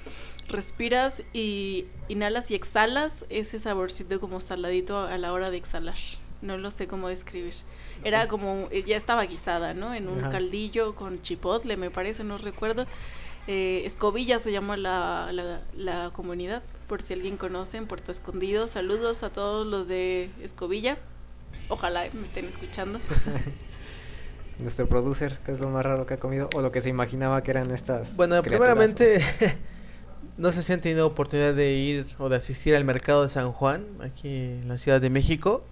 respiras 0.49 1.23
y 1.33 1.87
inhalas 2.09 2.51
y 2.51 2.55
exhalas, 2.55 3.25
ese 3.31 3.59
saborcito 3.59 4.21
como 4.21 4.41
saladito 4.41 4.99
a 4.99 5.17
la 5.19 5.33
hora 5.33 5.51
de 5.51 5.57
exhalar. 5.57 5.97
No 6.43 6.59
lo 6.59 6.71
sé 6.71 6.89
cómo 6.89 7.09
describir. 7.09 7.55
Era 8.05 8.27
como, 8.27 8.69
eh, 8.71 8.83
ya 8.87 8.97
estaba 8.97 9.25
guisada, 9.25 9.75
¿no? 9.75 9.95
En 9.95 10.09
un 10.09 10.21
Ajá. 10.21 10.31
caldillo 10.31 10.95
con 10.95 11.23
chipotle, 11.23 11.77
me 11.77 11.91
parece, 11.91 12.25
no 12.25 12.37
recuerdo. 12.37 12.87
Eh, 13.47 13.83
Escobilla 13.85 14.39
se 14.39 14.53
llama 14.53 14.77
la, 14.77 15.31
la, 15.33 15.63
la 15.75 16.11
comunidad, 16.13 16.63
por 16.89 17.01
si 17.03 17.13
alguien 17.13 17.37
conoce, 17.37 17.77
en 17.77 17.87
Puerto 17.87 18.13
Escondido. 18.13 18.67
Saludos 18.69 19.23
a 19.23 19.31
todos 19.33 19.67
los 19.67 19.87
de 19.89 20.31
Escobilla. 20.43 20.99
Ojalá 21.69 22.05
me 22.13 22.25
estén 22.25 22.47
escuchando. 22.47 23.01
Nuestro 24.59 24.89
producer, 24.89 25.39
que 25.45 25.53
es 25.53 25.61
lo 25.61 25.69
más 25.71 25.85
raro 25.85 26.07
que 26.07 26.15
ha 26.15 26.19
comido, 26.19 26.49
o 26.55 26.63
lo 26.63 26.71
que 26.73 26.81
se 26.81 26.89
imaginaba 26.91 27.43
que 27.43 27.51
eran 27.51 27.71
estas. 27.71 28.17
Bueno, 28.17 28.41
criaturas. 28.43 28.75
primeramente, 28.75 29.25
no 30.37 30.53
sé 30.53 30.63
si 30.63 30.73
han 30.73 30.81
tenido 30.81 31.07
oportunidad 31.07 31.55
de 31.55 31.73
ir 31.73 32.07
o 32.19 32.29
de 32.29 32.37
asistir 32.37 32.75
al 32.75 32.85
mercado 32.85 33.23
de 33.23 33.29
San 33.29 33.53
Juan, 33.53 33.87
aquí 34.01 34.29
en 34.29 34.69
la 34.69 34.79
Ciudad 34.79 35.01
de 35.01 35.11
México. 35.11 35.65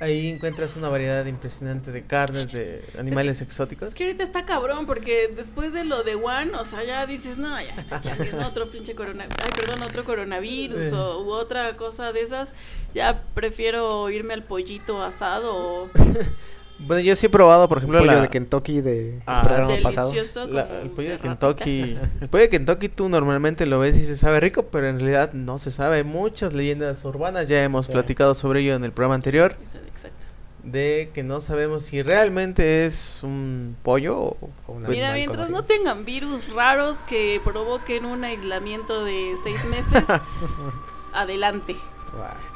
Ahí 0.00 0.30
encuentras 0.30 0.74
una 0.74 0.88
variedad 0.88 1.24
impresionante 1.26 1.92
de 1.92 2.04
carnes, 2.04 2.50
de 2.50 2.84
animales 2.98 3.40
exóticos. 3.40 3.86
Es 3.90 3.94
que 3.94 4.02
ahorita 4.02 4.24
está 4.24 4.44
cabrón, 4.44 4.84
porque 4.84 5.32
después 5.36 5.72
de 5.72 5.84
lo 5.84 6.02
de 6.02 6.16
One, 6.16 6.56
o 6.56 6.64
sea, 6.64 6.82
ya 6.82 7.06
dices, 7.06 7.38
no, 7.38 7.56
ya, 7.60 7.86
no, 8.32 8.48
otro 8.48 8.68
pinche 8.68 8.96
corona, 8.96 9.28
ay, 9.30 9.50
perdón, 9.54 9.80
otro 9.82 10.04
coronavirus 10.04 10.86
Eh. 10.88 10.92
o 10.92 11.22
u 11.22 11.30
otra 11.30 11.76
cosa 11.76 12.12
de 12.12 12.22
esas, 12.22 12.52
ya 12.92 13.22
prefiero 13.34 14.10
irme 14.10 14.34
al 14.34 14.42
pollito 14.42 15.00
asado 15.04 15.54
o 15.54 15.88
Bueno, 16.86 17.00
yo 17.00 17.14
sí 17.16 17.26
he 17.26 17.28
probado, 17.30 17.68
por 17.68 17.78
ejemplo, 17.78 17.98
El 17.98 18.04
pollo 18.06 18.16
la, 18.16 18.22
de 18.22 18.28
Kentucky 18.28 18.80
de 18.80 19.22
Ah, 19.26 19.42
programa 19.44 19.72
pasado. 19.82 20.12
la- 20.50 20.80
el 20.82 20.90
pollo 20.90 21.10
de. 21.10 21.18
Kentucky. 21.18 21.96
El 22.20 22.28
pollo 22.28 22.42
de 22.42 22.48
Kentucky 22.50 22.88
tú 22.88 23.08
normalmente 23.08 23.66
lo 23.66 23.78
ves 23.78 23.96
y 23.96 24.04
se 24.04 24.16
sabe 24.16 24.40
rico, 24.40 24.64
pero 24.64 24.88
en 24.88 24.98
realidad 24.98 25.32
no 25.32 25.58
se 25.58 25.70
sabe. 25.70 25.96
Hay 25.98 26.04
muchas 26.04 26.52
leyendas 26.52 27.04
urbanas, 27.04 27.48
ya 27.48 27.62
hemos 27.62 27.86
Sí. 27.86 27.92
platicado 27.92 28.34
sobre 28.34 28.60
ello 28.60 28.74
en 28.74 28.84
el 28.84 28.92
programa 28.92 29.14
anterior, 29.14 29.56
Exacto. 29.60 30.26
de 30.64 31.10
que 31.14 31.22
no 31.22 31.40
sabemos 31.40 31.84
si 31.84 32.02
realmente 32.02 32.84
es 32.86 33.20
un 33.22 33.76
pollo 33.82 34.18
o... 34.18 34.36
O 34.66 34.72
un 34.72 34.82
Mira, 34.82 35.10
animal 35.12 35.14
mientras 35.16 35.48
conocido. 35.48 35.58
no 35.60 35.64
tengan 35.64 36.04
virus 36.04 36.48
raros 36.52 36.98
que 37.08 37.40
provoquen 37.44 38.04
un 38.06 38.24
aislamiento 38.24 39.04
de 39.04 39.34
seis 39.44 39.64
meses, 39.66 40.04
adelante. 41.12 41.76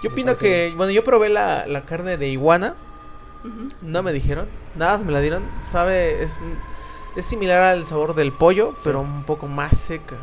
Yo 0.03 0.11
opino 0.11 0.35
que, 0.35 0.73
bueno, 0.77 0.93
yo 0.93 1.03
probé 1.03 1.31
la, 1.31 1.67
la 1.67 1.85
carne 1.87 2.17
de 2.19 2.29
iguana, 2.29 2.75
No 3.83 4.03
me 4.03 4.13
dijeron, 4.13 4.47
nada 4.75 4.99
me 4.99 5.13
la 5.13 5.21
dieron, 5.21 5.43
sabe, 5.63 6.23
es, 6.23 6.39
es 7.17 7.25
similar 7.27 7.63
al 7.63 7.87
sabor 7.87 8.15
del 8.15 8.33
pollo, 8.33 8.75
pero 8.85 9.01
un 9.01 9.23
poco 9.25 9.47
más 9.47 9.77
seca. 9.77 10.17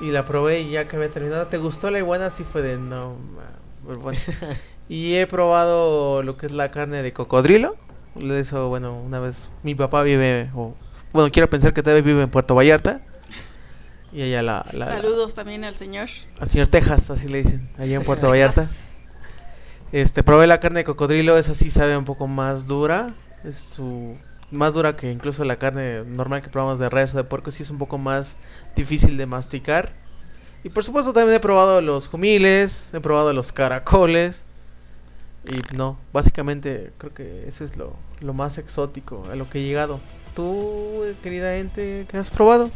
Y 0.00 0.10
la 0.10 0.24
probé 0.24 0.60
y 0.60 0.70
ya 0.70 0.88
que 0.88 0.96
había 0.96 1.10
terminado, 1.10 1.46
¿te 1.46 1.58
gustó 1.58 1.90
la 1.90 1.98
iguana? 1.98 2.30
Sí 2.30 2.44
fue 2.44 2.62
de 2.62 2.78
no, 2.78 3.16
ma- 3.36 3.42
pero 3.86 4.00
bueno. 4.00 4.18
y 4.88 5.14
he 5.16 5.26
probado 5.26 6.22
lo 6.22 6.36
que 6.36 6.46
es 6.46 6.52
la 6.52 6.70
carne 6.70 7.02
de 7.02 7.12
cocodrilo, 7.12 7.76
eso, 8.18 8.68
bueno, 8.68 8.94
una 8.98 9.20
vez, 9.20 9.48
mi 9.62 9.74
papá 9.74 10.02
vive, 10.02 10.50
o, 10.54 10.74
bueno, 11.12 11.30
quiero 11.30 11.48
pensar 11.50 11.72
que 11.74 11.82
todavía 11.82 12.02
vive 12.02 12.22
en 12.22 12.30
Puerto 12.30 12.54
Vallarta. 12.54 13.02
Y 14.12 14.22
allá 14.22 14.42
la, 14.42 14.66
la, 14.72 14.78
la- 14.78 14.86
Saludos 14.86 15.34
también 15.34 15.62
al 15.64 15.76
señor. 15.76 16.08
al 16.40 16.48
señor 16.48 16.66
Texas, 16.66 17.10
así 17.10 17.28
le 17.28 17.42
dicen, 17.42 17.70
allá 17.78 17.96
en 17.96 18.02
Puerto 18.04 18.28
Vallarta. 18.28 18.68
Este, 19.92 20.22
probé 20.22 20.46
la 20.46 20.60
carne 20.60 20.80
de 20.80 20.84
cocodrilo, 20.84 21.36
esa 21.36 21.54
sí 21.54 21.68
sabe 21.68 21.96
un 21.96 22.04
poco 22.04 22.26
más 22.26 22.66
dura. 22.66 23.14
Es 23.44 23.56
su 23.56 24.16
más 24.50 24.74
dura 24.74 24.96
que 24.96 25.10
incluso 25.10 25.44
la 25.44 25.58
carne 25.58 26.04
normal 26.04 26.40
que 26.40 26.48
probamos 26.48 26.78
de 26.78 26.88
res 26.88 27.14
o 27.14 27.16
de 27.16 27.24
puerco, 27.24 27.50
sí 27.50 27.62
es 27.62 27.70
un 27.70 27.78
poco 27.78 27.98
más 27.98 28.36
difícil 28.76 29.16
de 29.16 29.26
masticar. 29.26 29.92
Y 30.62 30.68
por 30.68 30.84
supuesto 30.84 31.12
también 31.12 31.36
he 31.36 31.40
probado 31.40 31.80
los 31.80 32.08
jumiles, 32.08 32.92
he 32.94 33.00
probado 33.00 33.32
los 33.32 33.52
caracoles. 33.52 34.44
Y 35.44 35.74
no, 35.74 35.98
básicamente 36.12 36.92
creo 36.98 37.14
que 37.14 37.48
ese 37.48 37.64
es 37.64 37.76
lo, 37.76 37.96
más 38.20 38.58
exótico 38.58 39.26
a 39.32 39.36
lo 39.36 39.48
que 39.48 39.60
he 39.60 39.62
llegado. 39.62 40.00
Tú, 40.34 41.02
querida 41.22 41.54
gente, 41.54 42.06
¿qué 42.08 42.18
has 42.18 42.30
probado? 42.30 42.70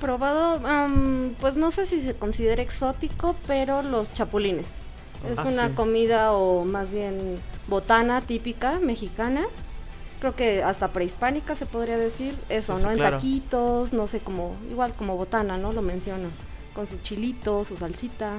Probado, 0.00 0.66
am, 0.66 1.36
pues 1.40 1.54
no 1.56 1.70
sé 1.70 1.86
si 1.86 2.00
se 2.00 2.14
considera 2.14 2.62
exótico, 2.62 3.36
pero 3.46 3.82
los 3.82 4.12
chapulines. 4.12 4.89
Es 5.28 5.38
Ah, 5.38 5.44
una 5.48 5.68
sí. 5.68 5.74
comida 5.74 6.32
o 6.32 6.64
más 6.64 6.90
bien 6.90 7.40
botana 7.68 8.20
típica 8.22 8.78
mexicana. 8.80 9.42
Creo 10.20 10.34
que 10.36 10.62
hasta 10.62 10.88
prehispánica 10.92 11.56
se 11.56 11.66
podría 11.66 11.96
decir. 11.98 12.34
Eso, 12.48 12.74
Sí, 12.76 12.80
sí, 12.80 12.86
¿no? 12.86 12.92
En 12.92 12.98
claro. 12.98 13.16
taquitos, 13.16 13.92
no 13.92 14.06
sé, 14.06 14.20
como 14.20 14.54
igual 14.70 14.94
como 14.94 15.16
botana, 15.16 15.56
¿no? 15.58 15.72
Lo 15.72 15.82
menciono. 15.82 16.28
Con 16.74 16.86
su 16.86 16.98
chilito, 16.98 17.64
su 17.64 17.76
salsita. 17.76 18.38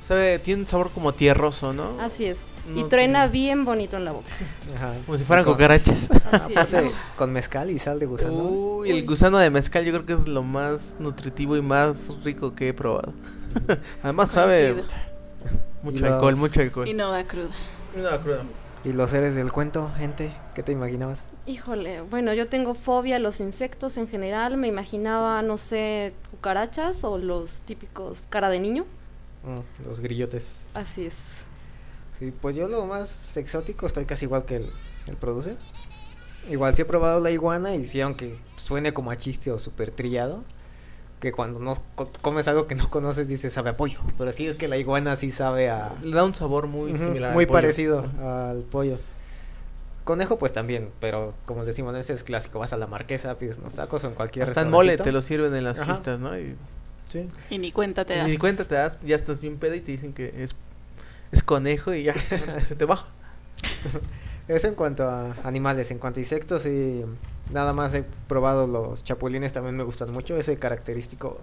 Sabe, 0.00 0.38
tiene 0.40 0.62
un 0.62 0.66
sabor 0.66 0.90
como 0.90 1.14
tierroso, 1.14 1.72
¿no? 1.72 2.00
Así 2.00 2.24
es. 2.26 2.38
y 2.76 2.84
truena 2.84 3.22
tiene- 3.30 3.32
bien 3.32 3.64
bonito 3.64 3.96
en 3.96 4.04
la 4.04 4.12
boca. 4.12 4.30
Ajá. 4.76 4.94
Como 5.06 5.16
si 5.18 5.24
fueran 5.24 5.44
con- 5.44 5.54
cucarachas. 5.54 6.08
Aparte, 6.32 6.90
con 7.16 7.32
mezcal 7.32 7.70
y 7.70 7.78
sal 7.78 7.98
de 7.98 8.06
gusano. 8.06 8.34
Uy, 8.44 8.90
el 8.90 9.06
gusano 9.06 9.38
de 9.38 9.50
mezcal 9.50 9.84
yo 9.84 9.92
creo 9.92 10.04
que 10.06 10.12
es 10.14 10.26
lo 10.28 10.42
más 10.42 10.96
nutritivo 10.98 11.56
y 11.56 11.62
más 11.62 12.12
rico 12.24 12.54
que 12.54 12.68
he 12.68 12.74
probado. 12.74 13.12
Además 14.02 14.30
sabe. 14.30 14.84
Mucho 15.82 15.98
Y 15.98 16.00
los- 16.00 16.10
alcohol, 16.12 16.36
mucho 16.36 16.60
alcohol. 16.60 16.88
Y 16.88 16.94
no 16.94 17.10
da 17.10 17.24
cruda. 17.24 17.50
Y 18.84 18.92
los 18.92 19.10
seres 19.10 19.34
del 19.36 19.52
cuento, 19.52 19.90
gente, 19.96 20.32
¿qué 20.54 20.62
te 20.62 20.72
imaginabas? 20.72 21.28
Híjole, 21.46 22.00
bueno, 22.00 22.32
yo 22.34 22.48
tengo 22.48 22.74
fobia 22.74 23.16
a 23.16 23.18
los 23.20 23.38
insectos 23.40 23.96
en 23.96 24.08
general. 24.08 24.56
Me 24.56 24.66
imaginaba, 24.66 25.40
no 25.42 25.56
sé, 25.58 26.14
cucarachas 26.32 27.04
o 27.04 27.16
los 27.18 27.60
típicos 27.60 28.20
cara 28.28 28.48
de 28.48 28.58
niño. 28.58 28.84
Mm, 29.44 29.84
los 29.86 30.00
grillotes. 30.00 30.66
Así 30.74 31.06
es. 31.06 31.14
Sí, 32.12 32.32
pues 32.40 32.56
yo 32.56 32.66
lo 32.68 32.86
más 32.86 33.36
exótico 33.36 33.86
estoy 33.86 34.04
casi 34.04 34.24
igual 34.24 34.44
que 34.44 34.56
el, 34.56 34.70
el 35.06 35.16
producer. 35.16 35.56
Igual 36.50 36.74
sí 36.74 36.82
he 36.82 36.84
probado 36.84 37.20
la 37.20 37.30
iguana 37.30 37.74
y 37.76 37.84
sí, 37.84 38.00
aunque 38.00 38.36
suene 38.56 38.92
como 38.92 39.12
a 39.12 39.16
chiste 39.16 39.52
o 39.52 39.58
súper 39.58 39.92
trillado, 39.92 40.42
que 41.22 41.30
cuando 41.30 41.60
no 41.60 41.74
co- 41.94 42.10
comes 42.20 42.48
algo 42.48 42.66
que 42.66 42.74
no 42.74 42.90
conoces 42.90 43.28
dices 43.28 43.52
sabe 43.52 43.70
a 43.70 43.76
pollo. 43.76 44.00
Pero 44.18 44.32
sí 44.32 44.48
es 44.48 44.56
que 44.56 44.66
la 44.66 44.76
iguana 44.76 45.14
sí 45.14 45.30
sabe 45.30 45.70
a... 45.70 45.92
Le 46.02 46.10
da 46.16 46.24
un 46.24 46.34
sabor 46.34 46.66
muy 46.66 46.92
Ujú, 46.92 47.04
similar. 47.04 47.30
al 47.30 47.34
muy 47.36 47.46
pollo. 47.46 47.52
parecido 47.60 48.10
al 48.20 48.62
pollo. 48.62 48.98
Conejo 50.02 50.36
pues 50.36 50.52
también, 50.52 50.90
pero 50.98 51.32
como 51.46 51.64
decimos, 51.64 51.94
ese 51.96 52.12
es 52.12 52.24
clásico. 52.24 52.58
Vas 52.58 52.72
a 52.72 52.76
la 52.76 52.88
marquesa, 52.88 53.38
pides 53.38 53.58
unos 53.58 53.74
tacos 53.76 54.02
o 54.02 54.08
en 54.08 54.14
cualquier 54.14 54.44
Hasta 54.44 54.62
en 54.62 54.70
mole 54.70 54.96
te 54.96 55.12
lo 55.12 55.22
sirven 55.22 55.54
en 55.54 55.62
las 55.62 55.78
Ajá. 55.78 55.92
fiestas, 55.92 56.18
¿no? 56.18 56.36
Y, 56.36 56.56
Sí. 57.06 57.28
Y 57.50 57.58
ni 57.58 57.70
cuenta 57.70 58.04
te 58.04 58.14
y 58.14 58.18
das. 58.18 58.26
ni 58.26 58.36
cuenta 58.38 58.64
te 58.64 58.74
das, 58.74 58.98
ya 59.04 59.14
estás 59.14 59.40
bien 59.42 59.58
peda 59.58 59.76
y 59.76 59.80
te 59.80 59.92
dicen 59.92 60.12
que 60.12 60.32
es, 60.42 60.56
es 61.30 61.42
conejo 61.44 61.94
y 61.94 62.02
ya 62.04 62.14
se 62.64 62.74
te 62.74 62.84
baja. 62.84 63.06
Eso 64.48 64.68
en 64.68 64.74
cuanto 64.74 65.08
a 65.08 65.36
animales, 65.44 65.90
en 65.90 65.98
cuanto 65.98 66.20
a 66.20 66.22
insectos 66.22 66.66
y 66.66 67.04
nada 67.50 67.72
más 67.72 67.94
he 67.94 68.04
probado 68.28 68.66
los 68.66 69.04
chapulines, 69.04 69.52
también 69.52 69.76
me 69.76 69.84
gustan 69.84 70.12
mucho, 70.12 70.36
ese 70.36 70.58
característico 70.58 71.38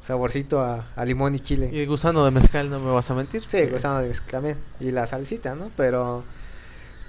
saborcito 0.00 0.60
a, 0.60 0.86
a 0.94 1.04
limón 1.04 1.34
y 1.34 1.40
chile. 1.40 1.70
Y 1.72 1.80
el 1.80 1.86
gusano 1.86 2.24
de 2.24 2.30
mezcal, 2.30 2.70
no 2.70 2.78
me 2.80 2.90
vas 2.92 3.10
a 3.10 3.14
mentir. 3.14 3.44
Sí, 3.46 3.66
gusano 3.66 4.00
de 4.00 4.08
mezcal 4.08 4.30
también. 4.30 4.58
Y 4.80 4.92
la 4.92 5.06
salsita, 5.06 5.54
¿no? 5.54 5.70
Pero 5.76 6.24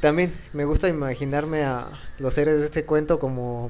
también 0.02 0.34
me 0.54 0.66
gusta 0.66 0.88
imaginarme 0.88 1.64
a 1.64 1.88
los 2.20 2.34
seres 2.34 2.60
de 2.60 2.66
este 2.66 2.86
cuento 2.86 3.20
como, 3.20 3.70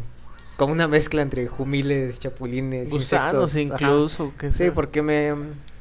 como 0.57 0.74
una 0.74 0.88
mezcla 0.88 1.22
entre 1.22 1.47
jumiles, 1.47 2.20
chapulines, 2.20 2.89
Gusanos 2.89 3.55
insectos. 3.55 3.82
Incluso. 3.82 4.34
que 4.38 4.51
Sí, 4.51 4.72
porque 4.72 5.01
me 5.01 5.34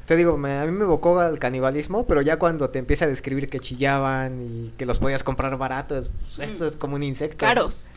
te 0.09 0.15
digo, 0.15 0.39
me- 0.39 0.57
a 0.57 0.65
mí 0.65 0.71
me 0.71 0.85
evocó 0.85 1.19
al 1.19 1.37
canibalismo, 1.37 2.03
pero 2.07 2.23
ya 2.23 2.39
cuando 2.39 2.71
te 2.71 2.79
empieza 2.79 3.05
a 3.05 3.07
describir 3.07 3.47
que 3.47 3.59
chillaban 3.59 4.41
y 4.41 4.71
que 4.75 4.87
los 4.87 4.97
podías 4.97 5.23
comprar 5.23 5.55
baratos, 5.55 6.09
pues, 6.19 6.39
esto 6.39 6.65
es 6.65 6.75
como 6.77 6.95
un 6.95 7.03
insecto. 7.03 7.37
Caros. 7.45 7.89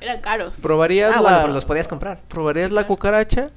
Eran 0.00 0.20
caros. 0.20 0.60
¿Probarías 0.60 1.10
Ah, 1.10 1.16
la 1.16 1.22
bueno, 1.22 1.38
pero 1.40 1.52
los 1.54 1.64
podías 1.64 1.88
comprar. 1.88 2.20
probarías 2.28 2.70
la 2.70 2.86
cucaracha? 2.86 3.50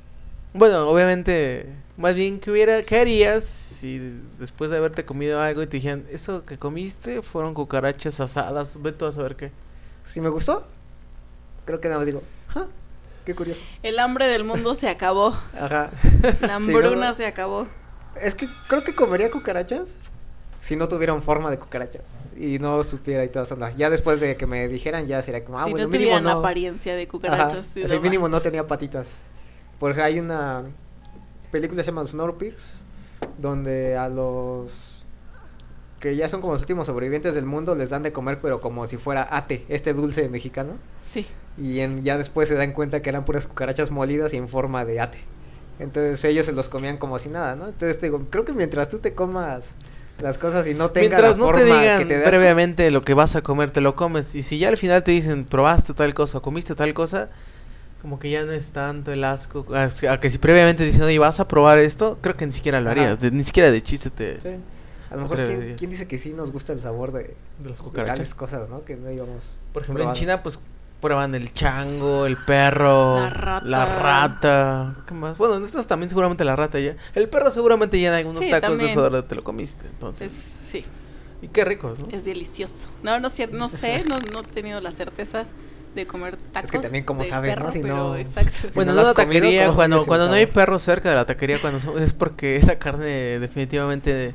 Bueno, 0.56 0.90
obviamente, 0.90 1.68
más 1.96 2.16
bien 2.16 2.40
¿qué 2.40 2.50
hubiera 2.50 2.82
qué 2.82 3.00
harías 3.02 3.44
si 3.44 4.20
después 4.40 4.72
de 4.72 4.78
haberte 4.78 5.06
comido 5.06 5.40
algo 5.40 5.62
y 5.62 5.68
te 5.68 5.78
dijeran, 5.78 6.04
"Eso 6.10 6.44
que 6.44 6.58
comiste 6.58 7.22
fueron 7.22 7.54
cucarachas 7.54 8.20
asadas, 8.20 8.82
ve 8.82 8.94
tú 8.94 9.06
a 9.06 9.12
saber 9.12 9.36
qué." 9.36 9.52
Si 10.04 10.22
me 10.22 10.30
gustó, 10.30 10.66
creo 11.66 11.80
que 11.80 11.88
nada 11.88 12.00
más 12.00 12.08
digo, 12.08 12.24
"Ah, 12.56 12.66
qué 13.28 13.36
curioso. 13.36 13.62
El 13.84 14.00
hambre 14.00 14.26
del 14.26 14.44
mundo 14.44 14.74
se 14.74 14.90
acabó. 14.90 15.38
Ajá. 15.54 15.92
La 16.24 16.32
Sí, 16.60 16.72
hambruna 16.72 17.10
¿no? 17.10 17.14
se 17.14 17.28
acabó. 17.28 17.68
Es 18.20 18.36
que 18.36 18.48
creo 18.68 18.84
que 18.84 18.94
comería 18.94 19.30
cucarachas 19.32 19.96
si 20.60 20.76
no 20.76 20.88
tuvieran 20.88 21.22
forma 21.24 21.50
de 21.50 21.58
cucarachas 21.58 22.04
y 22.38 22.60
no 22.60 22.84
supiera 22.84 23.24
y 23.24 23.30
todas 23.30 23.48
esas 23.48 23.56
ondas. 23.56 23.76
Ya 23.78 23.90
después 23.90 24.20
de 24.20 24.38
que 24.38 24.46
me 24.46 24.68
dijeran, 24.68 25.08
ya 25.08 25.22
sería 25.22 25.44
como, 25.44 25.58
ah, 25.60 25.64
si 25.66 25.72
bueno, 25.72 25.88
no 25.88 25.92
mínimo 25.92 26.20
no. 26.20 26.30
apariencia 26.30 26.96
de 26.96 27.08
cucarachas. 27.08 27.66
sí, 27.74 28.00
mínimo 28.00 28.28
no 28.30 28.42
tenía 28.42 28.68
patitas. 28.68 29.22
Porque 29.80 30.02
hay 30.02 30.20
una 30.20 30.64
película 31.52 31.80
que 31.80 31.84
se 31.86 31.92
llama 31.92 32.06
Snowpiercer 32.06 32.86
donde 33.38 33.98
a 33.98 34.10
los 34.10 35.06
que 36.00 36.16
ya 36.16 36.28
son 36.28 36.42
como 36.42 36.54
los 36.54 36.62
últimos 36.62 36.88
sobrevivientes 36.88 37.36
del 37.36 37.46
mundo 37.46 37.76
les 37.76 37.92
dan 37.92 38.02
de 38.02 38.12
comer 38.12 38.40
pero 38.42 38.60
como 38.62 38.88
si 38.88 38.98
fuera 38.98 39.28
ate, 39.30 39.66
este 39.70 39.94
dulce 39.94 40.28
mexicano. 40.30 40.78
Sí. 41.00 41.28
Y 41.58 41.80
en- 41.82 42.04
ya 42.04 42.18
después 42.18 42.48
se 42.48 42.56
dan 42.56 42.72
cuenta 42.72 43.02
que 43.02 43.10
eran 43.10 43.26
puras 43.26 43.46
cucarachas 43.48 43.92
molidas 43.92 44.34
y 44.34 44.38
en 44.38 44.48
forma 44.48 44.86
de 44.86 45.00
ate. 45.00 45.20
Entonces 45.80 46.24
ellos 46.26 46.46
se 46.46 46.52
los 46.54 46.70
comían 46.70 46.98
como 46.98 47.18
si 47.20 47.30
nada, 47.30 47.56
¿no? 47.56 47.66
Entonces 47.68 47.98
te 47.98 48.06
digo, 48.08 48.26
creo 48.30 48.46
que 48.46 48.54
mientras 48.54 48.90
tú 48.90 49.00
te 49.00 49.14
comas 49.14 49.76
las 50.20 50.38
cosas 50.38 50.68
y 50.68 50.74
no 50.76 50.92
tenga 50.92 51.08
Mientras 51.08 51.32
la 51.32 51.46
no 51.46 51.52
te 51.54 51.60
forma 51.62 51.82
digan 51.82 52.00
que 52.00 52.06
te 52.06 52.20
das 52.20 52.30
previamente 52.30 52.92
lo 52.92 53.02
que 53.02 53.14
vas 53.16 53.36
a 53.36 53.42
comer, 53.42 53.72
te 53.72 53.82
lo 53.82 53.96
comes. 53.96 54.36
Y 54.36 54.44
si 54.44 54.60
ya 54.60 54.68
al 54.70 54.78
final 54.78 55.04
te 55.04 55.12
dicen, 55.12 55.46
probaste 55.46 55.94
tal 55.96 56.14
cosa, 56.14 56.40
comiste 56.40 56.76
tal 56.76 56.94
cosa, 56.94 57.30
como 58.04 58.20
que 58.20 58.30
ya 58.30 58.44
no 58.46 58.52
es 58.52 58.72
tanto 58.72 59.12
el 59.12 59.24
asco. 59.24 59.66
A 59.74 60.20
que 60.20 60.30
si 60.30 60.38
previamente 60.38 60.84
dicen, 60.86 61.04
oye, 61.04 61.18
vas 61.18 61.40
a 61.40 61.48
probar 61.48 61.80
esto, 61.80 62.20
creo 62.22 62.38
que 62.38 62.46
ni 62.46 62.52
siquiera 62.52 62.80
lo 62.82 62.92
harías. 62.92 63.20
de- 63.20 63.32
ni 63.32 63.44
siquiera 63.44 63.72
de 63.72 63.82
chiste 63.82 64.12
te. 64.12 64.40
Sí. 64.40 64.50
A 65.10 65.16
lo 65.18 65.24
mejor, 65.24 65.44
¿quién, 65.44 65.76
quién 65.78 65.90
dice 65.92 66.08
que 66.08 66.18
sí 66.18 66.32
nos 66.32 66.52
gusta 66.52 66.72
el 66.72 66.80
sabor 66.82 67.12
de, 67.12 67.20
De 67.20 67.26
las 67.26 67.34
de 67.60 67.66
tales 67.66 67.82
cucarachas. 67.82 68.36
cosas, 68.36 68.70
¿no? 68.70 68.86
Que 68.86 68.96
no 68.96 69.12
íbamos. 69.12 69.56
Por 69.74 69.82
ejemplo, 69.84 70.04
en 70.04 70.08
probando. 70.08 70.20
China, 70.20 70.42
pues 70.44 70.58
prueban 71.02 71.36
el 71.36 71.52
chango, 71.54 72.26
el 72.26 72.38
perro, 72.38 73.16
La 73.20 73.30
rata. 73.30 73.66
la 73.66 73.86
rata, 73.86 74.96
¿Qué 75.08 75.14
más? 75.14 75.38
Bueno, 75.38 75.60
nosotros 75.60 75.88
también 75.88 76.10
seguramente 76.10 76.46
la 76.46 76.56
rata 76.56 76.80
ya. 76.80 76.96
El 77.16 77.28
perro 77.28 77.50
seguramente 77.50 78.00
ya 78.00 78.10
en 78.10 78.14
algunos 78.14 78.44
Sí, 78.46 78.50
tacos 78.50 78.70
también. 78.70 78.88
de 78.88 78.92
eso 78.94 79.24
te 79.26 79.36
lo 79.36 79.44
comiste. 79.44 79.88
Entonces. 79.88 80.32
Es, 80.32 80.68
sí, 80.72 80.86
Y 81.42 81.48
qué 81.50 81.66
ricos, 81.66 82.00
¿no? 82.00 82.08
es 82.12 82.24
delicioso. 82.24 82.88
No, 83.04 83.20
no, 83.20 83.28
es 83.28 83.52
no 83.52 83.68
sé, 83.70 84.04
no, 84.08 84.20
no 84.20 84.42
he 84.42 84.44
tenido 84.44 84.80
la 84.80 84.92
certeza 84.92 85.46
de 85.96 86.08
comer 86.08 86.38
tacos. 86.38 86.72
que 86.72 86.80
también 86.80 87.04
como 87.04 87.24
de 87.24 87.30
sabes, 87.30 87.56
¿no? 87.58 87.64
perro, 87.64 87.72
Si 87.74 87.80
no- 87.82 88.16
exacto. 88.16 88.52
Si 88.62 88.68
Bueno, 88.76 88.92
no 88.92 88.92
en 88.92 88.96
lo 88.96 89.02
una 89.02 89.10
has 89.10 89.14
comido, 89.16 89.42
taquería, 89.42 89.66
¿cómo 89.66 89.76
cuando, 89.76 90.06
cuando 90.06 90.28
no 90.30 90.34
hay 90.36 90.46
perros 90.46 90.82
cerca 90.84 91.10
de 91.10 91.16
la 91.16 91.26
taquería, 91.26 91.60
cuando 91.60 91.80
son- 91.80 92.02
es 92.02 92.14
porque 92.14 92.56
esa 92.56 92.78
carne 92.80 93.40
definitivamente... 93.40 94.34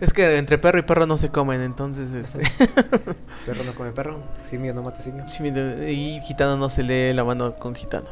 Es 0.00 0.12
que 0.12 0.36
entre 0.36 0.58
perro 0.58 0.78
y 0.78 0.82
perro 0.82 1.06
no 1.06 1.16
se 1.16 1.30
comen, 1.30 1.62
entonces, 1.62 2.12
este... 2.14 2.40
Perro 3.46 3.64
no 3.64 3.74
come 3.74 3.92
perro, 3.92 4.18
simio 4.40 4.74
no 4.74 4.82
mata 4.82 5.00
simio. 5.00 5.24
y 5.88 6.20
gitano 6.20 6.56
no 6.56 6.68
se 6.68 6.82
lee 6.82 7.14
la 7.14 7.24
mano 7.24 7.54
con 7.54 7.74
gitano. 7.74 8.08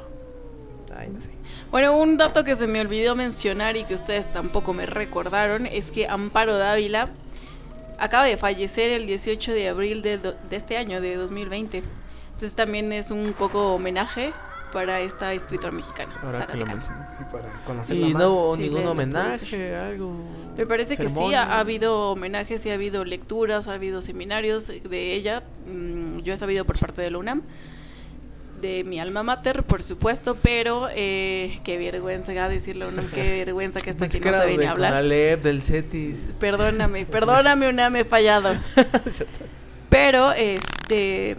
Ay, 0.97 1.11
no 1.11 1.20
sé. 1.20 1.30
Bueno, 1.70 1.97
un 1.97 2.16
dato 2.16 2.45
que 2.45 2.55
se 2.55 2.66
me 2.68 2.80
olvidó 2.80 3.16
mencionar 3.16 3.76
y 3.76 3.85
que 3.85 3.95
ustedes 3.95 4.32
tampoco 4.32 4.72
me 4.72 4.87
recordaron 4.87 5.66
es 5.66 5.91
que 5.91 6.07
Amparo 6.07 6.57
Dávila 6.57 7.11
acaba 7.99 8.24
de 8.24 8.37
fallecer 8.37 8.91
el 8.91 9.07
18 9.07 9.53
de 9.53 9.68
abril 9.68 10.01
de, 10.03 10.18
de 10.18 10.57
este 10.57 10.76
año, 10.76 11.01
de 11.01 11.16
2020. 11.16 11.78
Entonces 11.78 12.55
también 12.55 12.93
es 12.93 13.11
un 13.11 13.32
poco 13.32 13.74
homenaje 13.74 14.32
para 14.75 15.01
esta 15.01 15.33
escritora 15.33 15.72
mexicana. 15.72 16.12
Ahora 16.22 16.47
que 16.47 16.59
lo 16.59 16.66
mencionas. 16.66 17.16
Sí, 17.16 17.25
para 17.33 17.49
conocerlo 17.64 18.07
Y 18.07 18.12
más. 18.12 18.22
no 18.22 18.55
Sí, 18.57 18.61
ningún 18.61 18.87
homenaje, 18.87 19.77
algo... 19.77 20.12
Me 20.59 20.66
parece 20.66 20.97
que 20.97 21.09
sí, 21.09 21.35
ha, 21.35 21.45
ha 21.45 21.61
habido 21.61 22.11
homenajes 22.11 22.66
y 22.66 22.70
ha 22.70 22.75
habido 22.75 23.05
lecturas, 23.05 23.68
ha 23.68 23.75
habido 23.75 24.03
seminarios 24.03 24.66
de 24.66 25.14
ella. 25.14 25.45
Mm, 25.66 26.18
yo 26.18 26.35
he 26.35 26.37
sabido 26.37 26.66
por 26.66 26.79
parte 26.79 27.01
de 27.01 27.11
la 27.11 27.18
UNAM, 27.18 27.43
de 28.61 28.83
mi 28.85 28.99
alma 28.99 29.22
mater, 29.22 29.62
por 29.62 29.83
supuesto, 29.83 30.37
pero 30.43 30.89
eh, 30.93 31.61
qué 31.64 31.79
vergüenza 31.79 32.49
decirlo, 32.49 32.89
UNAM, 32.89 33.09
qué 33.09 33.22
vergüenza 33.45 33.81
que 33.81 33.91
hasta 33.91 34.07
aquí 34.07 34.20
no 34.20 34.35
se 34.35 34.47
viene 34.47 34.66
a 34.66 34.72
hablar. 34.72 34.91
Conalep, 34.91 35.43
del 35.43 35.62
CETIS. 35.62 36.33
Perdóname, 36.41 37.07
perdóname, 37.11 37.68
UNAM, 37.68 37.97
he 37.97 38.05
fallado. 38.05 38.55
Pero, 39.91 40.33
este, 40.33 41.37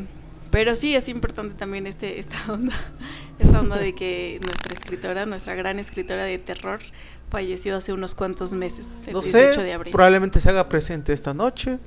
pero 0.49 0.77
sí 0.77 0.95
es 0.95 1.09
importante 1.09 1.55
también 1.55 1.85
este, 1.87 2.21
esta 2.21 2.37
onda, 2.47 2.73
onda 3.43 3.77
de 3.77 3.93
que 3.95 4.39
nuestra 4.41 4.73
escritora, 4.73 5.25
nuestra 5.25 5.55
gran 5.55 5.79
escritora 5.79 6.23
de 6.23 6.37
terror, 6.37 6.79
falleció 7.29 7.75
hace 7.77 7.91
unos 7.93 8.15
cuantos 8.15 8.53
meses, 8.53 8.87
el 9.07 9.13
No 9.13 9.21
18 9.21 9.53
sé, 9.53 9.63
de 9.63 9.73
abril. 9.73 9.91
probablemente 9.91 10.39
se 10.39 10.49
haga 10.49 10.69
presente 10.69 11.13
esta 11.13 11.33
noche. 11.33 11.77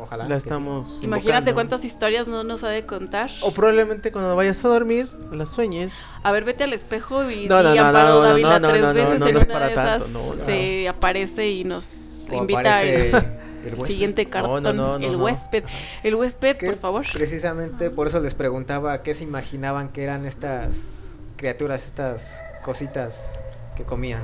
Ojalá. 0.00 0.26
La 0.26 0.36
estamos 0.36 1.00
Imagínate 1.02 1.52
cuántas 1.52 1.84
historias 1.84 2.26
no 2.26 2.42
nos 2.42 2.64
ha 2.64 2.70
de 2.70 2.86
contar. 2.86 3.30
O 3.42 3.52
probablemente 3.52 4.12
cuando 4.12 4.34
vayas 4.34 4.64
a 4.64 4.68
dormir, 4.68 5.10
las 5.30 5.50
sueñes. 5.50 5.98
A 6.22 6.32
ver, 6.32 6.44
vete 6.44 6.64
al 6.64 6.72
espejo 6.72 7.30
y 7.30 7.46
No, 7.48 7.62
no, 7.62 7.72
di 7.72 7.78
no, 7.78 7.84
Amparo 7.84 8.08
no, 8.08 8.14
no, 8.14 8.22
Dávila 8.28 8.58
no, 8.60 8.68
tres 8.70 8.80
no, 8.80 8.94
no, 8.94 8.94
veces 8.94 9.20
no, 9.20 9.26
en 9.28 9.34
no 9.34 9.40
es 9.40 9.44
una 9.44 9.52
para 9.52 9.68
de 9.68 9.74
tanto, 9.74 9.96
esas 9.96 10.10
no, 10.10 10.32
no. 10.36 10.38
se 10.38 10.88
aparece 10.88 11.50
y 11.50 11.64
nos 11.64 11.84
sí. 11.84 12.30
O 12.32 12.34
invita 12.34 12.60
aparece 12.60 12.80
al 12.80 12.88
el 12.88 12.94
huésped. 13.12 13.12
siguiente 13.12 13.12
No, 13.12 13.22
cartón, 13.22 13.32
no, 13.32 13.32
no, 13.32 13.38
no, 13.38 13.43
el 13.68 14.76
no. 14.76 15.24
huésped. 15.24 15.64
El 16.02 16.14
huésped, 16.14 16.56
Que 16.56 16.66
por 16.66 16.78
favor. 16.78 17.06
Precisamente 17.12 17.90
por 17.90 18.06
eso 18.06 18.20
les 18.20 18.34
preguntaba 18.34 19.02
qué 19.02 19.14
se 19.14 19.24
imaginaban 19.24 19.90
que 19.90 20.02
eran 20.02 20.24
estas 20.24 21.18
criaturas, 21.36 21.86
estas 21.86 22.44
cositas 22.62 23.38
que 23.76 23.84
comían. 23.84 24.22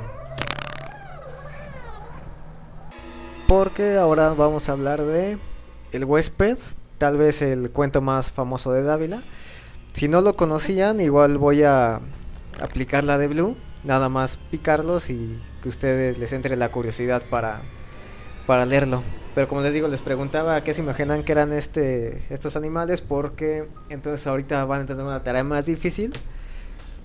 Porque 3.46 3.96
ahora 3.96 4.32
vamos 4.34 4.68
a 4.68 4.72
hablar 4.72 5.02
de 5.02 5.38
El 5.92 6.04
huésped, 6.04 6.56
tal 6.98 7.18
vez 7.18 7.42
el 7.42 7.70
cuento 7.70 8.00
más 8.00 8.30
famoso 8.30 8.72
de 8.72 8.84
Dávila. 8.84 9.22
Si 9.92 10.06
no 10.06 10.20
lo 10.20 10.34
conocían, 10.34 11.00
igual 11.00 11.36
voy 11.38 11.64
a 11.64 12.00
aplicar 12.60 13.02
la 13.02 13.18
de 13.18 13.26
Blue, 13.26 13.56
nada 13.82 14.08
más 14.08 14.36
picarlos 14.36 15.10
y 15.10 15.38
que 15.62 15.68
ustedes 15.68 16.18
les 16.18 16.32
entre 16.32 16.56
la 16.56 16.70
curiosidad 16.70 17.22
para, 17.28 17.62
para 18.50 18.66
leerlo. 18.66 19.04
Pero 19.36 19.46
como 19.46 19.60
les 19.60 19.72
digo, 19.72 19.86
les 19.86 20.00
preguntaba 20.00 20.60
qué 20.64 20.74
se 20.74 20.80
imaginan 20.80 21.22
que 21.22 21.30
eran 21.30 21.52
este, 21.52 22.20
estos 22.30 22.56
animales 22.56 23.00
porque 23.00 23.68
entonces 23.90 24.26
ahorita 24.26 24.64
van 24.64 24.82
a 24.82 24.86
tener 24.86 25.04
una 25.04 25.22
tarea 25.22 25.44
más 25.44 25.66
difícil 25.66 26.12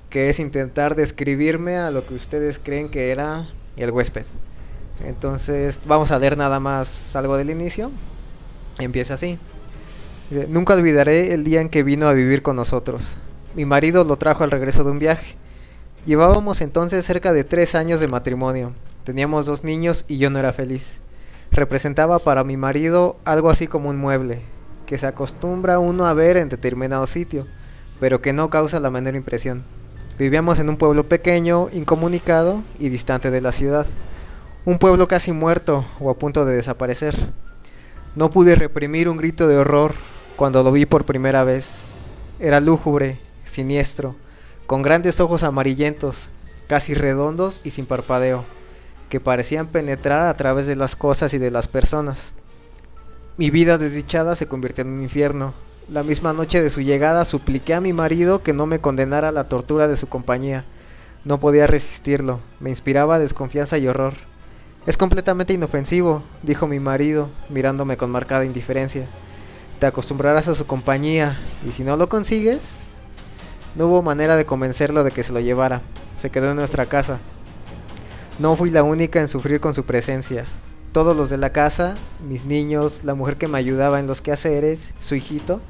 que 0.10 0.32
es 0.32 0.40
intentar 0.40 0.96
describirme 0.96 1.78
a 1.78 1.92
lo 1.92 2.04
que 2.04 2.16
ustedes 2.16 2.58
creen 2.58 2.90
que 2.90 3.12
era 3.12 3.46
el 3.78 3.92
huésped. 3.92 4.26
Entonces 5.06 5.82
vamos 5.86 6.10
a 6.10 6.18
leer 6.18 6.36
nada 6.36 6.60
más 6.60 7.16
algo 7.16 7.38
del 7.38 7.52
inicio. 7.52 7.92
Empieza 8.80 9.14
así. 9.14 9.38
Dice, 10.32 10.48
Nunca 10.48 10.74
olvidaré 10.74 11.36
el 11.36 11.44
día 11.44 11.62
en 11.62 11.70
que 11.70 11.84
vino 11.84 12.08
a 12.08 12.14
vivir 12.14 12.42
con 12.42 12.56
nosotros. 12.56 13.20
Mi 13.54 13.66
marido 13.66 14.04
lo 14.04 14.18
trajo 14.18 14.44
al 14.44 14.50
regreso 14.50 14.84
de 14.84 14.90
un 14.90 14.98
viaje. 14.98 15.36
Llevábamos 16.08 16.62
entonces 16.62 17.06
cerca 17.06 17.34
de 17.34 17.44
tres 17.44 17.76
años 17.76 18.00
de 18.00 18.08
matrimonio. 18.08 18.72
Teníamos 19.04 19.46
dos 19.46 19.64
niños 19.64 20.06
y 20.08 20.18
yo 20.18 20.32
no 20.32 20.40
era 20.40 20.52
feliz. 20.52 21.02
Representaba 21.56 22.20
para 22.20 22.44
mi 22.44 22.58
marido 22.58 23.16
algo 23.24 23.50
así 23.50 23.68
como 23.68 23.90
un 23.90 23.96
mueble, 23.96 24.42
que 24.86 24.98
se 24.98 25.08
acostumbra 25.08 25.80
uno 25.80 26.06
a 26.06 26.14
ver 26.14 26.36
en 26.36 26.50
determinado 26.50 27.08
sitio, 27.08 27.48
pero 28.02 28.22
que 28.22 28.34
no 28.34 28.50
causa 28.50 28.82
la 28.82 28.92
menor 28.92 29.16
impresión. 29.16 29.64
Vivíamos 30.20 30.60
en 30.60 30.68
un 30.68 30.76
pueblo 30.76 31.08
pequeño, 31.08 31.70
incomunicado 31.72 32.62
y 32.78 32.90
distante 32.90 33.32
de 33.32 33.40
la 33.40 33.54
ciudad. 33.54 33.86
Un 34.66 34.80
pueblo 34.80 35.08
casi 35.08 35.32
muerto 35.32 35.86
o 36.02 36.10
a 36.10 36.18
punto 36.18 36.44
de 36.44 36.58
desaparecer. 36.58 37.16
No 38.16 38.32
pude 38.32 38.56
reprimir 38.56 39.08
un 39.08 39.16
grito 39.16 39.48
de 39.48 39.56
horror 39.56 39.94
cuando 40.36 40.62
lo 40.62 40.74
vi 40.74 40.86
por 40.86 41.06
primera 41.06 41.46
vez. 41.46 42.10
Era 42.38 42.60
lúgubre, 42.60 43.18
siniestro, 43.46 44.18
con 44.68 44.82
grandes 44.82 45.22
ojos 45.22 45.42
amarillentos, 45.44 46.28
casi 46.68 46.96
redondos 46.96 47.62
y 47.64 47.70
sin 47.70 47.86
parpadeo, 47.86 48.44
que 49.16 49.22
parecían 49.22 49.68
penetrar 49.68 50.24
a 50.24 50.36
través 50.36 50.68
de 50.68 50.76
las 50.76 50.98
cosas 50.98 51.34
y 51.34 51.38
de 51.38 51.50
las 51.50 51.70
personas. 51.70 52.34
Mi 53.38 53.50
vida 53.50 53.78
desdichada 53.78 54.36
se 54.36 54.46
convirtió 54.46 54.82
en 54.82 54.90
un 54.90 55.04
infierno. 55.04 55.54
La 55.88 56.04
misma 56.04 56.34
noche 56.34 56.62
de 56.62 56.70
su 56.70 56.82
llegada 56.82 57.24
supliqué 57.24 57.74
a 57.76 57.80
mi 57.80 57.94
marido 57.94 58.44
que 58.44 58.52
no 58.52 58.66
me 58.66 58.80
condenara 58.80 59.30
a 59.30 59.32
la 59.32 59.46
tortura 59.46 59.88
de 59.88 59.96
su 59.96 60.08
compañía. 60.08 60.66
No 61.24 61.40
podía 61.40 61.66
resistirlo, 61.66 62.42
me 62.60 62.70
inspiraba 62.70 63.18
desconfianza 63.18 63.78
y 63.78 63.88
horror. 63.88 64.16
Es 64.86 64.98
completamente 64.98 65.54
inofensivo, 65.54 66.22
dijo 66.44 66.68
mi 66.68 66.82
marido, 66.82 67.30
mirándome 67.48 67.96
con 67.96 68.12
marcada 68.12 68.44
indiferencia. 68.44 69.08
Te 69.80 69.86
acostumbrarás 69.86 70.50
a 70.50 70.56
su 70.56 70.68
compañía, 70.68 71.40
y 71.66 71.72
si 71.72 71.86
no 71.86 71.96
lo 71.96 72.10
consigues... 72.10 73.00
No 73.76 73.88
hubo 73.88 74.02
manera 74.02 74.36
de 74.36 74.46
convencerlo 74.46 75.06
de 75.06 75.12
que 75.12 75.24
se 75.24 75.32
lo 75.32 75.40
llevara. 75.40 75.82
Se 76.18 76.30
quedó 76.30 76.52
en 76.52 76.58
nuestra 76.58 76.88
casa. 76.88 77.20
No 78.38 78.58
fui 78.58 78.70
la 78.70 78.84
única 78.84 79.22
en 79.22 79.30
sufrir 79.30 79.62
con 79.62 79.74
su 79.74 79.86
presencia. 79.86 80.44
Todos 80.92 81.16
los 81.16 81.30
de 81.30 81.38
la 81.38 81.52
casa, 81.52 81.96
mis 82.28 82.44
niños, 82.44 83.02
la 83.06 83.16
mujer 83.16 83.38
que 83.38 83.48
me 83.48 83.58
ayudaba 83.58 84.02
en 84.02 84.08
los 84.08 84.22
quehaceres, 84.22 84.94
su 85.00 85.16
hijito, 85.16 85.62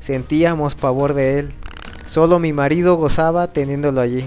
sentíamos 0.00 0.74
pavor 0.74 1.12
de 1.12 1.38
él. 1.38 1.50
Solo 2.06 2.38
mi 2.38 2.54
marido 2.54 2.96
gozaba 2.96 3.52
teniéndolo 3.52 4.00
allí. 4.00 4.24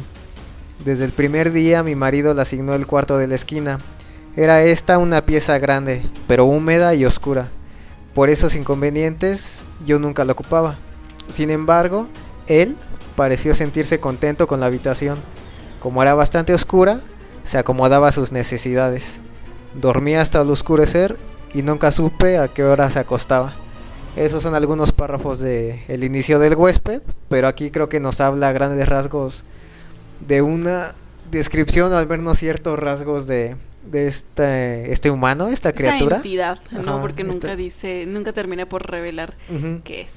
Desde 0.86 1.06
el 1.06 1.12
primer 1.12 1.52
día 1.52 1.82
mi 1.82 1.96
marido 1.96 2.36
le 2.36 2.42
asignó 2.44 2.76
el 2.76 2.86
cuarto 2.86 3.18
de 3.18 3.28
la 3.28 3.36
esquina. 3.36 3.80
Era 4.36 4.62
esta 4.62 5.00
una 5.00 5.26
pieza 5.26 5.58
grande, 5.58 6.04
pero 6.28 6.46
húmeda 6.46 6.94
y 6.94 7.04
oscura. 7.04 7.48
Por 8.14 8.30
esos 8.30 8.56
inconvenientes 8.56 9.66
yo 9.88 9.98
nunca 9.98 10.24
la 10.24 10.34
ocupaba. 10.34 10.78
Sin 11.30 11.50
embargo, 11.50 12.08
él 12.46 12.76
pareció 13.16 13.56
sentirse 13.56 14.00
contento 14.00 14.46
con 14.46 14.60
la 14.60 14.68
habitación. 14.68 15.18
Como 15.80 16.04
era 16.04 16.14
bastante 16.14 16.54
oscura, 16.54 17.02
se 17.48 17.58
acomodaba 17.58 18.10
a 18.10 18.12
sus 18.12 18.32
necesidades. 18.32 19.22
Dormía 19.74 20.22
hasta 20.22 20.42
el 20.42 20.50
oscurecer 20.52 21.18
y 21.54 21.62
nunca 21.62 21.92
supe 21.92 22.38
a 22.38 22.48
qué 22.50 22.64
hora 22.64 22.90
se 22.90 23.00
acostaba. 23.00 23.56
Esos 24.16 24.44
son 24.44 24.56
algunos 24.56 24.92
párrafos 24.92 25.40
de 25.40 25.84
el 25.88 26.04
inicio 26.04 26.40
del 26.40 26.56
huésped, 26.56 27.02
pero 27.30 27.48
aquí 27.48 27.70
creo 27.72 27.88
que 27.88 28.00
nos 28.00 28.20
habla 28.20 28.50
a 28.50 28.52
grandes 28.52 28.88
rasgos 28.90 29.46
de 30.28 30.42
una 30.42 30.96
descripción 31.32 31.94
o 31.94 31.98
al 31.98 32.08
menos 32.08 32.40
ciertos 32.40 32.80
rasgos 32.80 33.28
de, 33.28 33.56
de 33.92 34.08
este, 34.08 34.92
este 34.92 35.12
humano, 35.12 35.48
esta 35.50 35.72
criatura. 35.72 36.18
entidad, 36.18 36.60
¿no? 36.72 37.00
Porque 37.02 37.24
nunca 37.24 37.36
esta- 37.50 37.56
dice, 37.56 38.06
nunca 38.08 38.34
termina 38.34 38.68
por 38.68 38.90
revelar 38.90 39.36
qué 39.84 40.02
es. 40.02 40.08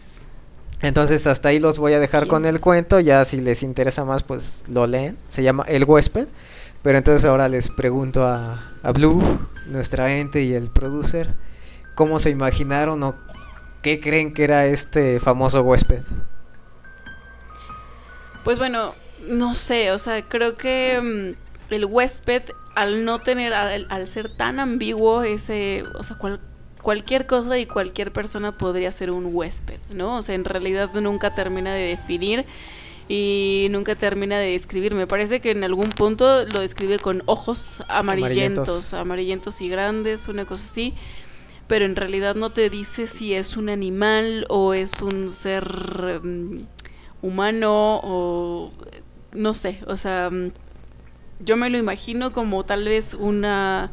Entonces 0.83 1.27
hasta 1.27 1.51
ahí 1.51 1.59
los 1.59 1.79
voy 1.79 1.93
a 1.93 2.01
dejar 2.01 2.27
con 2.27 2.47
el 2.47 2.59
cuento, 2.61 3.01
ya 3.01 3.23
si 3.27 3.41
les 3.43 3.63
interesa 3.63 4.07
más 4.07 4.23
pues 4.23 4.65
lo 4.71 4.87
leen, 4.87 5.19
se 5.29 5.43
llama 5.43 5.63
El 5.69 5.85
huésped, 5.85 6.27
pero 6.83 6.99
entonces 6.99 7.25
ahora 7.25 7.49
les 7.49 7.71
pregunto 7.71 8.25
a, 8.27 8.73
a 8.83 8.93
Blue, 8.93 9.23
nuestra 9.67 10.13
ente 10.17 10.43
y 10.43 10.55
el 10.55 10.71
producer, 10.71 11.35
¿cómo 11.95 12.19
se 12.19 12.31
imaginaron 12.31 13.03
o 13.03 13.15
qué 13.83 14.01
creen 14.01 14.33
que 14.35 14.45
era 14.45 14.67
este 14.67 15.21
famoso 15.21 15.63
huésped? 15.63 16.03
Pues 18.45 18.59
bueno, 18.59 18.95
no 19.29 19.55
sé, 19.55 19.93
o 19.93 19.99
sea, 19.99 20.23
creo 20.23 20.57
que 20.57 21.35
mm, 21.71 21.73
el 21.75 21.85
huésped, 21.85 22.43
al 22.75 23.05
no 23.05 23.19
tener, 23.21 23.53
al, 23.53 23.87
al 23.91 24.09
ser 24.09 24.35
tan 24.37 24.61
ambiguo, 24.61 25.23
ese, 25.23 25.85
o 25.95 26.05
sea, 26.05 26.17
cual- 26.17 26.41
cualquier 26.83 27.27
cosa 27.27 27.59
y 27.59 27.67
cualquier 27.67 28.13
persona 28.13 28.57
podría 28.57 28.91
ser 28.93 29.11
un 29.11 29.29
huésped, 29.35 29.79
¿no? 29.91 30.17
O 30.17 30.23
sea, 30.23 30.35
en 30.35 30.47
realidad 30.47 30.89
nunca 30.95 31.35
termina 31.35 31.75
de 31.75 31.83
definir 31.89 32.47
y 33.13 33.67
nunca 33.71 33.97
termina 33.97 34.39
de 34.39 34.53
describir. 34.53 34.95
Me 34.95 35.09
parece 35.09 35.41
que 35.41 35.51
en 35.51 35.65
algún 35.65 35.91
punto 35.91 36.45
lo 36.45 36.61
describe 36.61 37.01
con 37.01 37.25
ojos 37.27 37.83
amarillentos, 37.89 38.69
Amarillentos. 38.69 38.95
amarillentos 38.95 39.61
y 39.63 39.69
grandes, 39.69 40.29
una 40.29 40.45
cosa 40.45 40.63
así. 40.65 40.95
Pero 41.67 41.87
en 41.87 41.97
realidad 41.97 42.37
no 42.37 42.53
te 42.53 42.71
dice 42.71 43.09
si 43.09 43.35
es 43.35 43.57
un 43.57 43.69
animal 43.69 44.47
o 44.49 44.75
es 44.75 45.03
un 45.03 45.29
ser 45.29 46.21
mm, 46.23 46.61
humano 47.23 48.01
o 48.05 48.71
no 49.33 49.55
sé, 49.55 49.81
o 49.89 49.97
sea, 49.97 50.31
mm, 50.31 50.53
yo 51.41 51.57
me 51.57 51.69
lo 51.69 51.79
imagino 51.79 52.31
como 52.31 52.65
tal 52.65 52.85
vez 52.85 53.15
una 53.15 53.91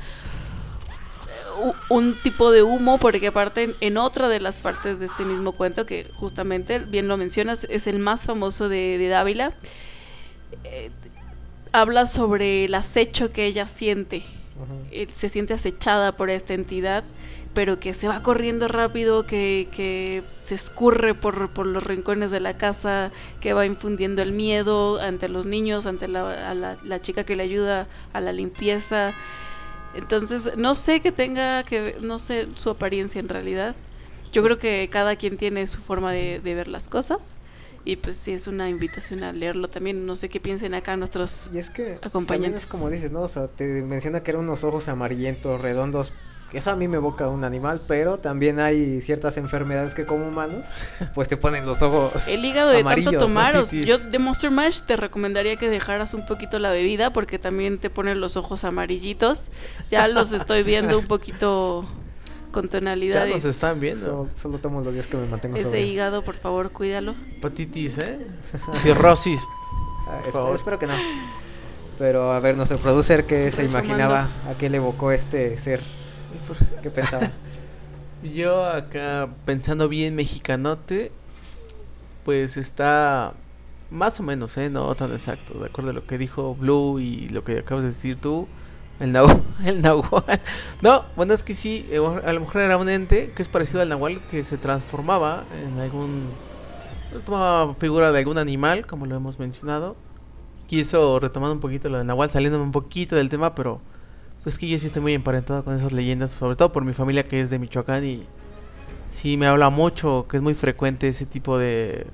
un 1.90 2.22
tipo 2.22 2.52
de 2.52 2.64
humo, 2.64 3.00
porque 3.00 3.28
aparte 3.28 3.76
en, 3.80 3.98
otra 3.98 4.30
de 4.30 4.40
las 4.40 4.58
partes 4.58 5.00
de 5.00 5.06
este 5.06 5.26
mismo 5.26 5.52
cuento, 5.52 5.86
que 5.86 6.06
justamente, 6.16 6.80
bien 6.80 7.08
lo 7.08 7.18
mencionas, 7.18 7.66
es 7.70 7.88
el 7.88 8.00
más 8.00 8.26
famoso 8.26 8.70
de, 8.70 8.98
de 8.98 9.08
Dávila, 9.08 9.54
eh, 10.64 10.90
habla 11.72 12.06
sobre 12.06 12.66
el 12.66 12.76
acecho 12.76 13.32
que 13.32 13.46
ella 13.46 13.68
siente. 13.68 14.24
Eh, 14.92 15.08
se 15.12 15.30
siente 15.30 15.54
acechada 15.54 16.16
por 16.18 16.30
esta 16.30 16.54
entidad, 16.54 17.04
pero 17.54 17.80
que 17.80 17.94
se 17.94 18.08
va 18.08 18.24
corriendo 18.24 18.68
rápido, 18.68 19.26
que, 19.26 19.68
que 19.72 20.24
se 20.46 20.56
escurre 20.56 21.14
por, 21.14 21.50
por 21.50 21.66
los 21.66 21.84
rincones 21.84 22.32
de 22.32 22.40
la 22.40 22.58
casa, 22.58 23.12
que 23.42 23.54
va 23.54 23.66
infundiendo 23.66 24.22
el 24.22 24.32
miedo 24.32 25.00
ante 25.00 25.30
los 25.30 25.46
niños, 25.46 25.86
ante 25.86 26.08
la, 26.08 26.50
a 26.50 26.54
la, 26.54 26.78
la 26.84 27.02
chica 27.02 27.24
que 27.24 27.36
le 27.36 27.44
ayuda 27.44 27.88
a 28.14 28.22
la 28.22 28.32
limpieza. 28.32 29.14
Entonces, 29.96 30.52
no 30.58 30.76
sé 30.76 31.02
que 31.02 31.12
tenga 31.12 31.64
que 31.64 31.82
ver- 31.82 32.02
no 32.04 32.20
sé 32.20 32.48
su 32.56 32.70
apariencia 32.70 33.20
en 33.20 33.30
realidad. 33.30 33.76
Yo 34.32 34.44
creo 34.44 34.60
que 34.60 34.90
cada 34.92 35.16
quien 35.16 35.38
tiene 35.38 35.66
su 35.68 35.80
forma 35.82 36.12
de, 36.12 36.40
de 36.40 36.54
ver 36.56 36.68
las 36.68 36.88
cosas. 36.90 37.20
Y 37.86 37.96
pues 37.96 38.18
sí, 38.18 38.34
es 38.34 38.48
una 38.48 38.70
invitación 38.70 39.24
a 39.24 39.32
leerlo 39.32 39.70
también. 39.70 40.06
No 40.06 40.16
sé 40.18 40.28
qué 40.28 40.40
piensen 40.42 40.74
acá 40.74 40.98
nuestros 40.98 41.50
Y 41.54 41.58
es 41.58 41.70
que 41.70 41.98
acompañantes. 42.02 42.64
es 42.64 42.68
como 42.68 42.90
dices, 42.90 43.12
¿no? 43.14 43.22
O 43.22 43.28
sea, 43.30 43.48
te 43.48 43.82
menciona 43.84 44.22
que 44.24 44.32
eran 44.32 44.44
unos 44.44 44.64
ojos 44.66 44.90
amarillentos, 44.90 45.62
redondos. 45.62 46.12
Que 46.52 46.58
Eso 46.60 46.72
a 46.72 46.76
mí 46.76 46.88
me 46.88 46.98
evoca 46.98 47.28
un 47.28 47.44
animal, 47.44 47.82
pero 47.88 48.18
también 48.20 48.60
hay 48.60 49.02
ciertas 49.02 49.36
enfermedades 49.38 49.94
que 49.96 50.06
como 50.06 50.28
humanos, 50.28 50.68
pues 51.14 51.28
te 51.28 51.36
ponen 51.38 51.66
los 51.66 51.82
ojos 51.82 52.28
El 52.28 52.46
hígado 52.46 52.70
de 52.70 52.80
amarillos, 52.80 53.12
tanto 53.14 53.20
¿no? 53.26 53.28
tomar, 53.28 53.58
o- 53.58 53.64
Titis. 53.64 53.86
yo 53.86 53.98
de 53.98 54.20
Monster 54.20 54.50
Mash 54.52 54.82
te 54.84 54.96
recomendaría 54.98 55.56
que 55.58 55.70
dejaras 55.70 56.14
un 56.14 56.26
poquito 56.26 56.58
la 56.60 56.72
bebida 56.72 57.12
porque 57.12 57.38
también 57.40 57.80
te 57.80 57.90
ponen 57.90 58.22
los 58.22 58.38
ojos 58.38 58.64
amarillitos. 58.64 59.44
Ya 59.92 60.08
los 60.08 60.32
estoy 60.32 60.64
viendo 60.64 60.98
un 61.00 61.06
poquito 61.08 61.86
con 62.52 62.66
Ya 62.66 62.72
tonalidades. 62.72 63.34
nos 63.34 63.46
están 63.46 63.80
viendo. 63.82 64.06
So- 64.06 64.30
solo 64.42 64.58
tomo 64.60 64.80
los 64.82 64.94
días 64.94 65.08
que 65.08 65.18
me 65.18 65.28
mantengo 65.28 65.58
Ese 65.58 65.82
hígado, 65.82 66.24
por 66.24 66.36
favor, 66.38 66.72
cuídalo. 66.72 67.14
Hepatitis, 67.38 67.98
¿eh? 67.98 68.20
Cirrosis. 68.78 69.42
Ah, 70.08 70.22
espero 70.56 70.80
que 70.80 70.88
no. 70.88 70.94
Pero 72.00 72.32
a 72.32 72.40
ver, 72.40 72.56
nuestro 72.56 72.78
producer 72.78 73.26
que 73.26 73.52
se 73.52 73.66
imaginaba 73.66 74.30
a 74.50 74.54
qué 74.58 74.70
le 74.70 74.78
evocó 74.78 75.12
este 75.12 75.58
ser, 75.58 75.82
qué 76.82 76.90
pensaba. 76.90 77.32
Yo 78.24 78.66
acá 78.66 79.30
pensando 79.46 79.88
bien 79.88 80.16
mexicanote, 80.16 81.12
pues 82.24 82.58
está 82.58 83.34
más 83.90 84.20
o 84.20 84.24
menos, 84.24 84.58
¿eh? 84.58 84.70
No 84.70 84.94
tan 84.96 85.12
exacto, 85.12 85.60
de 85.60 85.68
acuerdo 85.68 85.92
a 85.92 85.94
lo 85.94 86.06
que 86.06 86.18
dijo 86.18 86.56
Blue 86.56 87.00
y 87.00 87.30
lo 87.30 87.44
que 87.44 87.60
acabas 87.60 87.84
de 87.84 87.90
decir 87.90 88.18
tú, 88.20 88.48
el 89.00 89.12
Nahual. 89.12 89.44
El 89.64 89.82
Nahual. 89.82 90.42
No, 90.82 91.06
bueno, 91.16 91.34
es 91.34 91.44
que 91.44 91.54
sí, 91.54 91.86
eh, 91.92 91.98
a 91.98 92.34
lo 92.34 92.40
mejor 92.40 92.62
era 92.62 92.78
un 92.78 92.90
ente 92.90 93.32
que 93.32 93.42
es 93.42 93.48
parecido 93.48 93.82
al 93.82 93.90
Nahual 93.90 94.22
que 94.28 94.44
se 94.44 94.58
transformaba 94.58 95.46
en 95.64 95.80
algún... 95.80 96.28
tomaba 97.26 97.74
figura 97.76 98.12
de 98.12 98.20
algún 98.20 98.38
animal, 98.38 98.88
como 98.88 99.06
lo 99.06 99.16
hemos 99.16 99.38
mencionado. 99.40 99.96
Quiso 100.68 101.20
retomando 101.20 101.54
un 101.54 101.60
poquito 101.60 101.90
lo 101.90 102.00
del 102.00 102.08
Nahual, 102.08 102.30
saliéndome 102.30 102.64
un 102.64 102.72
poquito 102.72 103.16
del 103.16 103.30
tema, 103.30 103.54
pero 103.54 103.80
pues 104.48 104.58
que 104.58 104.66
yo 104.66 104.80
sí 104.80 104.86
estoy 104.86 105.02
muy 105.02 105.14
emparentado 105.14 105.62
con 105.66 105.76
esas 105.76 105.92
leyendas, 105.92 106.32
sobre 106.32 106.56
todo 106.56 106.72
por 106.72 106.86
mi 106.86 106.94
familia 106.94 107.22
que 107.22 107.42
es 107.42 107.50
de 107.50 107.60
Michoacán 107.60 108.06
y 108.06 108.24
sí 109.06 109.36
me 109.36 109.46
habla 109.46 109.70
mucho 109.70 110.26
que 110.30 110.38
es 110.38 110.42
muy 110.42 110.56
frecuente 110.56 111.10
ese 111.10 111.26
tipo 111.26 111.58
de 111.58 112.08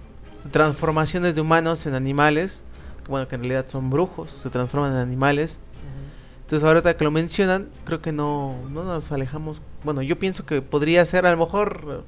transformaciones 0.49 1.35
de 1.35 1.41
humanos 1.41 1.85
en 1.85 1.93
animales, 1.93 2.63
que 3.03 3.11
bueno, 3.11 3.27
que 3.27 3.35
en 3.35 3.41
realidad 3.41 3.67
son 3.67 3.91
brujos, 3.91 4.31
se 4.31 4.49
transforman 4.49 4.93
en 4.93 4.97
animales. 4.97 5.59
Entonces 6.41 6.67
ahorita 6.67 6.97
que 6.97 7.03
lo 7.03 7.11
mencionan, 7.11 7.69
creo 7.85 8.01
que 8.01 8.11
no, 8.11 8.55
no 8.71 8.83
nos 8.83 9.11
alejamos. 9.11 9.61
Bueno, 9.83 10.01
yo 10.01 10.17
pienso 10.17 10.43
que 10.43 10.63
podría 10.63 11.05
ser, 11.05 11.27
a 11.27 11.31
lo 11.31 11.37
mejor, 11.37 11.85
eh, 11.87 12.01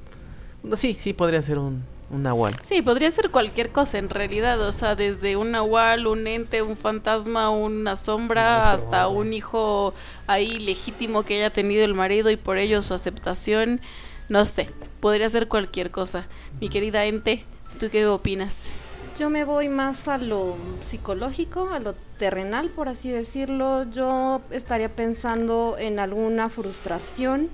no, 0.63 0.75
sí, 0.75 0.97
sí 0.99 1.13
podría 1.13 1.43
ser 1.43 1.59
un, 1.59 1.83
un 2.15 2.23
nahual. 2.23 2.55
Sí, 2.63 2.81
podría 2.81 3.11
ser 3.11 3.29
cualquier 3.29 3.71
cosa 3.71 3.97
en 3.97 4.09
realidad, 4.09 4.59
o 4.61 4.71
sea, 4.71 4.95
desde 4.95 5.35
un 5.37 5.51
nahual, 5.51 6.07
un 6.07 6.25
ente, 6.25 6.61
un 6.61 6.77
fantasma, 6.77 7.49
una 7.49 7.95
sombra, 7.95 8.71
hasta 8.71 9.07
un 9.07 9.33
hijo 9.33 9.93
ahí 10.27 10.59
legítimo 10.59 11.23
que 11.23 11.35
haya 11.35 11.51
tenido 11.51 11.85
el 11.85 11.93
marido 11.93 12.29
y 12.31 12.37
por 12.37 12.57
ello 12.57 12.81
su 12.81 12.93
aceptación, 12.93 13.81
no 14.29 14.45
sé, 14.45 14.69
podría 14.99 15.29
ser 15.29 15.47
cualquier 15.47 15.91
cosa. 15.91 16.27
Mi 16.59 16.69
querida 16.69 17.05
ente, 17.05 17.45
¿tú 17.79 17.89
qué 17.91 18.07
opinas? 18.07 18.73
Yo 19.17 19.29
me 19.29 19.45
voy 19.45 19.69
más 19.69 20.09
a 20.09 20.17
lo 20.17 20.57
psicológico, 20.81 21.69
a 21.71 21.79
lo 21.79 21.93
terrenal, 22.17 22.67
por 22.67 22.89
así 22.89 23.09
decirlo. 23.09 23.83
Yo 23.89 24.41
estaría 24.51 24.89
pensando 24.93 25.77
en 25.79 25.99
alguna 25.99 26.49
frustración, 26.49 27.49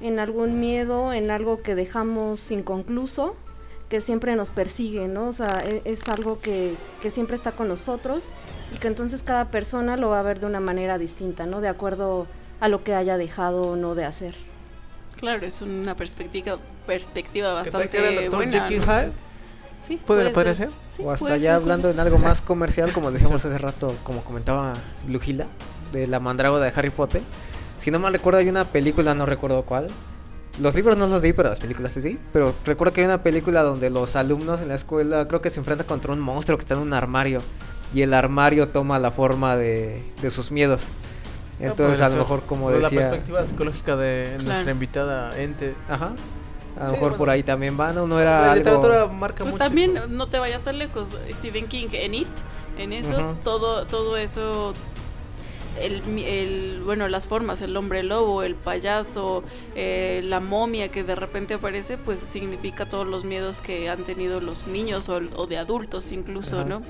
en 0.00 0.18
algún 0.18 0.58
miedo, 0.58 1.12
en 1.12 1.30
algo 1.30 1.60
que 1.60 1.74
dejamos 1.74 2.50
inconcluso, 2.50 3.36
que 3.88 4.00
siempre 4.00 4.34
nos 4.36 4.50
persigue, 4.50 5.08
¿no? 5.08 5.28
O 5.28 5.32
sea, 5.32 5.64
e- 5.64 5.82
es, 5.84 6.08
algo 6.08 6.40
que, 6.40 6.74
que 7.00 7.10
siempre 7.10 7.36
está 7.36 7.52
con 7.52 7.68
nosotros 7.68 8.24
y 8.74 8.78
que 8.78 8.88
entonces 8.88 9.22
cada 9.22 9.50
persona 9.50 9.96
lo 9.96 10.10
va 10.10 10.20
a 10.20 10.22
ver 10.22 10.40
de 10.40 10.46
una 10.46 10.60
manera 10.60 10.98
distinta, 10.98 11.46
¿no? 11.46 11.60
De 11.60 11.68
acuerdo 11.68 12.26
a 12.60 12.68
lo 12.68 12.82
que 12.82 12.94
haya 12.94 13.16
dejado 13.16 13.62
o 13.62 13.76
no 13.76 13.94
de 13.94 14.04
hacer. 14.04 14.34
Claro, 15.16 15.46
es 15.46 15.62
una 15.62 15.94
perspectiva, 15.96 16.58
perspectiva 16.86 17.62
¿Qué 17.62 17.70
bastante 17.70 17.98
era 17.98 18.08
el 18.08 18.14
doctor 18.16 18.44
buena. 18.44 18.60
Jekyll 18.60 18.86
¿no? 18.86 18.92
Hyde? 18.92 19.12
Sí, 19.86 20.00
¿Puede, 20.04 20.30
podría 20.30 20.52
ser? 20.52 20.70
Sí, 20.92 21.02
o 21.04 21.10
hasta 21.12 21.26
puede 21.26 21.40
ya 21.40 21.52
ser, 21.52 21.62
hablando 21.62 21.90
en 21.90 22.00
algo 22.00 22.18
más 22.18 22.42
comercial, 22.42 22.92
como 22.92 23.12
decíamos 23.12 23.44
hace 23.44 23.56
rato, 23.56 23.96
como 24.02 24.24
comentaba 24.24 24.74
Lujila, 25.06 25.46
de 25.92 26.08
la 26.08 26.18
mandrágora 26.18 26.64
de 26.64 26.72
Harry 26.74 26.90
Potter. 26.90 27.22
Si 27.78 27.90
no 27.90 27.98
mal 27.98 28.12
recuerdo, 28.12 28.40
hay 28.40 28.48
una 28.48 28.64
película, 28.64 29.14
no 29.14 29.26
recuerdo 29.26 29.62
cuál. 29.62 29.88
Los 30.58 30.74
libros 30.74 30.96
no 30.96 31.06
los 31.06 31.20
vi, 31.22 31.32
pero 31.32 31.50
las 31.50 31.60
películas 31.60 31.92
sí 31.92 32.00
vi. 32.00 32.18
Pero 32.32 32.54
recuerdo 32.64 32.92
que 32.94 33.00
hay 33.02 33.06
una 33.06 33.22
película 33.22 33.62
donde 33.62 33.90
los 33.90 34.16
alumnos 34.16 34.62
en 34.62 34.68
la 34.68 34.74
escuela 34.74 35.28
creo 35.28 35.42
que 35.42 35.50
se 35.50 35.60
enfrentan 35.60 35.86
contra 35.86 36.12
un 36.12 36.20
monstruo 36.20 36.56
que 36.56 36.62
está 36.62 36.74
en 36.74 36.80
un 36.80 36.92
armario. 36.94 37.42
Y 37.94 38.02
el 38.02 38.14
armario 38.14 38.68
toma 38.68 38.98
la 38.98 39.10
forma 39.10 39.56
de, 39.56 40.02
de 40.22 40.30
sus 40.30 40.50
miedos. 40.50 40.88
Entonces, 41.60 42.00
a 42.00 42.08
lo 42.08 42.16
mejor, 42.16 42.42
como 42.44 42.70
Desde 42.70 42.82
decía. 42.84 43.00
La 43.00 43.06
perspectiva 43.10 43.46
psicológica 43.46 43.96
de 43.96 44.30
Claro. 44.36 44.44
nuestra 44.44 44.72
invitada 44.72 45.40
ente. 45.40 45.74
Ajá. 45.88 46.14
A 46.76 46.80
lo 46.80 46.86
Sí, 46.86 46.92
mejor 46.92 46.98
bueno, 47.00 47.16
por 47.16 47.30
ahí 47.30 47.42
también 47.42 47.76
van, 47.76 47.94
¿no? 47.94 48.06
No 48.06 48.20
era 48.20 48.32
La 48.32 48.52
algo... 48.52 48.54
literatura 48.56 49.06
marca 49.06 49.44
Pues 49.44 49.52
mucho. 49.54 49.64
también 49.64 49.96
eso. 49.96 50.06
no 50.08 50.26
te 50.28 50.38
vayas 50.38 50.62
tan 50.62 50.78
lejos. 50.78 51.08
Stephen 51.32 51.66
King 51.68 51.88
en 51.92 52.14
It, 52.14 52.28
en 52.78 52.92
eso, 52.92 53.36
todo, 53.42 53.86
todo 53.86 54.16
eso, 54.18 54.74
el, 55.80 56.02
mi- 56.04 56.24
el, 56.24 56.82
bueno, 56.84 57.08
las 57.08 57.26
formas, 57.26 57.60
el 57.60 57.76
hombre 57.76 58.02
lobo, 58.02 58.42
el 58.42 58.54
payaso, 58.54 59.42
eh, 59.74 60.20
la 60.24 60.40
momia 60.40 60.90
que 60.90 61.04
de 61.04 61.14
repente 61.14 61.54
aparece, 61.54 61.98
pues 61.98 62.18
significa 62.20 62.88
todos 62.88 63.06
los 63.06 63.24
miedos 63.24 63.60
que 63.60 63.88
han 63.88 64.04
tenido 64.04 64.40
los 64.40 64.66
niños 64.66 65.08
o, 65.08 65.20
o 65.36 65.46
de 65.46 65.58
adultos 65.58 66.12
incluso, 66.12 66.60
Ajá. 66.60 66.68
¿no? 66.68 66.82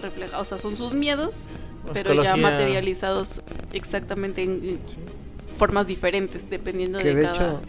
Refleja, 0.00 0.40
o 0.40 0.44
sea, 0.44 0.56
son 0.58 0.76
sus 0.76 0.94
miedos, 0.94 1.46
pero 1.92 2.14
ya 2.22 2.36
materializados 2.36 3.42
exactamente 3.72 4.42
en, 4.42 4.80
formas 5.56 5.86
diferentes, 5.86 6.48
dependiendo 6.48 6.98
Que 6.98 7.08
de, 7.08 7.14
de 7.16 7.22
cada... 7.22 7.34
hecho, 7.34 7.60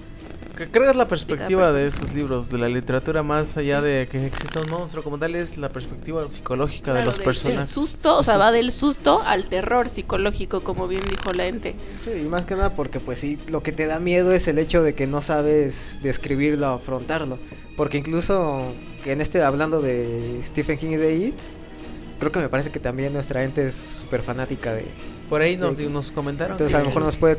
Que 0.66 0.72
creo 0.72 0.84
que 0.86 0.92
es 0.92 0.96
la 0.96 1.08
perspectiva 1.08 1.74
de 1.74 1.88
esos 1.88 2.14
libros, 2.14 2.50
de 2.50 2.58
la 2.58 2.70
literatura, 2.70 3.24
más 3.24 3.58
allá 3.58 3.82
de 3.82 4.08
que 4.08 4.26
exista 4.28 4.62
un 4.62 4.70
monstruo 4.70 5.04
como 5.04 5.18
tal, 5.18 5.36
es 5.36 5.58
la 5.58 5.70
perspectiva 5.70 6.28
psicológica 6.30 6.94
de 6.94 7.04
los 7.04 7.16
del- 7.16 7.26
personajes. 7.26 7.68
del 7.70 7.74
susto, 7.74 8.18
o 8.18 8.20
El 8.20 8.26
sea, 8.26 8.38
va 8.38 8.52
del 8.52 8.72
susto 8.72 9.22
al 9.26 9.50
terror 9.50 9.90
psicológico, 9.90 10.62
como 10.62 10.88
bien 10.88 11.04
dijo 11.10 11.34
la 11.34 11.48
ente. 11.48 11.76
Sí, 12.00 12.12
y 12.26 12.28
más 12.30 12.46
que 12.46 12.56
nada 12.56 12.76
porque 12.76 13.00
pues 13.00 13.18
sí, 13.20 13.40
lo 13.48 13.64
que 13.64 13.72
te 13.72 13.88
da 13.88 14.00
miedo 14.00 14.32
es 14.32 14.48
el 14.48 14.60
hecho 14.60 14.84
de 14.84 14.94
que 14.94 15.08
no 15.08 15.22
sabes 15.22 15.98
describirlo 16.04 16.68
o 16.72 16.76
afrontarlo. 16.76 17.40
Porque 17.78 17.98
incluso 17.98 18.66
en 19.06 19.22
este, 19.22 19.42
hablando 19.42 19.82
de 19.82 20.40
Stephen 20.44 20.78
King 20.78 20.92
y 20.92 20.98
de 20.98 21.16
It, 21.16 21.36
creo 22.20 22.32
que 22.32 22.40
me 22.40 22.50
parece 22.50 22.70
que 22.70 22.80
también 22.80 23.14
nuestra 23.14 23.44
ente 23.44 23.66
es 23.66 23.74
súper 23.74 24.22
fanática 24.22 24.74
de... 24.74 24.86
Por 25.32 25.42
ahí 25.42 25.56
nos, 25.58 25.78
Sí. 25.78 25.88
nos 25.88 26.12
comentaron. 26.12 26.52
Entonces 26.54 26.76
a 26.76 26.80
lo 26.82 26.88
mejor 26.88 27.04
nos 27.04 27.16
puede 27.18 27.38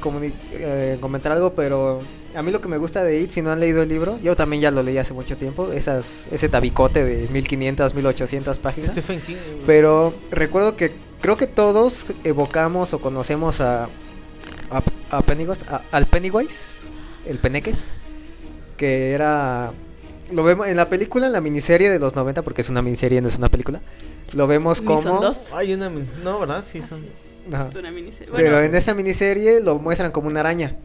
eh, 0.55 0.97
comentar 1.01 1.31
algo, 1.31 1.53
pero 1.55 2.01
a 2.35 2.43
mí 2.43 2.51
lo 2.51 2.61
que 2.63 2.67
me 2.69 2.79
gusta 2.79 3.05
de 3.05 3.21
It, 3.21 3.31
si 3.31 3.43
no 3.43 3.51
han 3.53 3.61
leído 3.61 3.83
el 3.83 3.89
libro, 3.91 4.19
yo 4.23 4.35
también 4.35 4.63
ya 4.63 4.71
lo 4.71 4.83
leí 4.83 4.97
hace 4.99 5.13
mucho 5.13 5.37
tiempo, 5.37 5.71
esas, 5.73 6.27
ese 6.33 6.49
tabicote 6.49 7.05
de 7.05 7.29
1500, 7.29 7.95
1800 7.95 8.51
es 8.53 8.59
que 8.59 8.63
páginas. 8.63 8.91
Stephen 8.91 9.21
King. 9.21 9.35
es- 9.35 9.41
Pero 9.67 10.15
recuerdo 10.31 10.75
que 10.75 10.93
creo 11.21 11.37
que 11.37 11.47
todos 11.47 12.07
evocamos 12.25 12.95
o 12.95 12.99
conocemos 13.01 13.61
a, 13.61 13.85
a, 14.71 14.83
a 15.11 15.23
Pennywise, 15.23 15.65
a- 15.69 15.83
al 15.93 16.07
Pennywise, 16.07 16.75
el 17.27 17.39
Peneques, 17.39 17.95
que 18.79 19.13
era... 19.13 19.75
Lo 20.33 20.43
vemos 20.43 20.67
en 20.67 20.77
la 20.77 20.89
película, 20.89 21.27
en 21.27 21.33
la 21.33 21.41
miniserie 21.41 21.91
de 21.91 21.99
los 21.99 22.17
90, 22.17 22.43
porque 22.43 22.63
es 22.63 22.71
una 22.71 22.83
miniserie, 22.83 23.21
no 23.21 23.29
es 23.29 23.37
una 23.39 23.49
película. 23.49 23.81
Lo 24.35 24.47
vemos 24.47 24.81
como... 24.83 25.03
son 25.03 25.21
dos. 25.21 25.53
Hay 25.53 25.75
una. 25.75 25.91
No, 26.23 26.39
¿verdad? 26.39 26.65
Sí, 26.67 26.83
son. 26.83 27.05
Ajá. 27.53 27.67
Es 27.69 27.75
una 27.75 27.91
miniserie. 27.91 28.29
Pero 28.35 28.53
Bueno, 28.53 28.67
en 28.67 28.75
esa 28.75 28.95
miniserie 28.95 29.61
lo 29.61 29.79
muestran 29.79 30.13
como 30.13 30.29
una 30.29 30.41
araña. 30.41 30.77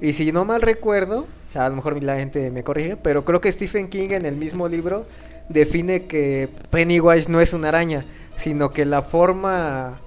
Y 0.00 0.12
si 0.12 0.32
no 0.32 0.44
mal 0.44 0.62
recuerdo, 0.62 1.26
a 1.54 1.68
lo 1.68 1.76
mejor 1.76 2.02
la 2.02 2.16
gente 2.16 2.50
me 2.50 2.64
corrige, 2.64 2.96
pero 2.96 3.24
creo 3.24 3.40
que 3.40 3.50
Stephen 3.52 3.88
King 3.88 4.10
en 4.10 4.26
el 4.26 4.36
mismo 4.36 4.68
libro 4.68 5.06
define 5.48 6.06
que 6.06 6.48
Pennywise 6.70 7.30
no 7.30 7.40
es 7.40 7.52
una 7.52 7.68
araña, 7.68 8.04
sino 8.36 8.72
que 8.72 8.84
la 8.84 9.02
forma 9.02 10.00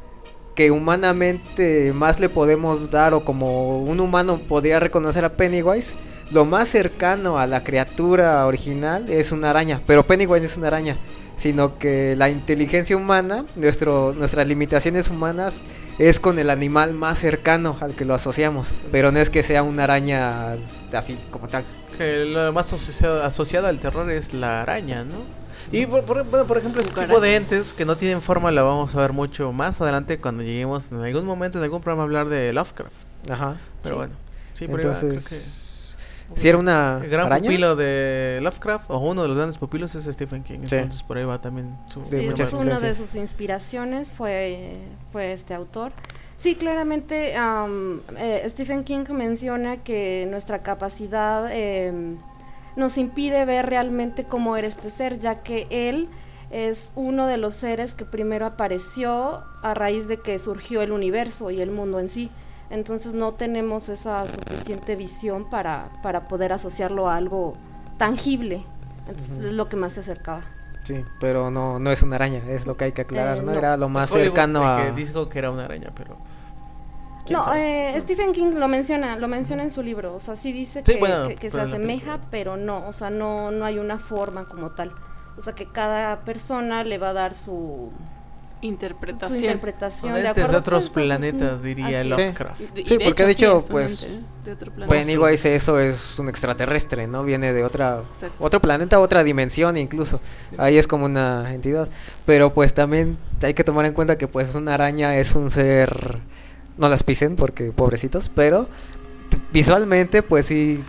que 0.55 0.71
humanamente 0.71 1.91
más 1.93 2.19
le 2.19 2.29
podemos 2.29 2.89
dar 2.89 3.13
o 3.13 3.25
como 3.25 3.79
un 3.79 3.99
humano 3.99 4.39
podría 4.47 4.79
reconocer 4.79 5.25
a 5.25 5.33
Pennywise, 5.33 5.95
lo 6.32 6.45
más 6.45 6.67
cercano 6.69 7.38
a 7.38 7.47
la 7.47 7.63
criatura 7.63 8.45
original 8.45 9.09
es 9.09 9.32
una 9.32 9.49
araña, 9.51 9.82
pero 9.86 10.05
Pennywise 10.07 10.39
no 10.41 10.45
es 10.45 10.57
una 10.57 10.67
araña, 10.67 10.97
sino 11.36 11.78
que 11.78 12.15
la 12.15 12.30
inteligencia 12.30 12.95
humana, 12.97 13.45
nuestro, 13.55 14.13
nuestras 14.17 14.47
limitaciones 14.47 15.09
humanas 15.09 15.63
es 15.99 16.19
con 16.19 16.39
el 16.39 16.49
animal 16.49 16.93
más 16.93 17.19
cercano 17.19 17.76
al 17.82 17.93
que 17.93 18.05
lo 18.05 18.13
asociamos, 18.13 18.73
pero 18.91 19.11
no 19.11 19.19
es 19.19 19.30
que 19.30 19.43
sea 19.43 19.61
una 19.63 19.84
araña 19.84 20.53
así 20.93 21.17
como 21.30 21.47
tal. 21.47 21.63
Que 21.97 22.26
lo 22.26 22.51
más 22.53 22.71
asociado, 22.73 23.23
asociado 23.23 23.67
al 23.67 23.80
terror 23.80 24.09
es 24.11 24.34
la 24.34 24.61
araña, 24.61 25.03
¿no? 25.03 25.23
Y 25.71 25.86
por, 25.88 26.03
por- 26.03 26.23
bueno, 26.26 26.45
por 26.45 26.57
ejemplo, 26.57 26.82
este 26.82 27.01
tipo 27.01 27.19
de 27.19 27.36
entes 27.36 27.73
que 27.73 27.86
no 27.86 27.97
tienen 27.97 28.21
forma 28.21 28.51
la 28.51 28.61
vamos 28.63 28.95
a 28.95 29.01
ver 29.01 29.13
mucho 29.13 29.51
más 29.51 29.82
adelante 29.82 30.19
cuando 30.19 30.43
lleguemos 30.43 30.91
en 30.91 31.01
algún 31.01 31.26
momento, 31.26 31.57
en 31.57 31.63
algún 31.63 31.82
programa, 31.82 32.03
a 32.03 32.05
hablar 32.05 32.30
de 32.30 32.53
Lovecraft. 32.53 32.93
Ajá. 33.30 33.55
Pero 33.82 33.95
Sí. 33.95 33.97
bueno, 33.97 34.13
sí, 34.53 34.67
por 34.67 34.80
ahí 34.80 34.86
va, 34.86 34.93
creo 34.93 35.09
Entonces, 35.11 35.34
si 36.34 36.49
era 36.49 36.57
una 36.57 36.99
el 37.03 37.09
gran 37.09 37.28
araña, 37.28 37.43
pupilo 37.43 37.76
de 37.76 38.39
Lovecraft, 38.41 38.89
o 38.89 38.97
uno 38.97 39.21
de 39.21 39.28
los 39.28 39.38
grandes 39.38 39.57
pupilos, 39.57 39.93
es 39.95 40.05
Stephen 40.05 40.43
King. 40.43 40.59
Sí. 40.65 40.76
Entonces 40.76 41.03
por 41.03 41.17
ahí 41.17 41.26
va 41.26 41.39
también 41.39 41.78
su. 41.88 42.01
Sí, 42.09 42.17
muchas 42.26 42.49
es 42.49 42.53
una 42.53 42.80
de 42.80 42.95
sus 42.95 43.15
inspiraciones 43.15 44.11
fue, 44.11 44.78
fue 45.11 45.34
este 45.34 45.53
autor. 45.53 45.91
Sí, 46.38 46.55
claramente 46.55 47.36
am, 47.38 48.01
eh, 48.17 48.45
Stephen 48.49 48.84
King 48.84 49.05
menciona 49.09 49.78
que 49.78 50.28
nuestra 50.30 50.63
capacidad 50.63 51.49
em, 51.51 52.17
nos 52.76 52.97
impide 52.97 53.45
ver 53.45 53.67
realmente 53.67 54.26
cómo 54.26 54.57
era 54.57 54.67
este 54.67 54.91
ser, 54.91 55.19
ya 55.19 55.41
que 55.43 55.67
él 55.69 56.09
es 56.51 56.91
uno 56.95 57.28
de 57.28 57.38
los 57.38 57.55
seres 57.55 57.95
que 57.95 58.05
primero 58.05 58.45
apareció 58.45 59.43
a 59.61 59.73
raíz 59.73 60.07
de 60.07 60.17
que 60.17 60.38
surgió 60.39 60.82
el 60.82 60.91
universo 60.91 61.51
y 61.51 61.61
el 61.61 61.71
mundo 61.71 61.99
en 61.99 62.09
sí. 62.09 62.30
Entonces 62.70 63.13
no 63.13 63.34
tenemos 63.34 63.89
esa 63.89 64.26
suficiente 64.28 64.95
visión 64.95 65.49
para, 65.49 65.89
para 66.01 66.28
poder 66.28 66.51
asociarlo 66.53 67.09
a 67.09 67.16
algo 67.16 67.55
tangible. 67.97 68.63
Entonces 69.07 69.36
Ujú. 69.38 69.47
es 69.47 69.53
lo 69.53 69.70
que 69.70 69.76
más 69.78 69.93
se 69.93 69.99
acercaba. 70.01 70.41
Sí, 70.84 71.03
pero 71.20 71.49
no, 71.51 71.80
no 71.80 71.91
es 71.91 72.01
una 72.03 72.16
araña, 72.18 72.41
es 72.47 72.68
lo 72.68 72.78
que 72.78 72.86
hay 72.86 72.91
que 72.91 73.01
aclarar, 73.01 73.38
Eh, 73.38 73.41
¿no? 73.41 73.51
no. 73.51 73.57
Era 73.57 73.78
lo 73.78 73.89
más 73.89 74.11
Hollywood 74.11 74.26
cercano 74.36 74.63
a... 74.68 74.78
que 74.84 74.91
dijo 74.91 75.30
que 75.30 75.39
era 75.39 75.49
una 75.51 75.66
araña, 75.66 75.89
pero. 75.95 76.16
¿quién 77.26 77.39
No, 77.39 77.53
eh, 77.55 77.95
Stephen 78.01 78.34
King 78.34 78.53
lo 78.55 78.68
menciona, 78.68 79.16
lo 79.16 79.28
menciona 79.28 79.63
en 79.63 79.72
su 79.72 79.82
libro, 79.82 80.13
o 80.16 80.20
sea, 80.20 80.36
sí 80.36 80.51
dice 80.53 80.84
Sí, 80.86 80.93
que, 80.93 80.99
bueno, 80.99 81.28
que- 81.28 81.36
que 81.36 81.49
se 81.49 81.59
asemeja, 81.59 82.20
pero 82.30 82.55
no, 82.55 82.88
o 82.88 82.93
sea, 82.93 83.09
no, 83.09 83.49
no 83.51 83.66
hay 83.66 83.80
una 83.80 83.97
forma 83.97 84.45
como 84.45 84.72
tal. 84.72 84.91
O 85.38 85.41
sea, 85.41 85.53
que 85.53 85.66
cada 85.66 86.20
persona 86.22 86.84
le 86.84 86.97
va 86.99 87.09
a 87.09 87.13
dar 87.13 87.34
su, 87.34 87.91
su 89.30 89.45
interpretación. 89.45 89.91
Son 89.91 90.51
de 90.51 90.57
otros 90.57 90.89
planetas, 90.89 91.63
diría 91.63 92.01
así. 92.01 92.09
Lovecraft. 92.09 92.61
Y 92.78 92.86
Sí, 92.86 92.97
porque 93.03 93.24
de 93.24 93.32
hecho, 93.32 93.61
sí, 93.61 93.68
pues. 93.72 94.07
Pennywise 94.88 95.55
eso 95.55 95.80
es 95.80 96.20
un 96.20 96.30
extraterrestre, 96.30 97.07
¿no? 97.07 97.24
Viene 97.24 97.51
de 97.51 97.63
otra 97.63 98.03
Exacto. 98.13 98.38
otro 98.39 98.61
planeta, 98.61 98.99
otra 98.99 99.24
dimensión 99.24 99.76
incluso. 99.76 100.20
Ahí 100.57 100.78
es 100.78 100.88
como 100.88 101.05
una 101.05 101.51
entidad. 101.53 101.89
Pero 102.26 102.53
pues 102.53 102.74
también 102.74 103.18
hay 103.41 103.55
que 103.55 103.63
tomar 103.63 103.86
en 103.86 103.93
cuenta 103.93 104.18
que 104.18 104.28
pues 104.28 104.53
una 104.53 104.76
araña 104.76 105.18
es 105.18 105.34
un 105.36 105.49
ser... 105.49 106.20
No 106.78 106.89
las 106.89 107.03
pisen 107.03 107.38
porque 107.38 107.72
pobrecitos, 107.72 108.30
pero 108.30 108.68
visualmente 109.51 110.22
pues 110.22 110.45
sí 110.47 110.84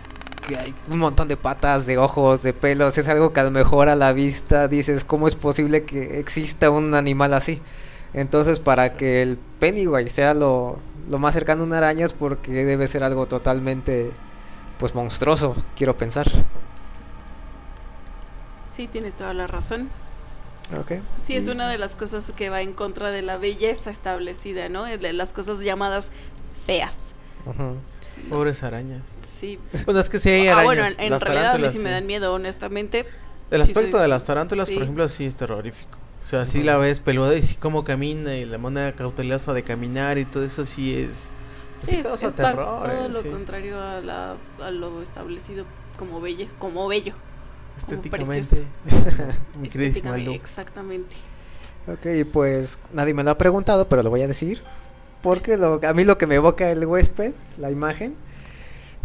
que 0.47 0.57
hay 0.57 0.73
un 0.89 0.99
montón 0.99 1.27
de 1.27 1.37
patas, 1.37 1.85
de 1.85 1.97
ojos, 1.97 2.41
de 2.41 2.53
pelos. 2.53 2.97
Es 2.97 3.07
algo 3.09 3.33
que 3.33 3.41
a 3.41 3.43
lo 3.43 3.51
mejor 3.51 3.89
a 3.89 3.95
la 3.95 4.13
vista 4.13 4.67
dices, 4.67 5.03
¿cómo 5.03 5.27
es 5.27 5.35
posible 5.35 5.83
que 5.83 6.19
exista 6.19 6.69
un 6.69 6.95
animal 6.95 7.33
así? 7.33 7.61
Entonces 8.13 8.59
para 8.59 8.95
que 8.95 9.21
el 9.21 9.37
Pennywise 9.59 10.09
sea 10.09 10.33
lo, 10.33 10.79
lo 11.09 11.19
más 11.19 11.33
cercano 11.33 11.63
a 11.63 11.65
una 11.65 11.77
araña 11.79 12.05
es 12.05 12.13
porque 12.13 12.65
debe 12.65 12.87
ser 12.87 13.03
algo 13.03 13.27
totalmente 13.27 14.11
pues 14.79 14.95
monstruoso, 14.95 15.55
quiero 15.75 15.97
pensar. 15.97 16.27
Sí, 18.73 18.87
tienes 18.87 19.15
toda 19.15 19.33
la 19.33 19.47
razón. 19.47 19.89
Ok. 20.79 20.93
Sí, 21.25 21.35
es 21.35 21.47
una 21.47 21.69
de 21.69 21.77
las 21.77 21.95
cosas 21.95 22.31
que 22.35 22.49
va 22.49 22.61
en 22.61 22.73
contra 22.73 23.09
de 23.09 23.21
la 23.21 23.37
belleza 23.37 23.89
establecida, 23.89 24.69
¿no? 24.69 24.83
De 24.83 25.13
las 25.13 25.33
cosas 25.33 25.59
llamadas 25.61 26.11
feas. 26.65 26.95
Ujú. 27.45 27.77
Pobres 28.29 28.63
arañas. 28.63 29.17
Sí. 29.39 29.59
Bueno, 29.85 29.99
es 30.01 30.09
que 30.09 30.19
sí 30.19 30.29
hay 30.29 30.47
Ah, 30.47 30.53
arañas. 30.53 30.65
bueno, 30.65 30.85
en, 30.87 30.99
en 30.99 31.09
las 31.11 31.21
realidad 31.21 31.45
a 31.51 31.57
mí 31.57 31.63
tarántulas, 31.63 31.73
sí 31.73 31.79
me 31.79 31.85
sí. 31.85 31.91
dan 31.91 32.05
miedo, 32.07 32.33
honestamente. 32.33 33.05
El 33.51 33.61
Sí, 33.65 33.71
aspecto 33.71 33.91
soy- 33.97 34.01
de 34.01 34.07
las 34.09 34.25
tarántulas, 34.25 34.67
sí. 34.67 34.73
por 34.73 34.83
ejemplo, 34.83 35.07
sí 35.09 35.25
es 35.25 35.35
terrorífico. 35.35 35.97
O 36.19 36.23
sea, 36.23 36.45
sí 36.45 36.63
la 36.63 36.77
ves 36.77 36.99
peluda 36.99 37.35
y 37.35 37.41
sí 37.41 37.55
como 37.55 37.83
camina 37.83 38.35
y 38.35 38.43
la 38.45 38.57
manera 38.57 38.93
cautelosa 38.93 39.53
de 39.53 39.63
caminar 39.63 40.17
y 40.17 40.25
todo 40.25 40.43
eso 40.43 40.65
sí 40.65 40.95
es... 40.97 41.31
Sí, 41.77 41.87
Sí, 41.87 41.95
es, 41.97 42.07
causa 42.07 42.27
es 42.29 42.35
terror. 42.35 42.65
todo 42.89 43.05
eh, 43.05 43.09
lo 43.09 43.21
sí. 43.21 43.29
contrario 43.29 43.79
a, 43.79 43.99
la, 44.01 44.35
a 44.61 44.71
lo 44.71 45.01
establecido 45.03 45.63
como 45.97 46.19
bello, 46.19 46.47
como 46.59 46.87
bello. 46.87 47.13
Estéticamente. 47.77 48.65
Mi 49.61 49.69
queridísima 49.69 50.17
Estéticamente, 50.17 50.25
Lu. 50.25 50.33
Exactamente. 50.33 51.15
Ok, 51.87 52.27
pues 52.33 52.79
nadie 52.91 53.13
me 53.13 53.23
lo 53.23 53.31
ha 53.31 53.37
preguntado, 53.37 53.87
pero 53.87 54.01
lo 54.03 54.09
voy 54.09 54.23
a 54.23 54.27
decir. 54.27 54.61
Porque 55.21 55.57
lo, 55.57 55.79
a 55.83 55.93
mí 55.93 56.03
lo 56.03 56.17
que 56.17 56.27
me 56.27 56.35
evoca 56.35 56.71
el 56.71 56.85
huésped, 56.85 57.33
la 57.57 57.71
imagen. 57.71 58.15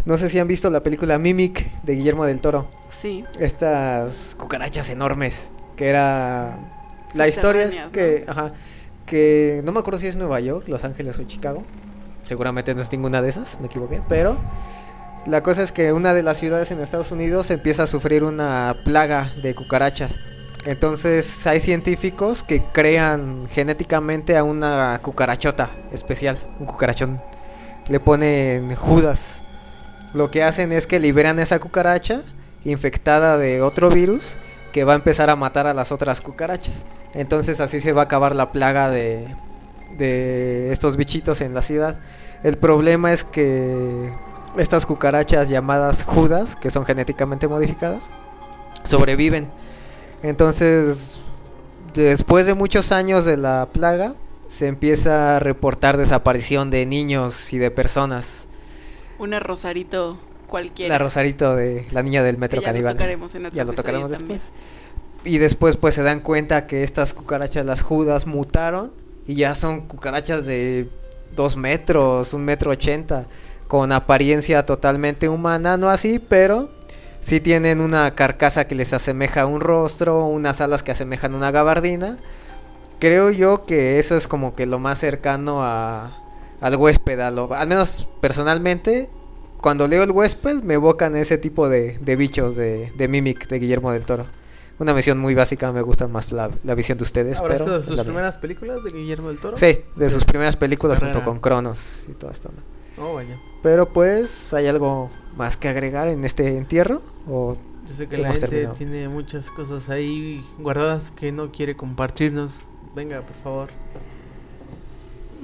No 0.05 0.19
sé 0.19 0.29
si 0.29 0.39
han 0.39 0.49
visto 0.49 0.69
la 0.69 0.83
película 0.83 1.19
Mimic 1.19 1.83
de 1.83 1.95
Guillermo 1.95 2.27
del 2.27 2.41
Toro. 2.41 2.69
Sí. 2.91 3.25
Estas 3.39 4.35
cucarachas 4.37 4.91
enormes. 4.91 5.51
Que 5.77 5.89
era. 5.89 6.59
La 7.15 7.29
historia 7.29 7.65
es 7.65 7.87
que. 7.87 8.25
Ajá. 8.27 8.53
Que 9.07 9.63
no 9.65 9.73
me 9.73 9.81
acuerdo 9.81 10.01
si 10.01 10.07
es 10.09 10.17
Nueva 10.17 10.41
York, 10.41 10.69
Los 10.69 10.85
Ángeles 10.85 11.19
o 11.19 11.25
Chicago. 11.25 11.63
Seguramente 12.25 12.75
no 12.75 12.83
es 12.83 12.91
ninguna 12.93 13.23
de 13.23 13.31
esas, 13.31 13.61
me 13.61 13.67
equivoqué. 13.67 14.03
Pero. 14.09 14.37
La 15.25 15.41
cosa 15.45 15.63
es 15.63 15.71
que 15.71 15.93
una 15.93 16.15
de 16.15 16.25
las 16.25 16.39
ciudades 16.39 16.73
en 16.73 16.81
Estados 16.81 17.13
Unidos 17.13 17.53
empieza 17.53 17.85
a 17.85 17.87
sufrir 17.87 18.25
una 18.25 18.75
plaga 18.85 19.31
de 19.41 19.55
cucarachas. 19.55 20.19
Entonces 20.65 21.47
hay 21.47 21.61
científicos 21.61 22.43
que 22.43 22.63
crean 22.73 23.47
genéticamente 23.49 24.37
a 24.37 24.45
una 24.45 25.01
cucarachota 25.03 25.71
especial, 25.93 26.39
un 26.61 26.67
cucarachón. 26.67 27.21
Le 27.89 27.99
ponen 27.99 28.75
Judas. 28.77 29.43
Lo 30.15 30.31
que 30.31 30.45
hacen 30.45 30.73
es 30.73 30.87
que 30.87 31.01
liberan 31.01 31.39
esa 31.41 31.59
cucaracha 31.59 32.23
infectada 32.65 33.39
de 33.39 33.61
otro 33.61 33.91
virus 33.91 34.39
que 34.73 34.85
va 34.85 34.93
a 34.93 34.97
empezar 34.97 35.31
a 35.31 35.37
matar 35.37 35.67
a 35.67 35.75
las 35.75 35.91
otras 35.91 36.21
cucarachas. 36.21 36.85
Entonces 37.13 37.61
así 37.61 37.81
se 37.81 37.93
va 37.93 38.03
a 38.03 38.05
acabar 38.05 38.37
la 38.37 38.53
plaga 38.53 38.89
de, 38.89 39.27
de 39.99 40.71
estos 40.71 40.97
bichitos 40.97 41.41
en 41.41 41.55
la 41.55 41.63
ciudad. 41.63 41.99
El 42.45 42.57
problema 42.57 43.13
es 43.13 43.25
que 43.25 44.13
estas 44.57 44.87
cucarachas 44.87 45.49
llamadas 45.49 46.05
Judas, 46.05 46.57
que 46.57 46.71
son 46.71 46.85
genéticamente 46.85 47.49
modificadas, 47.49 48.11
sobreviven. 48.85 49.51
Entonces, 50.23 51.21
después 51.95 52.47
de 52.47 52.55
muchos 52.55 52.93
años 52.93 53.25
de 53.25 53.37
la 53.37 53.69
plaga, 53.73 54.15
se 54.49 54.67
empieza 54.67 55.37
a 55.37 55.39
reportar 55.39 55.97
desaparición 55.97 56.71
de 56.71 56.87
niños 56.87 57.53
y 57.53 57.59
de 57.59 57.71
personas. 57.71 58.47
Una 59.19 59.41
Rosarito 59.41 60.19
cualquiera. 60.47 60.95
La 60.95 60.99
Rosarito 60.99 61.57
de 61.57 61.87
la 61.91 62.03
niña 62.03 62.23
del 62.23 62.39
metro 62.39 62.63
caníbal. 62.63 62.95
tocaremos 62.95 63.35
en 63.35 63.47
otro 63.47 63.57
ya 63.57 63.65
lo 63.65 63.73
tocaremos 63.73 64.11
después. 64.11 64.51
Y 65.25 65.39
después 65.39 65.77
pues 65.77 65.95
se 65.95 66.03
dan 66.03 66.21
cuenta 66.21 66.67
que 66.67 66.83
estas 66.83 67.15
cucarachas, 67.15 67.65
las 67.65 67.81
judas, 67.81 68.27
mutaron 68.27 68.93
y 69.27 69.37
ya 69.37 69.55
son 69.55 69.83
cucarachas 69.83 70.47
de 70.47 70.89
dos 71.35 71.57
metros, 71.57 72.35
un 72.35 72.45
metro 72.45 72.73
ochenta, 72.73 73.27
con 73.69 73.93
apariencia 73.93 74.67
totalmente 74.67 75.29
humana, 75.29 75.77
no 75.77 75.89
así, 75.89 76.19
pero 76.19 76.71
sí 77.23 77.41
tienen 77.41 77.81
una 77.81 78.15
carcasa 78.15 78.67
que 78.67 78.75
les 78.75 78.93
asemeja 78.93 79.43
a 79.43 79.47
un 79.47 79.61
rostro, 79.61 80.27
unas 80.27 80.61
alas 80.61 80.83
que 80.83 80.91
asemejan 80.91 81.35
una 81.35 81.51
gabardina. 81.51 82.19
Creo 82.99 83.31
yo 83.31 83.65
que 83.65 83.99
eso 83.99 84.15
es 84.17 84.29
como 84.29 84.55
que 84.55 84.67
lo 84.67 84.79
más 84.79 84.99
cercano 84.99 85.63
a, 85.65 86.17
al 86.61 86.77
huésped, 86.77 87.19
a 87.21 87.31
lo- 87.31 87.53
al 87.55 87.67
menos 87.67 88.07
personalmente, 88.21 89.09
cuando 89.61 89.89
leo 89.89 90.03
el 90.03 90.11
huésped 90.11 90.63
me 90.63 90.75
evocan 90.75 91.17
ese 91.17 91.39
tipo 91.39 91.69
de, 91.69 91.99
de 92.01 92.17
bichos 92.17 92.55
de, 92.57 92.93
de 92.97 93.09
Mimic 93.09 93.49
de 93.49 93.59
Guillermo 93.59 93.91
del 93.93 94.05
Toro. 94.05 94.27
Una 94.79 94.93
visión 94.93 95.19
muy 95.19 95.35
básica, 95.35 95.71
me 95.71 95.83
gusta 95.83 96.09
más 96.09 96.33
la, 96.33 96.51
la 96.65 96.75
visión 96.75 96.99
de 96.99 97.05
ustedes. 97.05 97.39
¿Habrá 97.39 97.55
pero 97.57 97.79
de 97.79 97.85
sus 97.85 97.95
mía. 97.95 98.05
primeras 98.05 98.37
películas 98.39 98.83
de 98.83 98.91
Guillermo 98.91 99.29
del 99.29 99.39
Toro? 99.39 99.57
Sí, 99.57 99.81
de 99.97 100.09
Sí. 100.09 100.15
sus 100.15 100.25
primeras 100.25 100.57
películas 100.57 100.99
Su 100.99 101.05
junto 101.05 101.23
con 101.23 101.39
Cronos 101.41 102.07
y 102.09 102.15
todo 102.15 102.31
esto. 102.31 102.51
¿no? 102.97 103.05
Oh, 103.05 103.15
vaya. 103.15 103.39
Pero 103.63 103.93
pues, 103.93 104.53
¿hay 104.55 104.67
algo 104.67 105.11
más 105.37 105.57
que 105.57 105.69
agregar 105.69 106.09
en 106.09 106.25
este 106.25 106.57
entierro? 106.57 107.03
¿O 107.29 107.55
Yo 107.87 107.95
sé 107.95 108.09
que 108.09 108.19
la 108.19 108.29
gente 108.33 108.49
terminado? 108.49 108.75
tiene 108.75 109.09
muchas 109.09 109.51
cosas 109.51 109.89
ahí 109.91 110.45
guardadas 110.59 111.11
que 111.11 111.33
no 111.33 111.51
quiere 111.53 111.77
compartirnos. 111.77 112.65
Venga, 112.95 113.23
por 113.23 113.37
favor. 113.37 113.69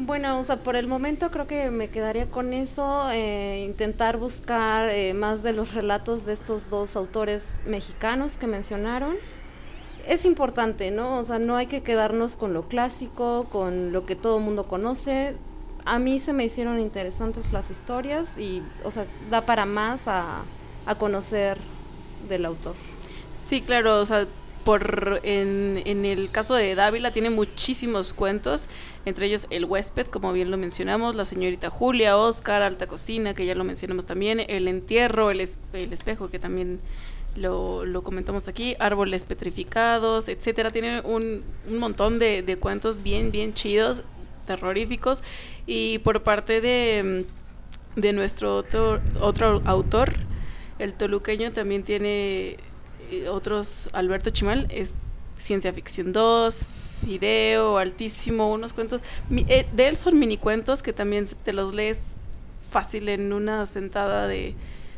Bueno, 0.01 0.39
o 0.39 0.45
sea, 0.45 0.59
por 0.59 0.77
el 0.77 0.87
momento 0.87 1.31
creo 1.33 1.49
que 1.49 1.71
me 1.71 1.89
quedaría 1.89 2.31
con 2.31 2.53
eso, 2.53 3.11
eh, 3.11 3.65
intentar 3.69 4.17
buscar 4.17 4.89
eh, 4.91 5.13
más 5.13 5.43
de 5.43 5.53
los 5.53 5.75
relatos 5.75 6.25
de 6.25 6.35
estos 6.35 6.71
dos 6.71 6.95
autores 6.95 7.45
mexicanos 7.67 8.39
que 8.39 8.47
mencionaron. 8.47 9.17
Es 10.07 10.25
importante, 10.25 10.93
¿no? 10.93 11.19
O 11.19 11.25
sea, 11.25 11.41
no 11.41 11.57
hay 11.57 11.67
que 11.67 11.83
quedarnos 11.83 12.37
con 12.37 12.55
lo 12.55 12.63
clásico, 12.69 13.47
con 13.51 13.93
lo 13.93 14.07
que 14.07 14.15
todo 14.15 14.39
el 14.39 14.45
mundo 14.45 14.69
conoce. 14.69 15.35
A 15.95 15.99
mí 15.99 16.19
se 16.19 16.33
me 16.33 16.45
hicieron 16.45 16.79
interesantes 16.79 17.53
las 17.53 17.71
historias 17.71 18.37
y, 18.39 18.63
o 18.85 18.91
sea, 18.91 19.07
da 19.31 19.41
para 19.47 19.65
más 19.67 20.07
a, 20.07 20.43
a 20.87 20.95
conocer 20.97 21.57
del 22.29 22.45
autor. 22.45 22.75
Sí, 23.49 23.63
claro, 23.63 24.01
o 24.01 24.05
sea, 24.07 24.27
por 24.65 25.21
en, 25.23 25.81
en 25.87 26.05
el 26.05 26.31
caso 26.31 26.55
de 26.55 26.75
Dávila 26.75 27.11
tiene 27.11 27.31
muchísimos 27.31 28.13
cuentos, 28.13 28.69
entre 29.07 29.27
ellos 29.27 29.47
El 29.49 29.65
huésped, 29.65 30.07
como 30.09 30.33
bien 30.35 30.51
lo 30.51 30.59
mencionamos, 30.59 31.15
La 31.15 31.25
señorita 31.25 31.71
Julia, 31.71 32.19
Oscar, 32.19 32.61
Alta 32.61 32.87
cocina, 32.87 33.33
que 33.33 33.47
ya 33.47 33.55
lo 33.55 33.65
mencionamos 33.65 34.05
también, 34.05 34.41
El 34.47 34.69
entierro, 34.69 35.31
El, 35.31 35.41
es- 35.41 35.59
el 35.73 35.93
espejo, 35.95 36.29
que 36.29 36.39
también 36.39 36.81
lo, 37.37 37.87
lo 37.87 38.03
comentamos 38.03 38.47
aquí, 38.49 38.77
Árboles 38.79 39.25
petrificados, 39.25 40.29
etcétera. 40.29 40.71
Tiene 40.71 41.01
un, 41.01 41.43
un 41.67 41.79
montón 41.79 42.19
de, 42.19 42.43
de 42.43 42.57
cuentos 42.59 43.03
bien, 43.03 43.31
bien 43.31 43.55
chidos, 43.55 44.03
terroríficos, 44.49 45.23
y 45.67 45.99
por 46.01 46.23
parte 46.25 46.61
de, 46.61 47.25
de 47.95 48.13
nuestro 48.13 48.57
otro, 48.57 49.01
otro 49.21 49.63
autor, 49.65 50.13
el 50.81 50.95
toluqueño 50.95 51.53
también 51.53 51.83
tiene 51.85 52.57
eh, 53.11 53.29
otros, 53.29 53.89
Alberto 53.93 54.31
Chimal, 54.31 54.67
es 54.71 54.91
Ciencia 55.37 55.73
Ficción 55.73 56.13
2, 56.13 56.67
Fideo, 57.05 57.79
Altísimo, 57.79 58.53
unos 58.53 58.73
cuentos. 58.73 59.03
eh, 59.31 59.67
de 59.73 59.89
él 59.89 59.97
son 59.97 60.19
mini 60.19 60.37
cuentos 60.37 60.83
que 60.83 60.93
también 60.93 61.25
te 61.45 61.53
los 61.53 61.73
lees 61.73 62.03
fácil 62.71 63.09
en 63.09 63.33
una 63.33 63.67
sentada 63.67 64.27
de, 64.27 64.55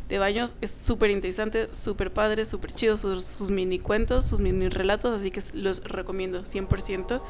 de 0.08 0.18
baños. 0.18 0.54
Es 0.60 0.70
súper 0.70 1.10
interesante, 1.10 1.68
súper 1.72 2.12
padre, 2.12 2.44
súper 2.44 2.72
chido 2.72 2.96
sus, 2.96 3.24
sus 3.24 3.50
mini 3.50 3.78
cuentos, 3.78 4.24
sus 4.26 4.40
mini 4.40 4.68
relatos, 4.68 5.18
así 5.18 5.30
que 5.30 5.40
los 5.54 5.82
recomiendo 5.84 6.44
100%. 6.44 7.20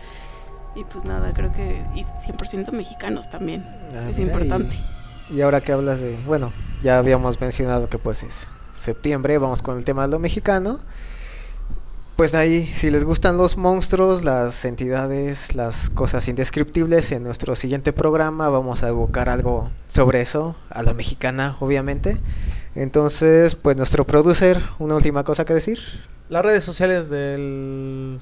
Y 0.75 0.85
pues 0.85 1.05
nada, 1.05 1.33
creo 1.33 1.53
que 1.53 1.85
y 1.95 2.05
100% 2.05 2.71
mexicanos 2.73 3.29
también. 3.29 3.65
Ah, 3.95 4.09
es 4.11 4.19
mira, 4.19 4.33
importante. 4.33 4.77
Y, 5.29 5.37
y 5.37 5.43
ahora 5.43 5.61
que 5.61 5.73
hablas 5.73 6.01
de, 6.01 6.17
bueno, 6.27 6.53
ya 6.83 6.99
habíamos 6.99 7.41
mencionado 7.41 7.89
que 7.89 7.99
pues 7.99 8.23
es 8.23 8.47
septiembre, 8.73 9.39
vamos 9.39 9.63
con 9.63 9.79
el 9.79 9.85
tema 9.85 10.03
de 10.03 10.09
lo 10.09 10.19
mexicano. 10.19 10.79
Pues 12.17 12.35
ahí, 12.35 12.67
si 12.67 12.91
les 12.91 13.05
gustan 13.05 13.39
los 13.39 13.57
monstruos, 13.57 14.25
las 14.25 14.67
entidades, 14.67 15.55
las 15.55 15.89
cosas 15.89 16.29
indescriptibles, 16.29 17.13
en 17.13 17.23
nuestro 17.23 17.57
siguiente 17.57 17.95
programa 17.95 18.51
vamos 18.51 18.83
a 18.85 18.89
evocar 18.89 19.31
algo 19.31 19.71
sobre 19.89 20.21
eso, 20.21 20.55
a 20.69 20.83
la 20.83 20.93
mexicana, 20.93 21.57
obviamente. 21.61 22.19
Entonces, 22.75 23.55
pues 23.55 23.79
nuestro 23.79 24.07
producer, 24.07 24.63
una 24.79 24.97
última 24.97 25.25
cosa 25.25 25.47
que 25.47 25.55
decir. 25.55 25.79
Las 26.29 26.45
redes 26.45 26.63
sociales 26.63 27.09
del 27.09 28.19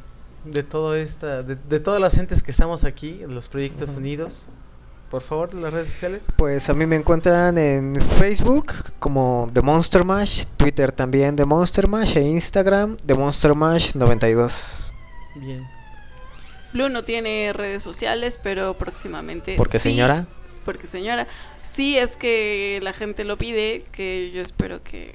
de 0.52 0.62
todo 0.62 0.94
esta 0.94 1.42
de, 1.42 1.56
de 1.56 1.80
todas 1.80 2.00
las 2.00 2.16
entes 2.18 2.42
que 2.42 2.50
estamos 2.50 2.84
aquí 2.84 3.20
en 3.22 3.34
los 3.34 3.48
proyectos 3.48 3.96
unidos. 3.96 4.48
Por 5.10 5.22
favor, 5.22 5.54
las 5.54 5.72
redes 5.72 5.88
sociales. 5.88 6.22
Pues 6.36 6.68
a 6.68 6.74
mí 6.74 6.84
me 6.84 6.96
encuentran 6.96 7.56
en 7.56 7.96
Facebook 8.18 8.74
como 8.98 9.48
The 9.54 9.62
Monster 9.62 10.04
Mash, 10.04 10.44
Twitter 10.58 10.92
también 10.92 11.34
The 11.34 11.46
Monster 11.46 11.88
Mash 11.88 12.16
e 12.18 12.20
Instagram 12.22 12.96
The 13.06 13.14
Monster 13.14 13.54
Mash 13.54 13.94
92. 13.94 14.92
Bien. 15.36 15.66
Blue 16.74 16.90
no 16.90 17.04
tiene 17.04 17.52
redes 17.54 17.82
sociales, 17.82 18.38
pero 18.42 18.76
próximamente. 18.76 19.56
¿Por 19.56 19.70
qué, 19.70 19.78
sí, 19.78 19.90
señora? 19.90 20.26
Porque 20.66 20.86
señora. 20.86 21.26
Sí, 21.62 21.96
es 21.96 22.16
que 22.18 22.78
la 22.82 22.92
gente 22.92 23.24
lo 23.24 23.38
pide, 23.38 23.84
que 23.90 24.30
yo 24.34 24.42
espero 24.42 24.82
que. 24.82 25.14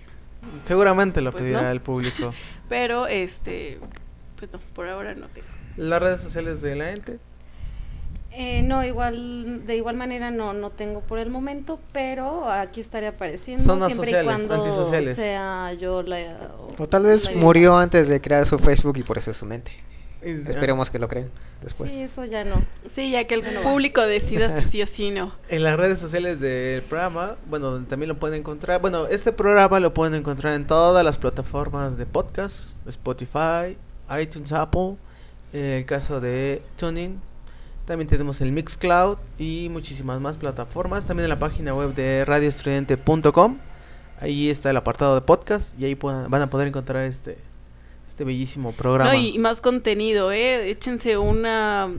Seguramente 0.64 1.22
lo 1.22 1.32
Pues 1.32 1.44
pedirá 1.44 1.62
no. 1.62 1.72
el 1.72 1.82
público. 1.82 2.34
Pero 2.70 3.06
este. 3.06 3.80
Pues 4.50 4.52
no, 4.62 4.74
por 4.74 4.90
ahora 4.90 5.16
no 5.16 5.28
tengo. 5.28 5.48
Las 5.78 6.02
redes 6.02 6.20
sociales 6.22 6.62
de 6.62 6.76
la 6.76 6.92
ente. 6.92 7.20
Eh, 8.32 8.64
no, 8.64 8.84
igual, 8.84 9.66
de 9.68 9.78
igual 9.78 9.96
manera 9.96 10.32
no, 10.32 10.54
no 10.54 10.72
tengo 10.72 11.02
por 11.02 11.20
el 11.20 11.30
momento, 11.30 11.80
pero 11.92 12.50
aquí 12.50 12.82
estaré 12.82 13.08
apareciendo 13.08 13.64
Son 13.64 13.78
siempre 13.78 13.94
asociales, 14.10 14.24
y 14.24 14.26
cuando 14.26 14.56
antisociales. 14.56 15.16
sea 15.16 15.74
yo 15.74 16.02
la... 16.02 16.52
O 16.78 16.88
tal 16.88 17.06
vez 17.06 17.32
la- 17.32 17.40
murió 17.40 17.78
antes 17.78 18.10
de 18.10 18.20
crear 18.20 18.46
su 18.48 18.58
Facebook 18.58 18.98
y 18.98 19.04
por 19.04 19.18
eso 19.20 19.32
es 19.32 19.38
su 19.38 19.46
mente. 19.46 19.72
Esperemos 20.24 20.90
que 20.90 21.00
lo 21.00 21.08
creen 21.08 21.30
después. 21.62 21.92
Sí, 21.92 22.02
eso 22.02 22.24
ya 22.26 22.44
no. 22.44 22.56
Sí, 22.90 23.12
ya 23.12 23.26
que 23.26 23.36
el 23.36 23.44
público 23.62 24.02
decida 24.02 24.62
si 24.62 24.70
sí 24.70 24.82
o 24.82 24.88
sí 24.88 25.12
no. 25.12 25.36
En 25.50 25.64
las 25.64 25.78
redes 25.78 26.00
sociales 26.00 26.40
del 26.40 26.82
programa, 26.82 27.36
bueno, 27.50 27.72
donde 27.72 27.90
también 27.90 28.08
lo 28.08 28.18
pueden 28.18 28.40
encontrar. 28.40 28.82
Bueno, 28.82 29.06
este 29.08 29.32
programa 29.34 29.80
lo 29.82 29.94
pueden 29.94 30.16
encontrar 30.16 30.54
en 30.54 30.66
todas 30.66 31.04
las 31.04 31.18
plataformas 31.18 31.98
de 31.98 32.06
podcast: 32.06 32.78
Spotify, 32.88 33.78
iTunes, 34.22 34.52
Apple. 34.54 34.96
En 35.54 35.66
el 35.66 35.86
caso 35.86 36.20
de 36.20 36.62
Tuning, 36.78 37.20
también 37.86 38.08
tenemos 38.08 38.42
el 38.42 38.52
Mixcloud 38.52 39.18
y 39.38 39.68
muchísimas 39.70 40.20
más 40.20 40.38
plataformas. 40.38 41.06
También 41.06 41.26
en 41.26 41.30
la 41.30 41.40
página 41.40 41.76
web 41.76 41.94
de 41.94 42.26
radioestudiante.com. 42.26 43.58
Ahí 44.20 44.50
está 44.50 44.70
el 44.70 44.78
apartado 44.78 45.16
de 45.16 45.22
podcast 45.22 45.80
y 45.80 45.86
ahí 45.86 45.96
puedan- 45.96 46.30
van 46.30 46.42
a 46.42 46.50
poder 46.50 46.68
encontrar 46.68 47.04
este, 47.04 47.38
este 48.08 48.24
bellísimo 48.24 48.72
programa. 48.72 49.12
No, 49.14 49.20
y, 49.20 49.36
y 49.36 49.40
más 49.40 49.60
contenido, 49.62 50.32
¿eh? 50.32 50.70
Échense 50.70 51.18
una. 51.18 51.90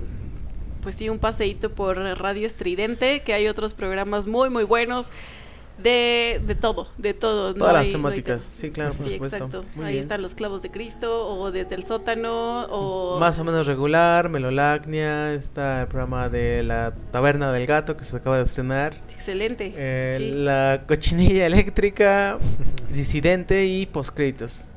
Pues 0.83 0.97
sí, 0.97 1.09
un 1.09 1.19
paseíto 1.19 1.71
por 1.75 1.97
Radio 1.97 2.47
Estridente, 2.47 3.23
que 3.23 3.33
hay 3.35 3.49
otros 3.49 3.73
programas 3.75 4.27
muy, 4.27 4.51
muy 4.51 4.65
buenos. 4.65 5.09
De, 5.79 6.41
de 6.47 6.55
todo, 6.55 6.87
de 6.99 7.15
todo. 7.15 7.49
no 7.53 7.59
Todas 7.59 7.73
las 7.75 7.83
hay- 7.83 7.89
no 7.89 7.97
hay 7.97 8.03
temáticas, 8.15 8.43
sí, 8.45 8.71
claro, 8.71 8.95
por 8.95 9.07
Sí, 9.09 9.15
supuesto. 9.15 9.37
exacto. 9.37 9.65
Muy 9.75 9.85
Ahí 9.87 9.93
bien. 9.95 10.03
están 10.05 10.23
los 10.23 10.35
clavos 10.35 10.63
de 10.63 10.71
Cristo, 10.71 11.29
o 11.37 11.51
desde 11.51 11.75
el 11.75 11.83
sótano, 11.83 12.67
o. 12.71 13.19
Más 13.19 13.39
o 13.41 13.45
menos 13.45 13.67
regular, 13.67 14.29
Melolacnia, 14.29 15.33
está 15.35 15.83
el 15.83 15.89
programa 15.89 16.29
de 16.29 16.63
la 16.63 16.95
Taberna 17.11 17.51
del 17.53 17.67
Gato 17.67 17.97
que 17.97 18.05
se 18.05 18.17
acaba 18.17 18.37
de 18.39 18.45
estrenar, 18.45 18.95
Excelente. 19.11 19.73
eh, 19.77 20.17
sí. 20.21 20.31
la 20.45 20.83
Cochinilla 20.87 21.47
Eléctrica, 21.47 22.39
Disidente 22.93 23.65
y 23.67 23.87
Postcréditos. 23.87 24.69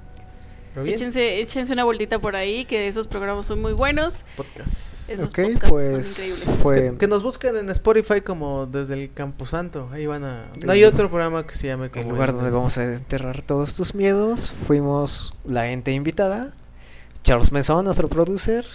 Échense, 0.86 1.40
échense 1.40 1.74
una 1.74 1.84
vueltita 1.84 2.20
por 2.20 2.36
ahí, 2.36 2.66
que 2.66 2.88
esos 2.88 3.08
programas 3.08 3.46
son 3.46 3.62
muy 3.62 3.74
buenos. 3.74 4.20
Podcast. 4.36 5.10
Esos 5.10 5.30
Ok, 5.30 5.36
podcasts 5.38 5.70
pues 5.70 6.08
son 6.08 6.26
increíbles. 6.26 6.62
fue... 6.64 6.92
Que, 6.92 6.98
que 6.98 7.08
nos 7.08 7.24
busquen 7.24 7.58
en 7.58 7.70
Spotify 7.70 8.22
como 8.22 8.66
desde 8.66 8.94
el 8.94 9.14
Camposanto. 9.14 9.90
Ahí 9.92 10.06
van 10.06 10.24
a. 10.24 10.46
No 10.66 10.72
hay 10.72 10.84
otro 10.84 11.10
programa 11.10 11.46
que 11.48 11.56
se 11.56 11.68
llame 11.68 11.90
como. 11.90 12.04
El 12.04 12.10
lugar 12.10 12.32
donde 12.32 12.48
este. 12.48 12.58
vamos 12.58 12.78
a 12.78 12.86
enterrar 12.86 13.42
todos 13.42 13.76
tus 13.76 13.96
miedos. 13.96 14.54
Fuimos 14.68 15.34
la 15.46 15.70
ente 15.72 15.92
invitada. 15.94 16.54
Charles 17.24 17.52
Mesón, 17.52 17.86
nuestro 17.86 18.08
producer. 18.10 18.66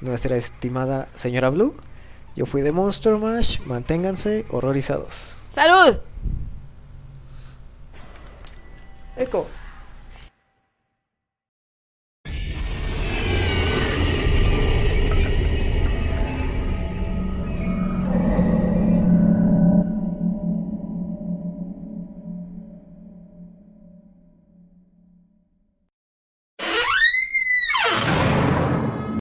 Nuestra 0.00 0.36
estimada 0.36 1.08
señora 1.14 1.50
Blue. 1.50 1.74
Yo 2.34 2.46
fui 2.46 2.62
de 2.62 2.72
Monster 2.72 3.16
Mash. 3.16 3.60
Manténganse 3.66 4.44
horrorizados. 4.50 5.38
¡Salud! 5.52 5.98
Eco. 9.16 9.46